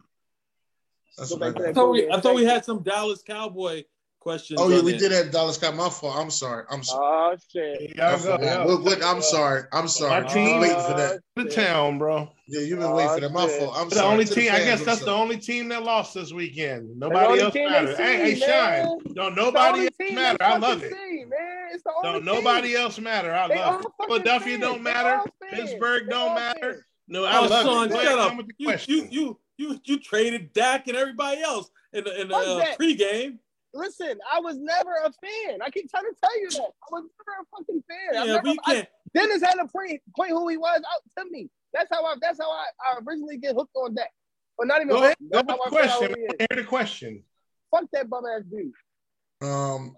[1.17, 3.85] That's Go I back I thought we, I thought we had some Dallas Cowboy
[4.19, 4.61] questions.
[4.61, 5.01] Oh yeah, we there.
[5.01, 5.77] did have Dallas Scott.
[5.77, 6.17] My fault.
[6.17, 6.65] I'm sorry.
[6.71, 7.05] I'm sorry.
[7.05, 7.97] Oh shit.
[7.97, 8.37] Y'all I go.
[8.37, 8.67] forgot.
[8.67, 9.63] Look, look, I'm sorry.
[9.73, 10.25] I'm sorry.
[10.25, 11.21] My team- been waiting for that.
[11.37, 12.29] Oh, the town, bro.
[12.49, 13.33] Yeah, you've been waiting for that.
[13.33, 13.59] My Oh, shit.
[13.59, 13.75] fault.
[13.77, 14.13] I'm The sorry.
[14.13, 16.99] only To team, I fans, guess I'm that's the only team that lost this weekend.
[16.99, 17.97] Nobody else team matters.
[17.97, 18.51] Hey, hey, see, Shine.
[18.51, 18.99] man.
[19.15, 20.91] Don't It's the nobody only else team I love it.
[20.91, 21.06] see, man.
[21.73, 22.45] It's the only Don't team.
[22.45, 23.33] nobody else matter.
[23.33, 23.87] I They love it.
[23.99, 24.61] fucking Philadelphia fans.
[24.61, 25.21] don't matter.
[25.51, 26.73] Pittsburgh don't matter.
[26.73, 26.83] fans.
[27.09, 28.03] No, I Oh, love son, it.
[28.03, 28.29] Shut up.
[28.29, 32.21] come with the You, you, you, you, you traded Dak and everybody else in the,
[32.21, 33.39] in the uh, pregame.
[33.75, 35.59] Listen, I was never a fan.
[35.63, 36.61] I keep trying to tell you that.
[36.63, 37.99] I was never a fucking fan.
[38.15, 38.89] Yeah, never, but you can't.
[39.15, 41.49] Dennis had to point, point who he was out to me.
[41.75, 42.15] That's how I.
[42.21, 44.09] That's how I, I originally get hooked on that.
[44.57, 45.17] But not even Go ahead.
[45.21, 45.33] hooked.
[45.33, 46.15] Go That's with how the I question.
[46.31, 46.37] who.
[46.57, 47.23] Hear the question.
[47.71, 48.73] Fuck that bum ass dude.
[49.47, 49.95] Um,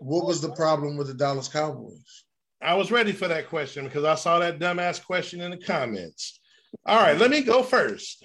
[0.00, 2.24] what was the problem with the Dallas Cowboys?
[2.62, 6.40] I was ready for that question because I saw that dumbass question in the comments.
[6.86, 8.24] All right, let me go first.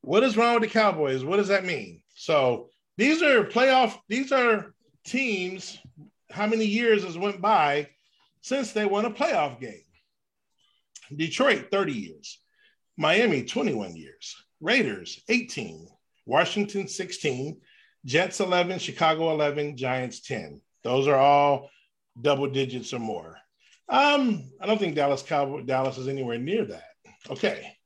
[0.00, 1.24] What is wrong with the Cowboys?
[1.24, 2.02] What does that mean?
[2.14, 4.74] So these are playoff, these are
[5.04, 5.78] teams.
[6.30, 7.88] How many years has went by
[8.40, 9.84] since they won a playoff game?
[11.14, 12.40] Detroit, 30 years.
[12.96, 14.36] Miami, 21 years.
[14.60, 15.86] Raiders, 18.
[16.26, 17.60] Washington, 16.
[18.04, 18.78] Jets, 11.
[18.78, 19.76] Chicago, 11.
[19.76, 20.60] Giants, 10.
[20.84, 21.70] Those are all
[22.20, 23.38] double digits or more.
[23.88, 26.84] Um, I don't think Dallas Cowboy Dallas is anywhere near that.
[27.28, 27.76] Okay.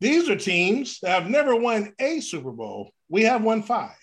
[0.00, 2.92] These are teams that have never won a Super Bowl.
[3.08, 3.96] We have won five.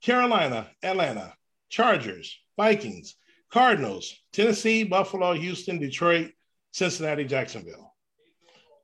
[0.00, 1.34] Carolina, Atlanta,
[1.70, 3.16] Chargers, Vikings,
[3.50, 6.30] Cardinals, Tennessee, Buffalo, Houston, Detroit,
[6.72, 7.94] Cincinnati, Jacksonville.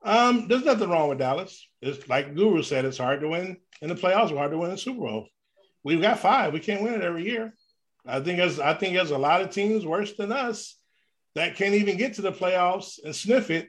[0.03, 1.69] Um, there's nothing wrong with Dallas.
[1.83, 4.79] It's like Guru said, it's hard to win in the playoffs, hard to win a
[4.79, 5.29] Super Bowl.
[5.85, 6.53] We've got five.
[6.53, 7.55] We can't win it every year.
[8.07, 10.77] I think there's I think there's a lot of teams worse than us
[11.35, 13.69] that can't even get to the playoffs and sniff it.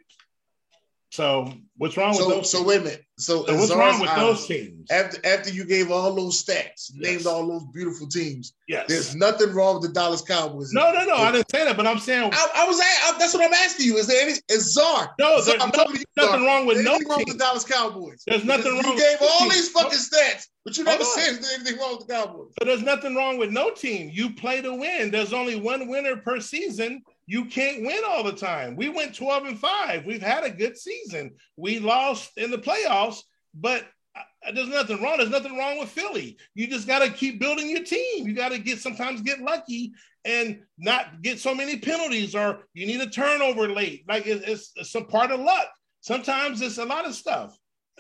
[1.12, 2.52] So what's wrong with So, those?
[2.52, 3.04] so wait a minute.
[3.18, 4.90] So, So what's wrong with eyes, those teams?
[4.92, 8.86] After after you gave all those stats, named all those beautiful teams, Yes.
[8.88, 10.72] there's nothing wrong with the Dallas Cowboys.
[10.72, 11.16] No, no, no.
[11.16, 13.88] I didn't say that, but I'm saying I, I was I, that's what I'm asking
[13.88, 13.98] you.
[13.98, 15.16] Is there any is Czar?
[15.20, 16.46] No, Czar, there's I'm no- you, nothing Czar.
[16.46, 17.26] wrong with Is there no wrong team.
[17.28, 18.24] with the Dallas Cowboys.
[18.28, 21.32] There's nothing Because wrong You gave with all these fucking stats, but you never said
[21.34, 22.54] is there anything wrong with the Cowboys.
[22.60, 24.12] So there's nothing wrong with no team.
[24.14, 25.10] You play to win.
[25.10, 27.02] There's only one winner per season.
[27.30, 28.76] You can't win all the time.
[28.76, 30.04] We went 12 and 5.
[30.04, 31.36] We've had a good season.
[31.58, 33.22] We lost in the playoffs,
[33.54, 33.86] but
[34.18, 35.18] uh, there's nothing wrong.
[35.18, 36.40] There's nothing wrong with Philly.
[36.56, 38.28] You just got to keep building your team.
[38.28, 39.92] You got to get sometimes get lucky
[40.26, 44.06] and not get so many penalties, or you need a turnover late.
[44.10, 45.68] Like it- it's, it's some part of luck.
[46.02, 47.56] Sometimes it's a lot of stuff.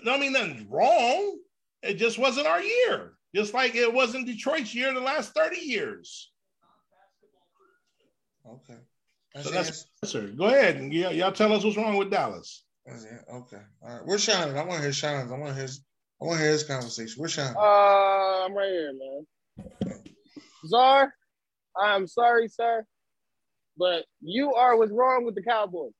[0.07, 1.37] I mean nothing's wrong.
[1.83, 3.13] It just wasn't our year.
[3.35, 6.31] Just like it wasn't Detroit's year the last 30 years.
[8.43, 8.79] Okay.
[9.35, 12.09] So That's, that's- that's, Sir, go ahead and y- y'all tell us what's wrong with
[12.09, 12.63] Dallas.
[12.85, 13.25] that's it.
[13.31, 13.61] Okay.
[13.83, 14.01] All right.
[14.05, 14.57] Where's Shannon?
[14.57, 15.31] I want to hear Shannon's.
[15.31, 15.83] I want to hear his,
[16.21, 17.19] I want to hear his conversation.
[17.21, 17.55] Where's Shannon?
[17.57, 19.99] Uh, I'm right here, man.
[20.65, 21.13] Czar,
[21.79, 22.85] I'm sorry, sir,
[23.77, 25.91] but you are what's wrong with the Cowboys.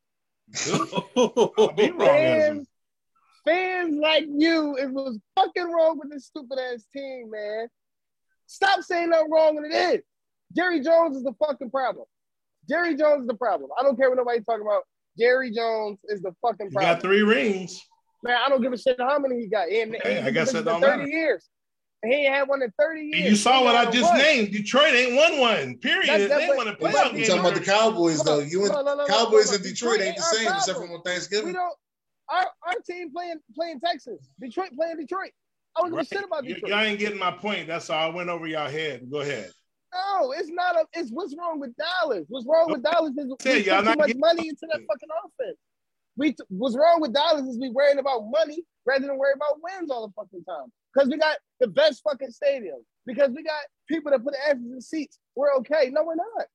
[1.15, 2.07] I'll be wrong.
[2.07, 2.67] Fans,
[3.45, 7.67] fans like you is what's fucking wrong with this stupid ass team, man.
[8.47, 10.01] Stop saying nothing wrong when it is.
[10.55, 12.05] Jerry Jones is the fucking problem.
[12.69, 13.69] Jerry Jones is the problem.
[13.79, 14.83] I don't care what nobody's talking about.
[15.17, 16.93] Jerry Jones is the fucking problem.
[16.93, 17.81] got three rings.
[18.23, 19.69] Man, I don't give a shit how many he got.
[19.69, 21.09] He ain't, Hey, I guess that don't 30 matter.
[21.09, 21.49] years.
[22.05, 23.29] He ain't had one in 30 years.
[23.31, 24.17] You saw He what I just one.
[24.19, 24.51] named.
[24.53, 25.77] Detroit ain't won one.
[25.79, 26.07] Period.
[26.07, 27.27] That's- that's they won a playoff You game.
[27.27, 28.39] talking about the Cowboys though?
[28.39, 31.47] You and No, no, no, Cowboys and Detroit ain't the same except for on Thanksgiving.
[31.47, 31.75] We don't.
[32.29, 34.29] Our our team playing playing Texas.
[34.39, 35.31] Detroit playing Detroit.
[35.75, 36.07] I don't give a Right.
[36.07, 36.69] shit about Y- Detroit.
[36.71, 37.67] y'all ain't getting my point.
[37.67, 38.11] That's all.
[38.11, 39.09] I went over y'all head.
[39.11, 39.51] Go ahead.
[39.93, 40.85] No, it's not a.
[40.93, 42.25] It's what's wrong with Dallas.
[42.29, 45.57] What's wrong with Dallas is we put too much money into that fucking offense.
[46.15, 49.59] We t- what's wrong with Dallas is we worrying about money rather than worry about
[49.63, 50.71] wins all the fucking time.
[50.93, 54.81] Because we got the best fucking stadium, because we got people that put asses in
[54.81, 55.17] seats.
[55.35, 55.89] We're okay.
[55.91, 56.47] No, we're not.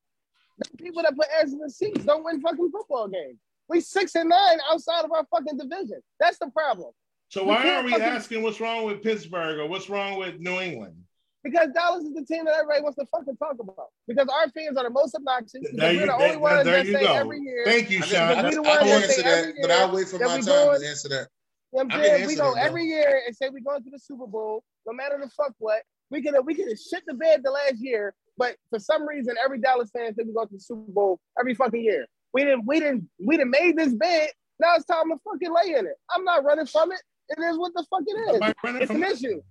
[0.59, 3.39] The people that put asses in seats don't win fucking football games.
[3.69, 6.01] We six and nine outside of our fucking division.
[6.21, 6.91] That's the problem.
[7.31, 10.39] So We why are we fucking- asking what's wrong with Pittsburgh or what's wrong with
[10.39, 10.97] New England?
[11.45, 13.89] Because Dallas is the team that everybody wants to fucking talk about.
[14.09, 15.53] Because our fans are the most obnoxious.
[15.53, 17.13] There we're you, the there, only ones that say go.
[17.15, 17.63] every year.
[17.67, 18.19] Thank you, Sean.
[18.39, 20.81] I, We the I ones can answer that, but I'll wait for my time going-
[20.81, 21.29] to answer that.
[21.73, 22.23] You know I I'm can saying?
[22.23, 25.19] answer We go every year and say we're going to the Super Bowl, no matter
[25.23, 25.83] the fuck what.
[26.11, 29.59] We could we could shit the bed the last year, but for some reason every
[29.59, 32.07] Dallas fan said we go to the Super Bowl every fucking year.
[32.33, 34.29] We didn't we didn't we didn't made this bed.
[34.61, 35.97] Now it's time to fucking lay in it.
[36.15, 37.01] I'm not running from it.
[37.31, 38.55] It is what the fuck it is.
[38.83, 39.17] It's an nothing.
[39.31, 39.43] issue.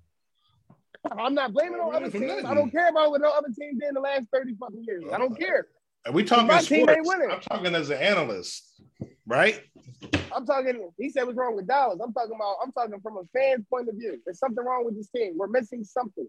[1.12, 2.46] I'm not blaming on other teams.
[2.46, 5.04] I don't care about what no other team did in the last 30 fucking years.
[5.14, 5.68] I don't uh, care.
[6.06, 7.08] And we talking My team ain't sports.
[7.08, 7.32] winning.
[7.32, 8.64] I'm talking as an analyst,
[9.26, 9.62] right?
[10.36, 10.90] I'm talking.
[10.98, 12.00] He said what's wrong with Dallas.
[12.04, 12.56] I'm talking about.
[12.64, 14.20] I'm talking from a fan's point of view.
[14.26, 15.34] There's something wrong with this team.
[15.38, 16.28] We're missing something.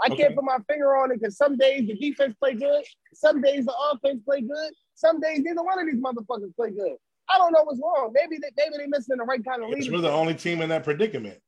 [0.00, 0.22] I Okay.
[0.24, 2.84] can't put my finger on it because some days the defense play good,
[3.14, 6.96] some days the offense play good, some days neither one of these motherfuckers play good.
[7.28, 8.12] I don't know what's wrong.
[8.14, 9.92] Maybe they maybe they missing the right kind of leadership.
[9.92, 11.38] we're the only team in that predicament.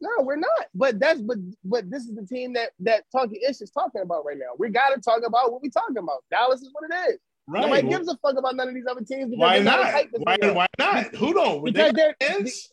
[0.00, 0.66] No, we're not.
[0.74, 4.24] But that's but but this is the team that that Talking Ish is talking about
[4.24, 4.52] right now.
[4.58, 6.24] We got to talk about what we talking about.
[6.30, 7.18] Dallas is what it is.
[7.48, 7.62] Right.
[7.62, 9.92] Nobody Well, gives a fuck about none of these other teams because why not as
[9.94, 10.02] not?
[10.02, 11.14] hyped as Why, why not?
[11.14, 11.64] Who don't?
[11.64, 12.72] Because they got they're fans.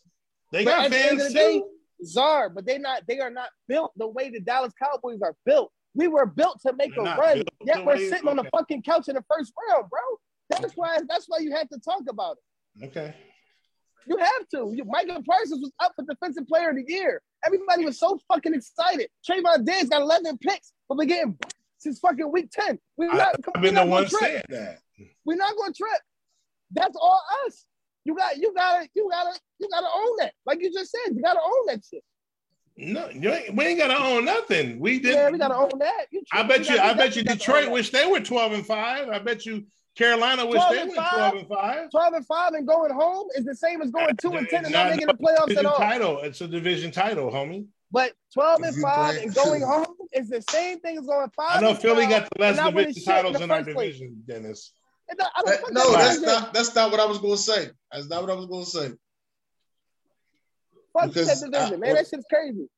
[0.52, 1.62] They got at the end fans the day.
[2.04, 5.70] Czar, but they not they are not built the way the Dallas Cowboys are built.
[5.94, 7.44] We were built to make They're a run.
[7.64, 10.00] Yet we're sitting on the fucking couch in the first round, bro.
[10.50, 12.86] That's why that's why you have to talk about it.
[12.86, 13.14] Okay.
[14.06, 14.72] You have to.
[14.74, 17.22] You, Micah Parsons was up for defensive player of the year.
[17.44, 19.08] Everybody was so fucking excited.
[19.28, 21.38] Trevon Diggs got 11 picks, but we're getting
[21.78, 22.78] since fucking week 10.
[22.96, 24.20] We're I, not, I've we're been the one trip.
[24.20, 24.78] saying that.
[25.24, 26.00] We're not gonna trip.
[26.72, 27.64] That's all us.
[28.04, 30.32] You got you gotta you gotta you gotta own that.
[30.44, 32.02] Like you just said, you gotta own that shit.
[32.76, 34.80] No, you ain't, we ain't got to own nothing.
[34.80, 35.14] We did.
[35.14, 36.06] Yeah, we gotta own that.
[36.32, 36.76] I bet you.
[36.76, 37.22] I bet you.
[37.22, 39.08] got to Detroit wish they were twelve and five.
[39.08, 39.64] I bet you
[39.96, 41.10] Carolina wish 12 they and were five?
[41.12, 41.90] twelve and five.
[41.90, 44.72] 12 and 5 and going home is the same as going 2 and 10 and
[44.72, 45.76] not Not- making the playoffs at Division all.
[45.76, 46.18] title.
[46.20, 47.66] It's a division title, homie.
[47.92, 51.60] But 12 and five and going home is the same thing as going 5 I
[51.60, 53.64] know and Philly 12 got the less and not division shit in titles in our
[53.64, 53.94] first place.
[53.94, 54.72] division, Dennis.
[55.08, 57.36] It don't- I don't That- no, that that's not that's not what I was gonna
[57.36, 57.70] say.
[57.92, 58.96] That's not what I was gonna say.
[60.92, 61.94] Fuck because that division, I- man.
[61.94, 62.68] That shit's crazy.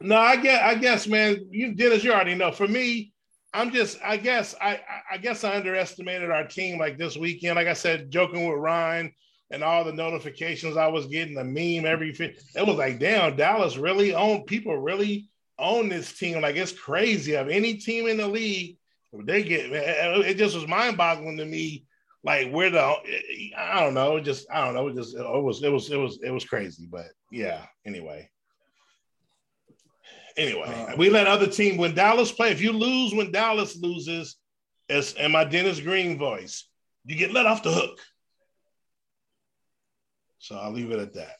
[0.00, 0.62] No, I guess.
[0.62, 1.46] I guess, man.
[1.50, 2.50] You Dennis, you already know.
[2.52, 3.11] For me,
[3.54, 3.98] I'm just.
[4.04, 4.54] I guess.
[4.60, 4.80] I.
[5.10, 7.56] I- guess I underestimated our team like this weekend.
[7.56, 9.12] Like I said, joking with Ryan
[9.50, 12.10] and all the notifications I was getting, the meme every.
[12.10, 14.44] It was like, damn, Dallas really own.
[14.44, 16.40] People really own this team.
[16.40, 17.34] Like it's crazy.
[17.34, 18.78] Of any team in the league,
[19.12, 19.70] they get.
[19.70, 21.84] It just was mind boggling to me.
[22.24, 22.80] Like where the
[23.56, 24.18] I don't know.
[24.18, 24.90] Just I don't know.
[24.92, 26.88] Just it was it was it was it was crazy.
[26.90, 27.66] But yeah.
[27.84, 28.28] Anyway.
[30.36, 32.50] Anyway, Uh, we let other team when Dallas play.
[32.50, 34.36] If you lose when Dallas loses,
[34.88, 36.68] as in my Dennis Green voice,
[37.04, 38.00] you get let off the hook.
[40.38, 41.36] So I'll leave it at that.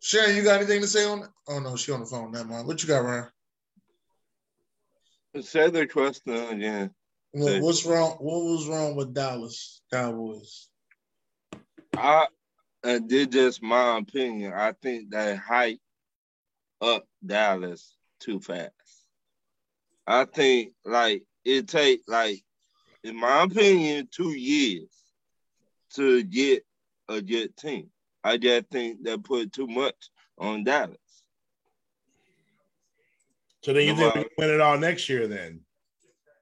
[0.00, 1.30] Sharon, you got anything to say on that?
[1.48, 2.30] Oh no, she on the phone.
[2.30, 2.66] Never mind.
[2.66, 3.28] What you got, Ryan?
[5.40, 6.90] Say the question again.
[7.32, 8.16] What, what's wrong?
[8.20, 10.68] What was wrong with Dallas Cowboys?
[11.96, 12.26] I
[12.84, 14.52] and this just my opinion.
[14.54, 15.80] I think they hype
[16.80, 18.72] up Dallas too fast.
[20.06, 22.42] I think like it take like,
[23.04, 24.90] in my opinion, two years
[25.94, 26.64] to get
[27.08, 27.90] a good team.
[28.24, 30.96] I just think they put too much on Dallas.
[33.62, 35.26] So then you think we win it all next year?
[35.26, 35.60] Then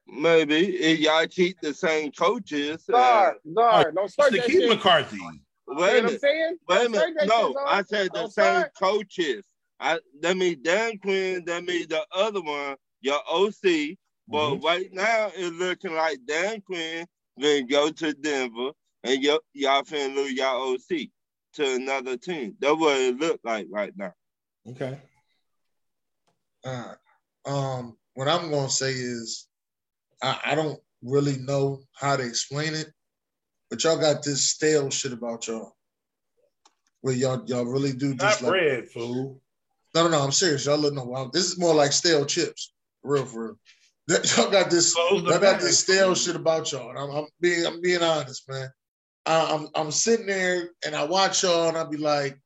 [0.07, 2.85] Maybe if y'all keep the same coaches.
[2.89, 4.69] uh, Czar, Czar, don't start that keep shit.
[4.69, 5.19] McCarthy.
[5.67, 6.21] Wait a minute.
[6.69, 7.27] Wait a minute.
[7.27, 7.55] No.
[7.65, 9.45] I said the same coaches.
[9.79, 13.97] I that mean Dan Quinn, that mean the other one, your OC.
[14.29, 14.63] But Mhm.
[14.63, 17.07] right now it's looking like Dan Quinn
[17.39, 18.71] gonna go to Denver
[19.03, 21.11] and y- y'all finna lose y'all OC
[21.53, 22.57] to another team.
[22.59, 24.13] That's what it look like right now.
[24.67, 24.99] Okay.
[26.65, 26.97] All right.
[27.45, 29.47] Um, what I'm gonna say is,
[30.21, 32.91] I, I don't really know how to explain it,
[33.69, 35.77] but y'all got this stale shit about y'all,
[37.01, 39.41] where y'all y'all really do Not just like bread, fool.
[40.03, 40.23] No no no.
[40.23, 40.65] I'm serious.
[40.65, 41.29] Y'all look no.
[41.33, 43.59] This is more like stale chips, real for real.
[44.07, 44.95] Y'all got this.
[44.95, 45.59] Y'all got bag.
[45.59, 46.97] this stale shit about y'all.
[46.97, 48.69] I'm, I'm being I'm being honest, man.
[49.25, 52.39] I, I'm I'm sitting there and I watch y'all and I be like,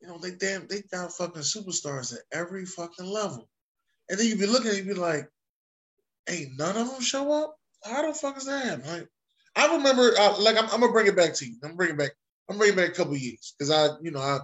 [0.00, 3.48] you know, they damn they got fucking superstars at every fucking level.
[4.08, 5.28] And then you be looking and you be like,
[6.28, 7.56] ain't none of them show up?
[7.84, 8.86] How the fuck is that?
[8.86, 9.08] Like,
[9.54, 11.56] I remember, uh, like, I'm, I'm gonna bring it back to you.
[11.62, 12.12] I'm bringing back.
[12.50, 14.38] I'm bringing back a couple years because I, you know, I,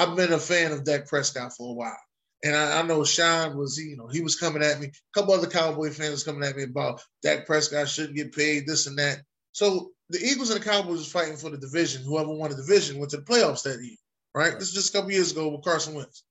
[0.00, 1.98] I've been a fan of Dak Prescott for a while.
[2.42, 4.86] And I, I know Sean was, you know, he was coming at me.
[4.86, 8.86] A couple other Cowboy fans coming at me about Dak Prescott shouldn't get paid, this
[8.86, 9.18] and that.
[9.52, 12.02] So the Eagles and the Cowboys was fighting for the division.
[12.02, 13.96] Whoever won the division went to the playoffs that year,
[14.34, 14.54] right?
[14.54, 16.24] This is just a couple years ago with Carson Wentz.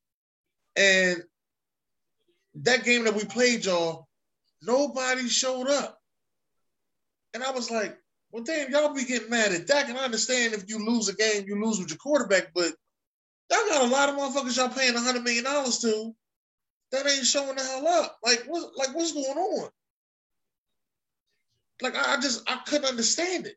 [0.75, 1.21] And
[2.55, 4.07] that game that we played, y'all,
[4.63, 5.99] nobody showed up.
[7.35, 7.95] And I was like,
[8.31, 9.89] well, damn, y'all be getting mad at Dak.
[9.89, 12.73] And I understand if you lose a game, you lose with your quarterback, but
[13.49, 16.15] y'all got a lot of motherfuckers y'all paying $100 million to
[16.91, 18.17] that ain't showing the hell up.
[18.23, 19.69] Like, what, like what's going on?
[21.81, 23.55] Like, I, I just, I couldn't understand it.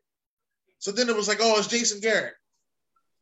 [0.79, 2.35] So then it was like, oh, it's Jason Garrett.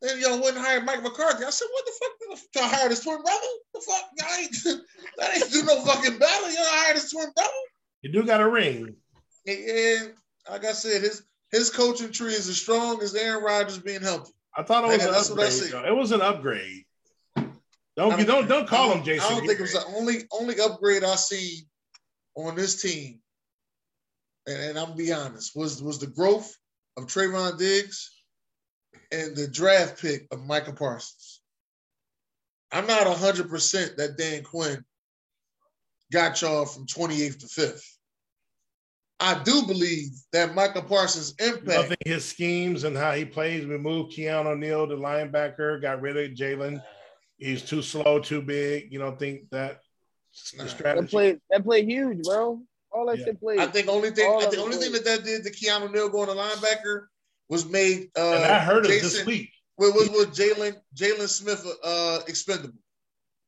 [0.01, 1.45] Then y'all wouldn't hire Mike McCarthy.
[1.45, 2.39] I said, what the fuck?
[2.55, 3.47] Y'all hired his twin brother?
[3.73, 4.09] The fuck?
[4.17, 4.55] Y'all ain't,
[5.17, 6.49] that ain't do no fucking battle.
[6.49, 7.51] Y'all hired his twin brother?
[8.01, 8.95] You do got a ring.
[9.45, 10.13] And, and
[10.49, 14.31] like I said, his his coaching tree is as strong as Aaron Rodgers being healthy.
[14.61, 15.85] I thought it was an that's what I upgrade.
[15.85, 16.85] It was an upgrade.
[17.97, 19.25] Don't you don't don't call I him Jason.
[19.25, 21.63] I don't think it was the only only upgrade I see
[22.35, 23.19] on this team,
[24.45, 26.55] and, and I'm gonna be honest, was was the growth
[26.95, 28.11] of Trevon Diggs
[29.11, 31.41] and the draft pick of Micah Parsons.
[32.71, 34.85] I'm not hundred percent that Dan Quinn
[36.11, 37.83] got y'all from 28th to 5th.
[39.21, 41.87] I do believe that Micah Parsons' I impact.
[41.89, 43.65] think his schemes and how he plays.
[43.67, 46.81] We moved Keanu Neal to linebacker, got rid of Jaylon.
[47.37, 48.91] He's too slow, too big.
[48.91, 49.81] You don't think that
[50.55, 50.63] Nah.
[50.63, 51.07] the That strategy?
[51.07, 52.61] play that play huge, bro.
[52.91, 53.25] All that Yeah.
[53.25, 53.59] shit played.
[53.59, 55.91] I think only thing All I think only was- thing that that did to Keanu
[55.91, 57.07] Neal going to linebacker
[57.49, 59.49] was made uh and that hurt us Jason, this week.
[59.77, 62.79] Was was, was Jaylon Jaylon Smith uh expendable.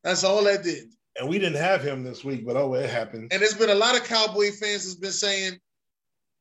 [0.03, 0.91] That's all that did.
[1.19, 3.31] And we didn't have him this week, but oh, it happened.
[3.31, 5.59] And there's been a lot of Cowboy fans that's been saying,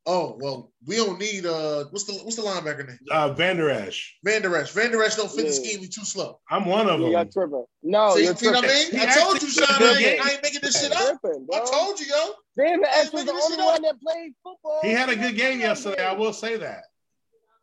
[0.06, 2.98] "Oh, well, we don't need uh what's the what's the linebacker name?
[3.10, 4.16] Uh, Van Der Esch.
[4.24, 4.70] Van Der Esch.
[4.70, 5.52] Van Der Esch don't fit the Yeah.
[5.52, 5.80] scheme.
[5.80, 6.40] He's too slow.
[6.50, 7.08] I'm one of them.
[7.10, 7.24] you them.
[7.26, 7.64] got tripping.
[7.82, 8.76] No, See, you're see what I tripping.
[8.76, 8.90] mean?
[8.92, 9.82] He I told you, actually Sean.
[9.82, 10.20] I ain't.
[10.26, 11.20] I ain't making this shit You're up.
[11.20, 11.46] tripping.
[11.52, 12.32] I told you, yo.
[12.56, 13.66] Damn, the I X ain't was the only shit up.
[13.72, 14.80] one that played football.
[14.82, 16.02] He had a good game yesterday.
[16.04, 16.84] I will say that.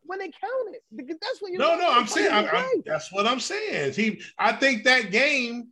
[0.04, 1.60] When they counted, because that's when you.
[1.60, 3.94] No, no, I'm saying I'm, I'm, that's what I'm saying.
[3.94, 5.70] He, I think that game,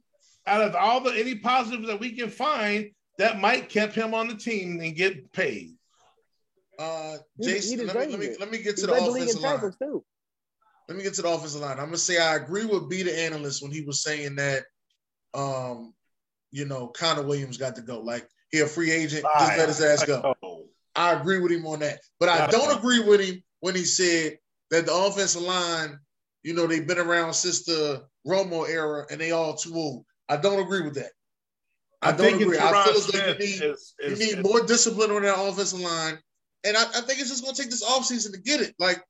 [0.48, 4.28] out of all the any positives that we can find, that might kept him on
[4.28, 5.76] the team and get paid.
[6.80, 9.04] Uh, He- he Jason, let me, let me let me get He to the led
[9.04, 9.74] the offensive line.
[9.80, 10.06] too.
[10.88, 11.80] let me get to the offensive line.
[11.80, 14.66] I'm gonna say I agree with B the analyst when he was saying that
[15.34, 15.94] um,
[16.52, 18.00] you know, Connor Williams got to go.
[18.00, 20.68] Like he a free agent, just let his ass go.
[20.96, 22.00] I agree with him on that.
[22.20, 24.40] But I don't agree with him when he said
[24.72, 26.00] that the offensive line,
[26.44, 30.06] you know, they've been around since the Romo era and they all too old.
[30.30, 31.12] I don't agree with that.
[32.02, 32.58] I, don't think agree.
[32.60, 35.80] I feel as though you need is- you need is- more discipline on that offensive
[35.80, 36.20] line.
[36.64, 38.76] And I, I think it's just gonna take this offseason to get it.
[38.80, 39.02] Like,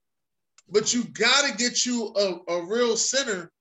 [0.69, 3.52] but you gotta get you a, a real center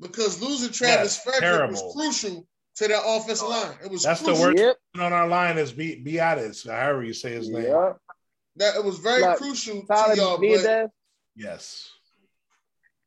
[0.00, 1.72] because losing Travis Yes, Frederick terrible.
[1.74, 2.46] was crucial
[2.76, 3.76] to that offensive oh, line.
[3.84, 4.44] It was That's the crucial.
[4.46, 4.76] worst Yep.
[5.04, 7.64] on our line is Be Beatis, however you say his name.
[8.56, 10.38] That it was very Like, crucial to y'all.
[10.38, 10.90] But
[11.36, 11.90] Yes.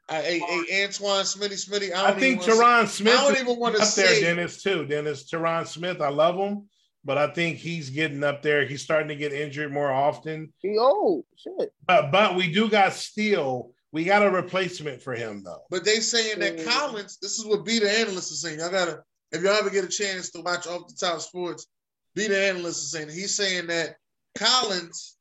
[0.10, 1.94] I, hey, hey, Antoine Smitty Smitty.
[1.94, 4.08] I, I don't think even wanna Tyron Smith I don't even want to up there,
[4.08, 4.22] say.
[4.22, 4.86] Dennis, too.
[4.86, 6.68] Dennis, Tyron Smith, I love him,
[7.06, 8.66] but I think he's getting up there.
[8.66, 10.52] He's starting to get injured more often.
[10.60, 11.24] He old.
[11.38, 11.72] Shit.
[11.88, 13.72] But but we do got Steele.
[13.94, 15.62] We got a replacement for him though.
[15.70, 16.68] But they saying that Mm.
[16.68, 17.18] Collins.
[17.22, 18.60] This is what B the analyst is saying.
[18.60, 19.04] Y'all gotta.
[19.32, 21.68] If y'all ever get a chance to watch off the top sports,
[22.14, 23.96] B the analyst is saying he's saying that
[24.38, 25.18] Collins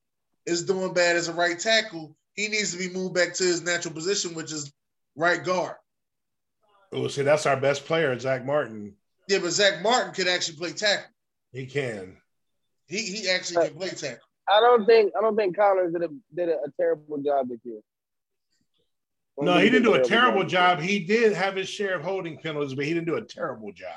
[0.47, 2.17] is doing bad as a right tackle.
[2.35, 4.73] He needs to be moved back to his natural position, which is
[5.17, 5.77] right guard.
[6.93, 8.95] Oh, see, that's our best player, Zack Martin.
[9.29, 11.11] Yeah, but Zack Martin could actually play tackle.
[11.53, 12.17] He can.
[12.87, 14.25] He he actually can play tackle.
[14.49, 17.59] I don't think I don't think Collins did a did a, a terrible job this
[17.65, 17.81] year.
[19.41, 20.49] I No, think he didn't do a terrible year.
[20.49, 20.81] job.
[20.81, 23.89] He did have his share of holding penalties, but he didn't do a terrible job.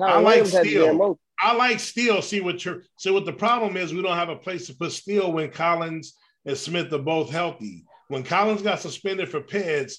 [0.00, 1.18] I like Williams Steele.
[1.40, 2.22] I like Steele.
[2.22, 4.92] See what you're so what the problem is we don't have a place to put
[4.92, 6.14] Steele when Collins
[6.44, 7.84] and Smith are both healthy.
[8.08, 9.94] When Collins got suspended for PEDs,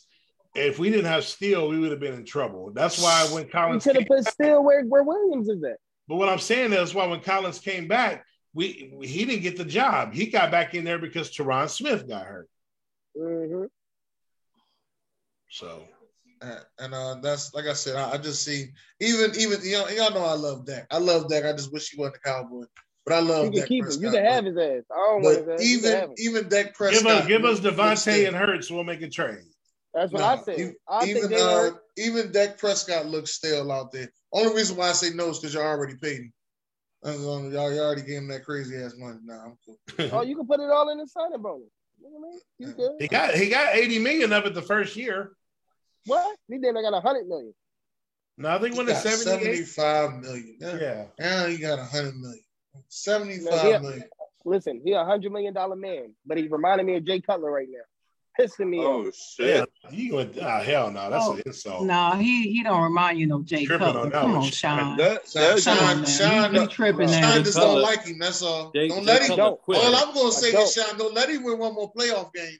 [0.54, 2.72] if we didn't have Steele, we would have been in trouble.
[2.74, 5.78] That's why when You Collins could have put Steele where, where Williams is at.
[6.08, 9.64] but what I'm saying is why when Collins came back, we he didn't get the
[9.64, 10.14] job.
[10.14, 12.50] He got back in there because Tyron Smith got hurt.
[13.18, 13.66] Mm-hmm.
[15.50, 15.84] So
[16.42, 19.88] Uh, and uh, that's like I said, I, I just see even even you know,
[19.88, 20.86] y'all know I love Dak.
[20.92, 21.46] I love Dak.
[21.46, 22.66] I just wish he wasn't a cowboy.
[23.12, 23.92] But I love You can Dak keep him.
[24.02, 24.84] You can have his ass.
[24.90, 25.70] I don't want his ass.
[25.70, 27.28] You can have even even Dak Prescott.
[27.28, 28.72] give us give us DeVonta and Hurts.
[28.72, 29.40] We'll make a trade.
[29.94, 30.60] That's what No, I said.
[30.60, 31.82] even- I think even they uh, are.
[31.98, 34.10] even Dak Prescott looks stale out there.
[34.32, 36.34] Only reason why I say no is because you already paid him.
[37.04, 39.18] That's the Y'all, you already gave him that crazy ass money.
[39.26, 39.78] Nah, I'm cool.
[40.14, 41.68] Oh, you can put it all in the signing bonus.
[42.02, 42.40] You know what I mean?
[42.60, 42.92] You good.
[43.00, 45.34] He got he got 80 million of it the first year.
[46.06, 46.38] What?
[46.48, 47.54] He then I got a hundred million.
[48.38, 50.56] No, I think He when the got 75 million.
[50.62, 51.04] Now, Yeah.
[51.20, 52.40] now he got 100 million.
[52.88, 53.80] 75 Yeah.
[53.80, 54.04] million.
[54.44, 57.68] Listen, he a hundred million dollar man, but he's reminding me of Jay Cutler right
[57.70, 59.08] now, pissing me oh, off.
[59.08, 59.70] Oh shit.
[59.84, 59.90] Yeah.
[59.92, 61.12] You went, oh, hell no.
[61.12, 61.86] That's Oh, an insult.
[61.86, 64.10] No, he he don't remind you no Jay Tripping on Cutler.
[64.10, 64.80] that Come on, Sean.
[64.80, 64.98] Sean.
[64.98, 66.06] That, Sean, that's Sean.
[66.06, 67.42] Sean, You- you tripping Sean now.
[67.44, 68.18] just don't like him.
[68.18, 68.72] That's all.
[68.72, 69.56] Jay- don't Jay let him.
[69.58, 69.78] Quit.
[69.78, 72.58] All I'm gonna say is, Sean, don't let him win one more playoff game.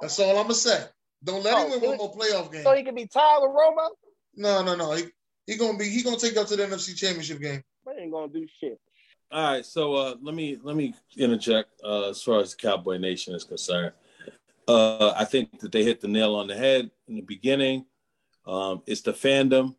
[0.00, 0.84] That's all I'm gonna say.
[1.22, 2.64] Don't let Oh, him win one more playoff game.
[2.64, 3.88] So he can be Tyler Romo.
[4.34, 4.92] No, no, no.
[4.92, 5.04] He,
[5.46, 5.88] he gonna be.
[5.88, 7.62] He gonna take up to the NFC Championship game.
[7.86, 8.80] They ain't gonna do shit.
[9.30, 12.98] All right, so uh, let me let me interject uh, as far as the Cowboy
[12.98, 13.92] Nation is concerned.
[14.68, 17.84] Uh, I think that they hit the nail on the head in the beginning.
[18.46, 19.74] Um, it's the fandom,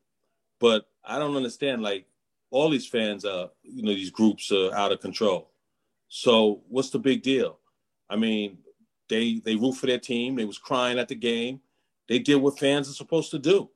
[0.60, 1.82] but I don't understand.
[1.82, 2.06] Like
[2.52, 5.52] all these fans, uh, you know, these groups are out of control.
[6.08, 7.60] So what's the big deal?
[8.10, 8.60] I mean,
[9.10, 10.36] they they root for their team.
[10.36, 11.62] They was crying at the game.
[12.08, 13.70] They did what fans are supposed to do.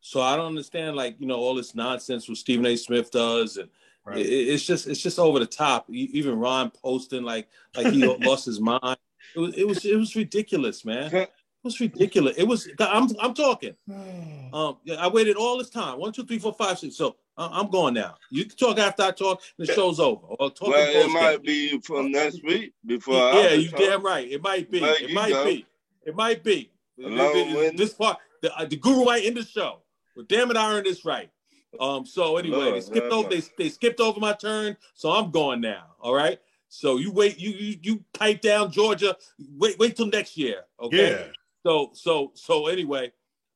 [0.00, 2.76] So I don't understand, like you know, all this nonsense what Stephen A.
[2.76, 3.68] Smith does, and
[4.08, 4.18] Right.
[4.18, 5.88] it- it's just it's just over the top.
[5.90, 8.96] Even Ron posting like like he lost his mind.
[9.34, 11.14] It was it was it was ridiculous, man.
[11.14, 11.30] It
[11.64, 12.36] was ridiculous.
[12.38, 12.68] It was.
[12.80, 13.74] I'm I'm talking.
[14.50, 15.98] Um, yeah, I waited all this time.
[16.00, 16.96] One, two, three, four, five, six.
[16.96, 18.14] So I'm going now.
[18.30, 20.26] You can talk after I talk, and the show's over.
[20.40, 23.78] Well, it might be from next week before Yeah, you talk.
[23.78, 24.26] damn right.
[24.26, 24.80] It might be.
[24.80, 25.44] There It might go.
[25.44, 25.66] be.
[26.06, 26.70] It might be.
[27.04, 29.82] Along with- This part, the, uh, the guru might end the show.
[30.16, 31.28] But damn it, I earned this right.
[31.78, 32.06] Um.
[32.06, 33.28] So anyway, they skipped over.
[33.28, 34.76] They, they skipped over my turn.
[34.94, 35.94] So I'm going now.
[36.00, 36.40] All right.
[36.68, 37.38] So you wait.
[37.38, 39.16] You you you pipe down Georgia.
[39.56, 40.62] Wait wait till next year.
[40.80, 41.10] Okay.
[41.10, 41.32] Yeah.
[41.64, 43.12] So so so anyway,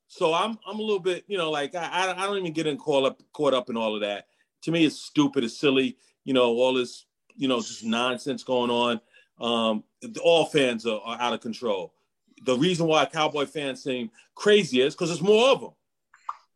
[0.09, 2.76] so I'm I'm a little bit you know like I I don't even get in
[2.76, 4.26] caught up caught up in all of that.
[4.62, 5.44] To me, it's stupid.
[5.44, 5.97] It's silly.
[6.24, 7.06] You know all this
[7.36, 9.01] you know just nonsense going on.
[9.40, 9.84] Um,
[10.22, 11.94] all fans are, are out of control.
[12.44, 15.70] The reason why Cowboy fans seem crazy is because there's more of them.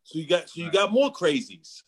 [0.07, 1.83] So you got so you got more crazies.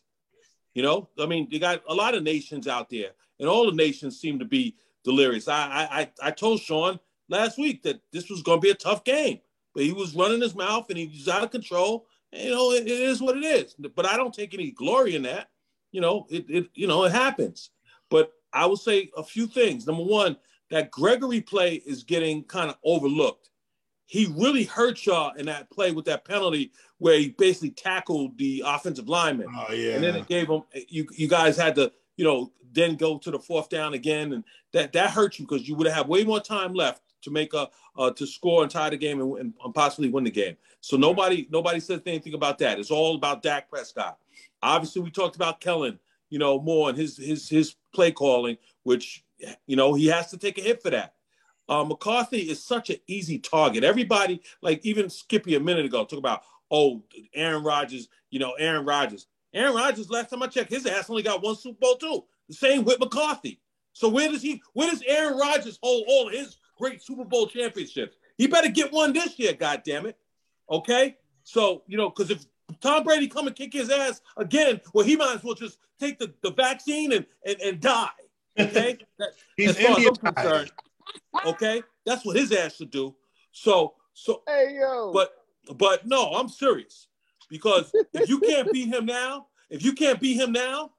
[0.74, 3.76] You know, I mean, you got a lot of nations out there, and all the
[3.76, 4.76] nations seem to be
[5.06, 5.48] delirious.
[5.48, 8.76] I I I, I told Sean last week that this was going to be a
[8.76, 9.40] tough game,
[9.74, 12.08] but he was running his mouth and he was out of control.
[12.34, 13.74] And, you know, it, it is what it is.
[13.96, 15.48] But I don't take any glory in that.
[15.94, 17.70] You know, it it you know it happens.
[18.10, 19.88] But I will say a few things.
[19.88, 20.36] Number one,
[20.72, 23.49] that Gregory play is getting kind of overlooked.
[24.10, 28.64] He really hurt y'all in that play with that penalty where he basically tackled the
[28.66, 29.46] offensive lineman.
[29.56, 29.94] Oh yeah.
[29.94, 33.30] And then it gave him you you guys had to, you know, then go to
[33.30, 34.34] the fourth down again.
[34.34, 37.54] And that that hurt you because you would have way more time left to make
[37.54, 37.70] a
[38.00, 40.58] uh, to score and tie the game and, and possibly win the game.
[40.82, 42.80] So nobody nobody says anything about that.
[42.80, 44.18] It's all about Dak Prescott.
[44.64, 46.00] Obviously, we talked about Kellen,
[46.32, 49.24] you know, more and his his his play calling, which
[49.68, 51.14] you know he has to take a hit for that.
[51.70, 53.84] Uh, McCarthy is such an easy target.
[53.84, 56.42] Everybody, like even Skippy a minute ago, talk about
[56.72, 58.10] oh Aaron Rodgers.
[58.32, 59.28] You know, Aaron Rodgers.
[59.54, 60.10] Aaron Rodgers.
[60.10, 62.24] Last time I checked, his ass only got one Super Bowl too.
[62.48, 63.62] The same with McCarthy.
[63.94, 64.62] So where does he?
[64.74, 68.18] Where does Aaron Rodgers hold all his great Super Bowl championships?
[68.38, 69.54] He better get one this year.
[69.54, 70.18] God damn it.
[70.72, 71.18] Okay.
[71.44, 72.46] So you know, because if
[72.82, 76.18] Tom Brady come and kick his ass again, well, he might as well just take
[76.18, 78.10] the, the vaccine and, and, and die.
[78.60, 78.98] Okay.
[79.18, 80.72] That- He's as far as I'm concerned,
[81.46, 83.16] okay, that's what his ass should do.
[83.52, 85.12] So, so, Hey yo.
[85.14, 85.34] but,
[85.76, 87.08] but no, I'm serious
[87.50, 90.92] because if you can't beat him now, if you can't beat him now,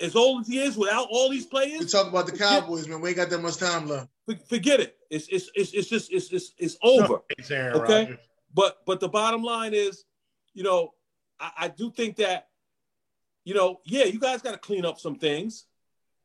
[0.00, 3.00] as old as he is, without all these players, We talk about the Cowboys, man.
[3.00, 4.08] We ain't got that much time left.
[4.48, 4.96] forget it.
[5.10, 7.20] It's it's it's, it's just it's, it's it's over.
[7.38, 8.04] It's Aaron Okay.
[8.04, 8.18] Rodgers.
[8.54, 10.04] But but the bottom line is,
[10.54, 10.94] you know,
[11.38, 12.48] I, I do think that,
[13.44, 15.66] you know, yeah, you guys got to clean up some things.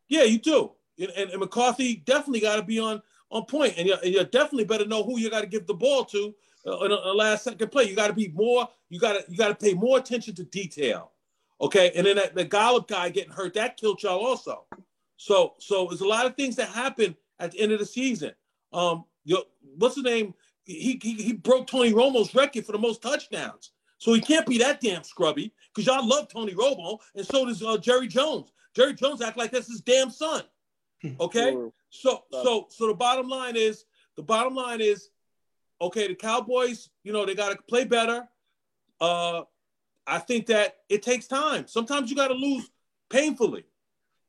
[0.07, 0.72] Yeah, you do.
[0.99, 3.02] And, and, and McCarthy definitely got to be on
[3.35, 5.73] on point, and you, and you definitely better know who you got to give the
[5.73, 6.33] ball to
[6.65, 7.83] uh, in a, a last second play.
[7.83, 8.67] You got to be more.
[8.89, 11.11] You got to you got to pay more attention to detail.
[11.59, 14.65] Okay, and then that, the Gallup guy getting hurt that killed y'all also.
[15.17, 18.31] So so there's a lot of things that happen at the end of the season.
[18.71, 19.43] Um, your,
[19.77, 20.33] what's the name?
[20.63, 23.71] He, he he broke Tony Romo's record for the most touchdowns.
[23.97, 27.63] So he can't be that damn scrubby because y'all love Tony Romo, and so does
[27.63, 28.51] uh, Jerry Jones.
[28.75, 30.43] Jerry Jones act like that's his damn son.
[31.19, 31.73] Okay, True.
[32.01, 33.85] So so so the bottom line is
[34.15, 35.09] the bottom line is
[35.81, 36.07] okay.
[36.07, 38.27] The Cowboys, you know, they got to play better.
[39.01, 39.43] Uh,
[40.07, 41.67] I think that it takes time.
[41.67, 42.69] Sometimes you got to lose
[43.09, 43.65] painfully.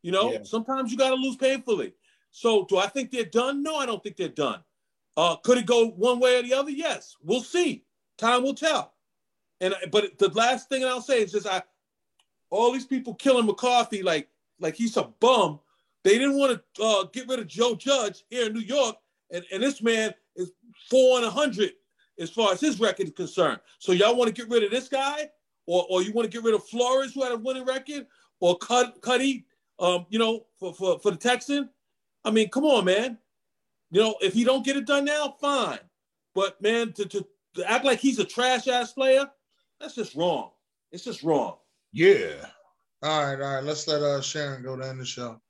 [0.02, 0.42] You know, Yeah.
[0.44, 1.94] sometimes you got to lose painfully.
[2.30, 3.62] So do I think they're done?
[3.62, 4.62] No, I don't think they're done.
[5.16, 6.70] Uh, could it go one way or the other?
[6.70, 7.84] Yes, we'll see.
[8.18, 8.94] Time will tell.
[9.60, 11.62] And but the last thing I'll say is just I,
[12.50, 14.28] all these people killing McCarthy like
[14.60, 15.60] like he's a bum.
[16.06, 18.96] They didn't want to uh, get rid of Joe Judge here in New York,
[19.32, 20.52] and, and this man is
[20.88, 21.72] four and a hundred
[22.18, 23.60] as far as his record is concerned.
[23.78, 25.28] So y'all want to get rid of this guy?
[25.66, 28.06] or or you want to get rid of Flores, who had a winning record,
[28.40, 29.46] or Cut Cuddy,
[29.78, 31.68] um, you know, for, for for the Texan.
[32.24, 33.18] I mean, come on, man.
[33.90, 35.78] You know, if he don't get it done now, fine.
[36.34, 39.28] But man, to to, to act like he's a trash ass player,
[39.80, 40.50] that's just wrong.
[40.92, 41.56] It's just wrong.
[41.92, 42.46] Yeah.
[43.02, 43.64] All right, all right.
[43.64, 45.40] Let's let uh Sharon go end the show.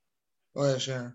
[0.56, 1.14] Go ahead, Sharon.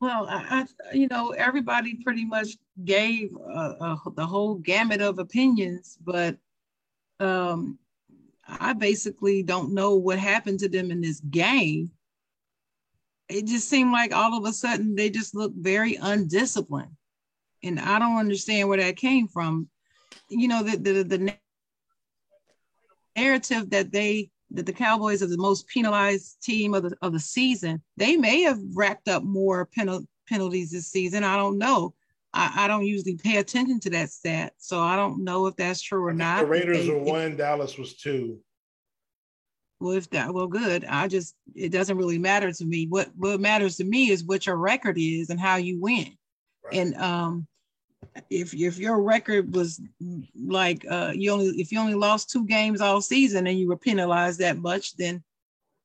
[0.00, 5.18] Well, I, I you know, everybody pretty much gave uh, uh, the whole gamut of
[5.18, 6.36] opinions, but
[7.18, 7.78] um,
[8.46, 11.90] I basically don't know what happened to them in this game.
[13.28, 16.94] It just seemed like all of a sudden they just looked very undisciplined,
[17.64, 19.68] and I don't understand where that came from.
[20.28, 21.36] You know, the the, the
[23.16, 27.20] narrative that they that the Cowboys are the most penalized team of the of the
[27.20, 27.82] season.
[27.96, 31.24] They may have racked up more penal, penalties this season.
[31.24, 31.94] I don't know.
[32.32, 35.80] I, I, don't usually pay attention to that stat, so I don't know if that's
[35.80, 36.40] true or not.
[36.40, 38.40] The Raiders they, were one, Dallas was two.
[39.80, 40.84] Well, if that well, good.
[40.84, 42.86] I just it doesn't really matter to me.
[42.88, 46.16] What what matters to me is what your record is and how you win.
[46.64, 46.74] Right.
[46.74, 47.46] And um,
[48.30, 49.80] if if your record was
[50.36, 53.76] like uh, you only if you only lost two games all season and you were
[53.76, 55.22] penalized that much, then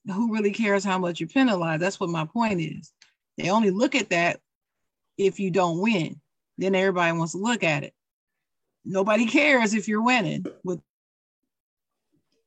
[0.08, 1.82] who really cares how much you're penalized?
[1.82, 2.92] That's what my point is.
[3.38, 4.40] They only look at that
[5.18, 6.20] if you don't win.
[6.58, 7.94] Then everybody wants to look at it.
[8.84, 10.46] Nobody cares if you're winning.
[10.64, 10.80] What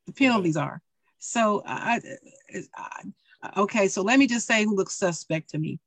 [0.07, 0.83] the penalties are.
[1.19, 2.01] So I,
[2.77, 3.89] I okay.
[3.89, 5.79] So let me just say who looks suspect to me.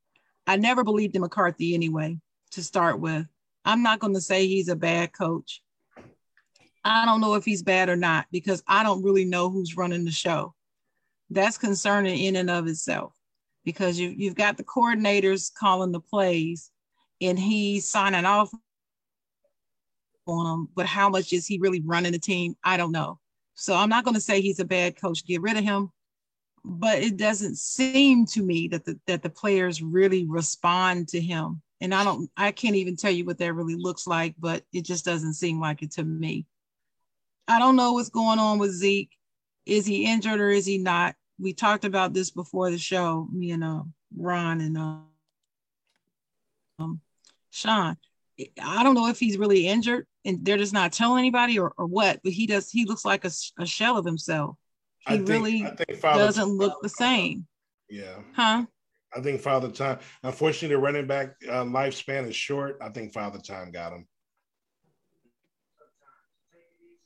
[0.48, 2.18] I never believed in McCarthy anyway.
[2.52, 3.28] To start with,
[3.66, 5.62] I'm not going to say he's a bad coach.
[6.84, 10.06] I don't know if he's bad or not because I don't really know who's running
[10.06, 10.54] the show.
[11.32, 13.16] That's concerning in and of itself
[13.64, 16.70] because you, you've got the coordinators calling the plays
[17.20, 18.54] and he's signing off
[20.28, 20.70] on them.
[20.76, 22.56] But how much is he really running the team?
[22.64, 23.20] I don't know.
[23.56, 25.26] So I'm not going to say he's a bad coach.
[25.26, 25.90] Get rid of him.
[26.64, 31.62] But it doesn't seem to me that the, that the players really respond to him
[31.86, 34.82] and I don't I can't even tell you what that really looks like, but it
[34.82, 36.48] just doesn't seem like it to me.
[37.48, 39.12] I don't know what's going on with Zeke.
[39.68, 41.14] Is he injured or is he not?
[41.40, 43.84] We talked about this before the show, me and uh,
[44.18, 44.98] Ron and uh,
[46.80, 47.02] um,
[47.52, 47.98] Sean.
[48.62, 51.86] I don't know if he's really injured and they're just not telling anybody or, or
[51.86, 52.72] what, but he does.
[52.72, 54.58] He looks like a, a shell of himself.
[55.08, 55.68] He think, really
[56.02, 57.46] doesn't look the same.
[57.88, 58.22] Yeah.
[58.34, 58.66] Huh?
[59.16, 60.00] I think Father Time.
[60.24, 62.78] Unfortunately, the running back uh, lifespan is short.
[62.82, 64.08] I think Father Time got him.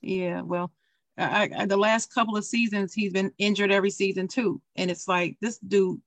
[0.02, 0.72] Yeah, well,
[1.18, 5.08] I, I, the last couple of seasons he's been injured every season too, and it's
[5.08, 6.02] like this dude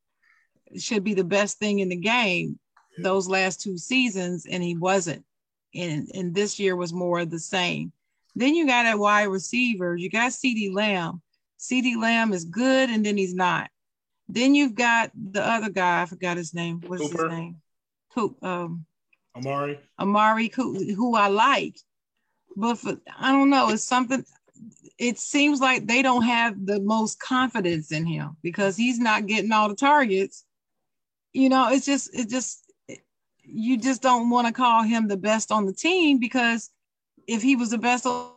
[0.78, 2.58] should be the best thing in the game
[2.96, 3.02] yeah.
[3.04, 5.24] those last two seasons, and he wasn't.
[5.74, 7.92] And and this year was more of the same.
[8.34, 9.96] Then you got a wide receiver.
[9.96, 11.22] You got CeeDee Lamb.
[11.58, 13.70] CeeDee Lamb is good, and then he's not.
[14.28, 16.02] Then you've got the other guy.
[16.02, 16.82] I forgot his name.
[16.86, 17.24] What's Cooper.
[17.24, 17.56] his name?
[18.14, 18.36] Who?
[18.42, 18.86] Um,
[19.36, 19.78] Amari.
[19.98, 21.76] Amari, who, who I like,
[22.56, 23.70] but for, I don't know.
[23.70, 24.24] It's something.
[24.98, 29.52] It seems like they don't have the most confidence in him because he's not getting
[29.52, 30.44] all the targets.
[31.32, 32.70] You know, it's just it just
[33.44, 36.70] you just don't want to call him the best on the team because
[37.26, 38.30] if he was the best on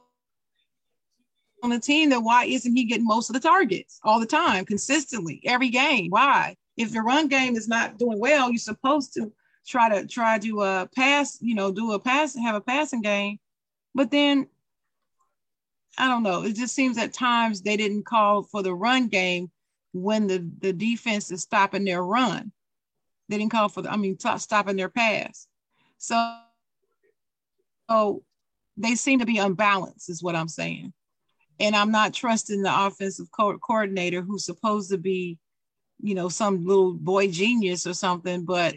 [1.65, 4.65] on the team, then why isn't he getting most of the targets all the time,
[4.65, 6.09] consistently, every game?
[6.09, 6.55] Why?
[6.77, 9.31] If the run game is not doing well, you're supposed to
[9.67, 13.39] try to try to uh pass, you know, do a pass, have a passing game.
[13.93, 14.47] But then
[15.97, 16.43] I don't know.
[16.43, 19.49] It just seems at times they didn't call for the run game
[19.93, 22.51] when the, the defense is stopping their run.
[23.29, 25.47] They didn't call for the, I mean, t- stopping their pass.
[25.97, 26.37] So,
[27.89, 28.23] so
[28.75, 30.93] they seem to be unbalanced, is what I'm saying
[31.59, 35.37] and I'm not trusting the offensive co- coordinator who's supposed to be,
[36.01, 38.45] you know, some little boy genius or something.
[38.45, 38.75] But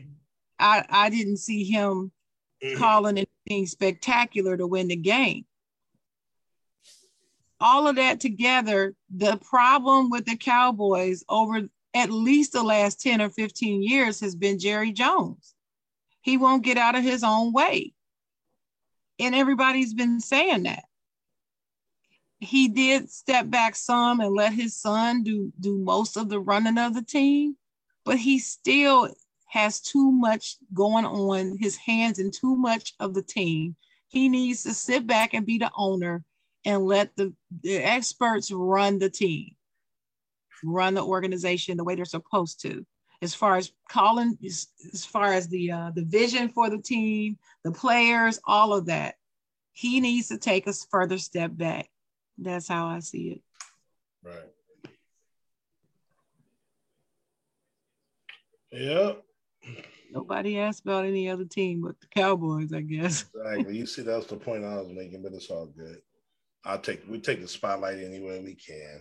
[0.58, 2.12] I I didn't see him
[2.62, 2.78] mm-hmm.
[2.78, 5.44] calling anything spectacular to win the game.
[7.60, 13.20] All of that together, the problem with the Cowboys over at least the last 10
[13.20, 15.54] or 15 years has been Jerry Jones.
[16.20, 17.94] He won't get out of his own way.
[19.18, 20.84] And everybody's been saying that
[22.40, 26.78] he did step back some and let his son do do most of the running
[26.78, 27.56] of the team,
[28.04, 29.08] but he still
[29.46, 33.74] has too much going on his hands and too much of the team.
[34.08, 36.24] He needs to sit back and be the owner
[36.64, 37.32] and let the,
[37.62, 39.56] the experts run the team,
[40.62, 42.86] run the organization the way they're supposed to.
[43.20, 47.36] As far as calling, as, as far as the uh, the vision for the team,
[47.64, 49.16] the players, all of that,
[49.72, 51.88] he needs to take a further step back
[52.38, 53.42] That's how I see it.
[54.22, 54.92] Right.
[58.72, 59.22] Yep.
[60.10, 63.24] Nobody asked about any other team but the Cowboys, I guess.
[63.34, 63.76] Exactly.
[63.76, 66.00] You see, that's the point I was making, but it's all good.
[66.64, 69.00] I'll take we take the spotlight anywhere we can.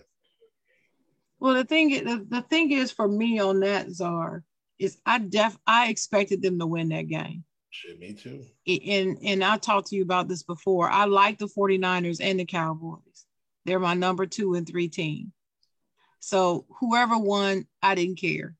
[1.40, 4.44] Well, the thing the, the thing is for me on that Czar
[4.78, 7.44] is I def I expected them to win that game.
[7.70, 8.44] Shit, me too.
[8.66, 10.90] And and I talked to you about this before.
[10.90, 13.07] I like the 49ers and the Cowboys.
[13.68, 15.32] They're my number two and three team.
[16.20, 18.56] So whoever won, I didn't care.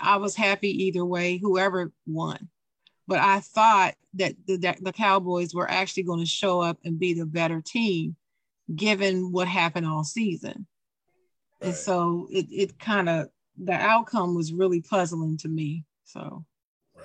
[0.00, 2.48] I was happy either way, whoever won.
[3.08, 6.98] But I thought that the, that the Cowboys were actually going to show up and
[6.98, 8.16] be the better team,
[8.74, 10.66] given what happened all season.
[11.60, 11.68] Right.
[11.68, 13.28] And so it, it kind of,
[13.58, 15.84] the outcome was really puzzling to me.
[16.04, 16.44] So.
[16.94, 17.04] Right.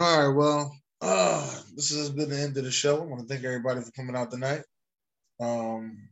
[0.00, 0.36] All right.
[0.36, 3.02] Well, uh, this has been the end of the show.
[3.02, 4.62] I want to thank everybody for coming out tonight.
[5.40, 6.08] Um,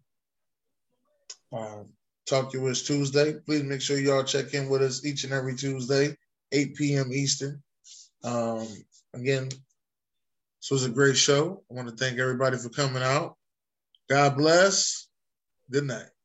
[1.52, 1.82] uh,
[2.26, 3.34] Talk to us Tuesday.
[3.46, 6.16] Please make sure y'all check in with us each and every Tuesday,
[6.50, 7.12] 8 p.m.
[7.12, 7.62] Eastern.
[8.24, 8.66] Um,
[9.14, 11.62] again, this was a great show.
[11.70, 13.36] I want to thank everybody for coming out.
[14.10, 15.06] God bless.
[15.70, 16.15] Good night.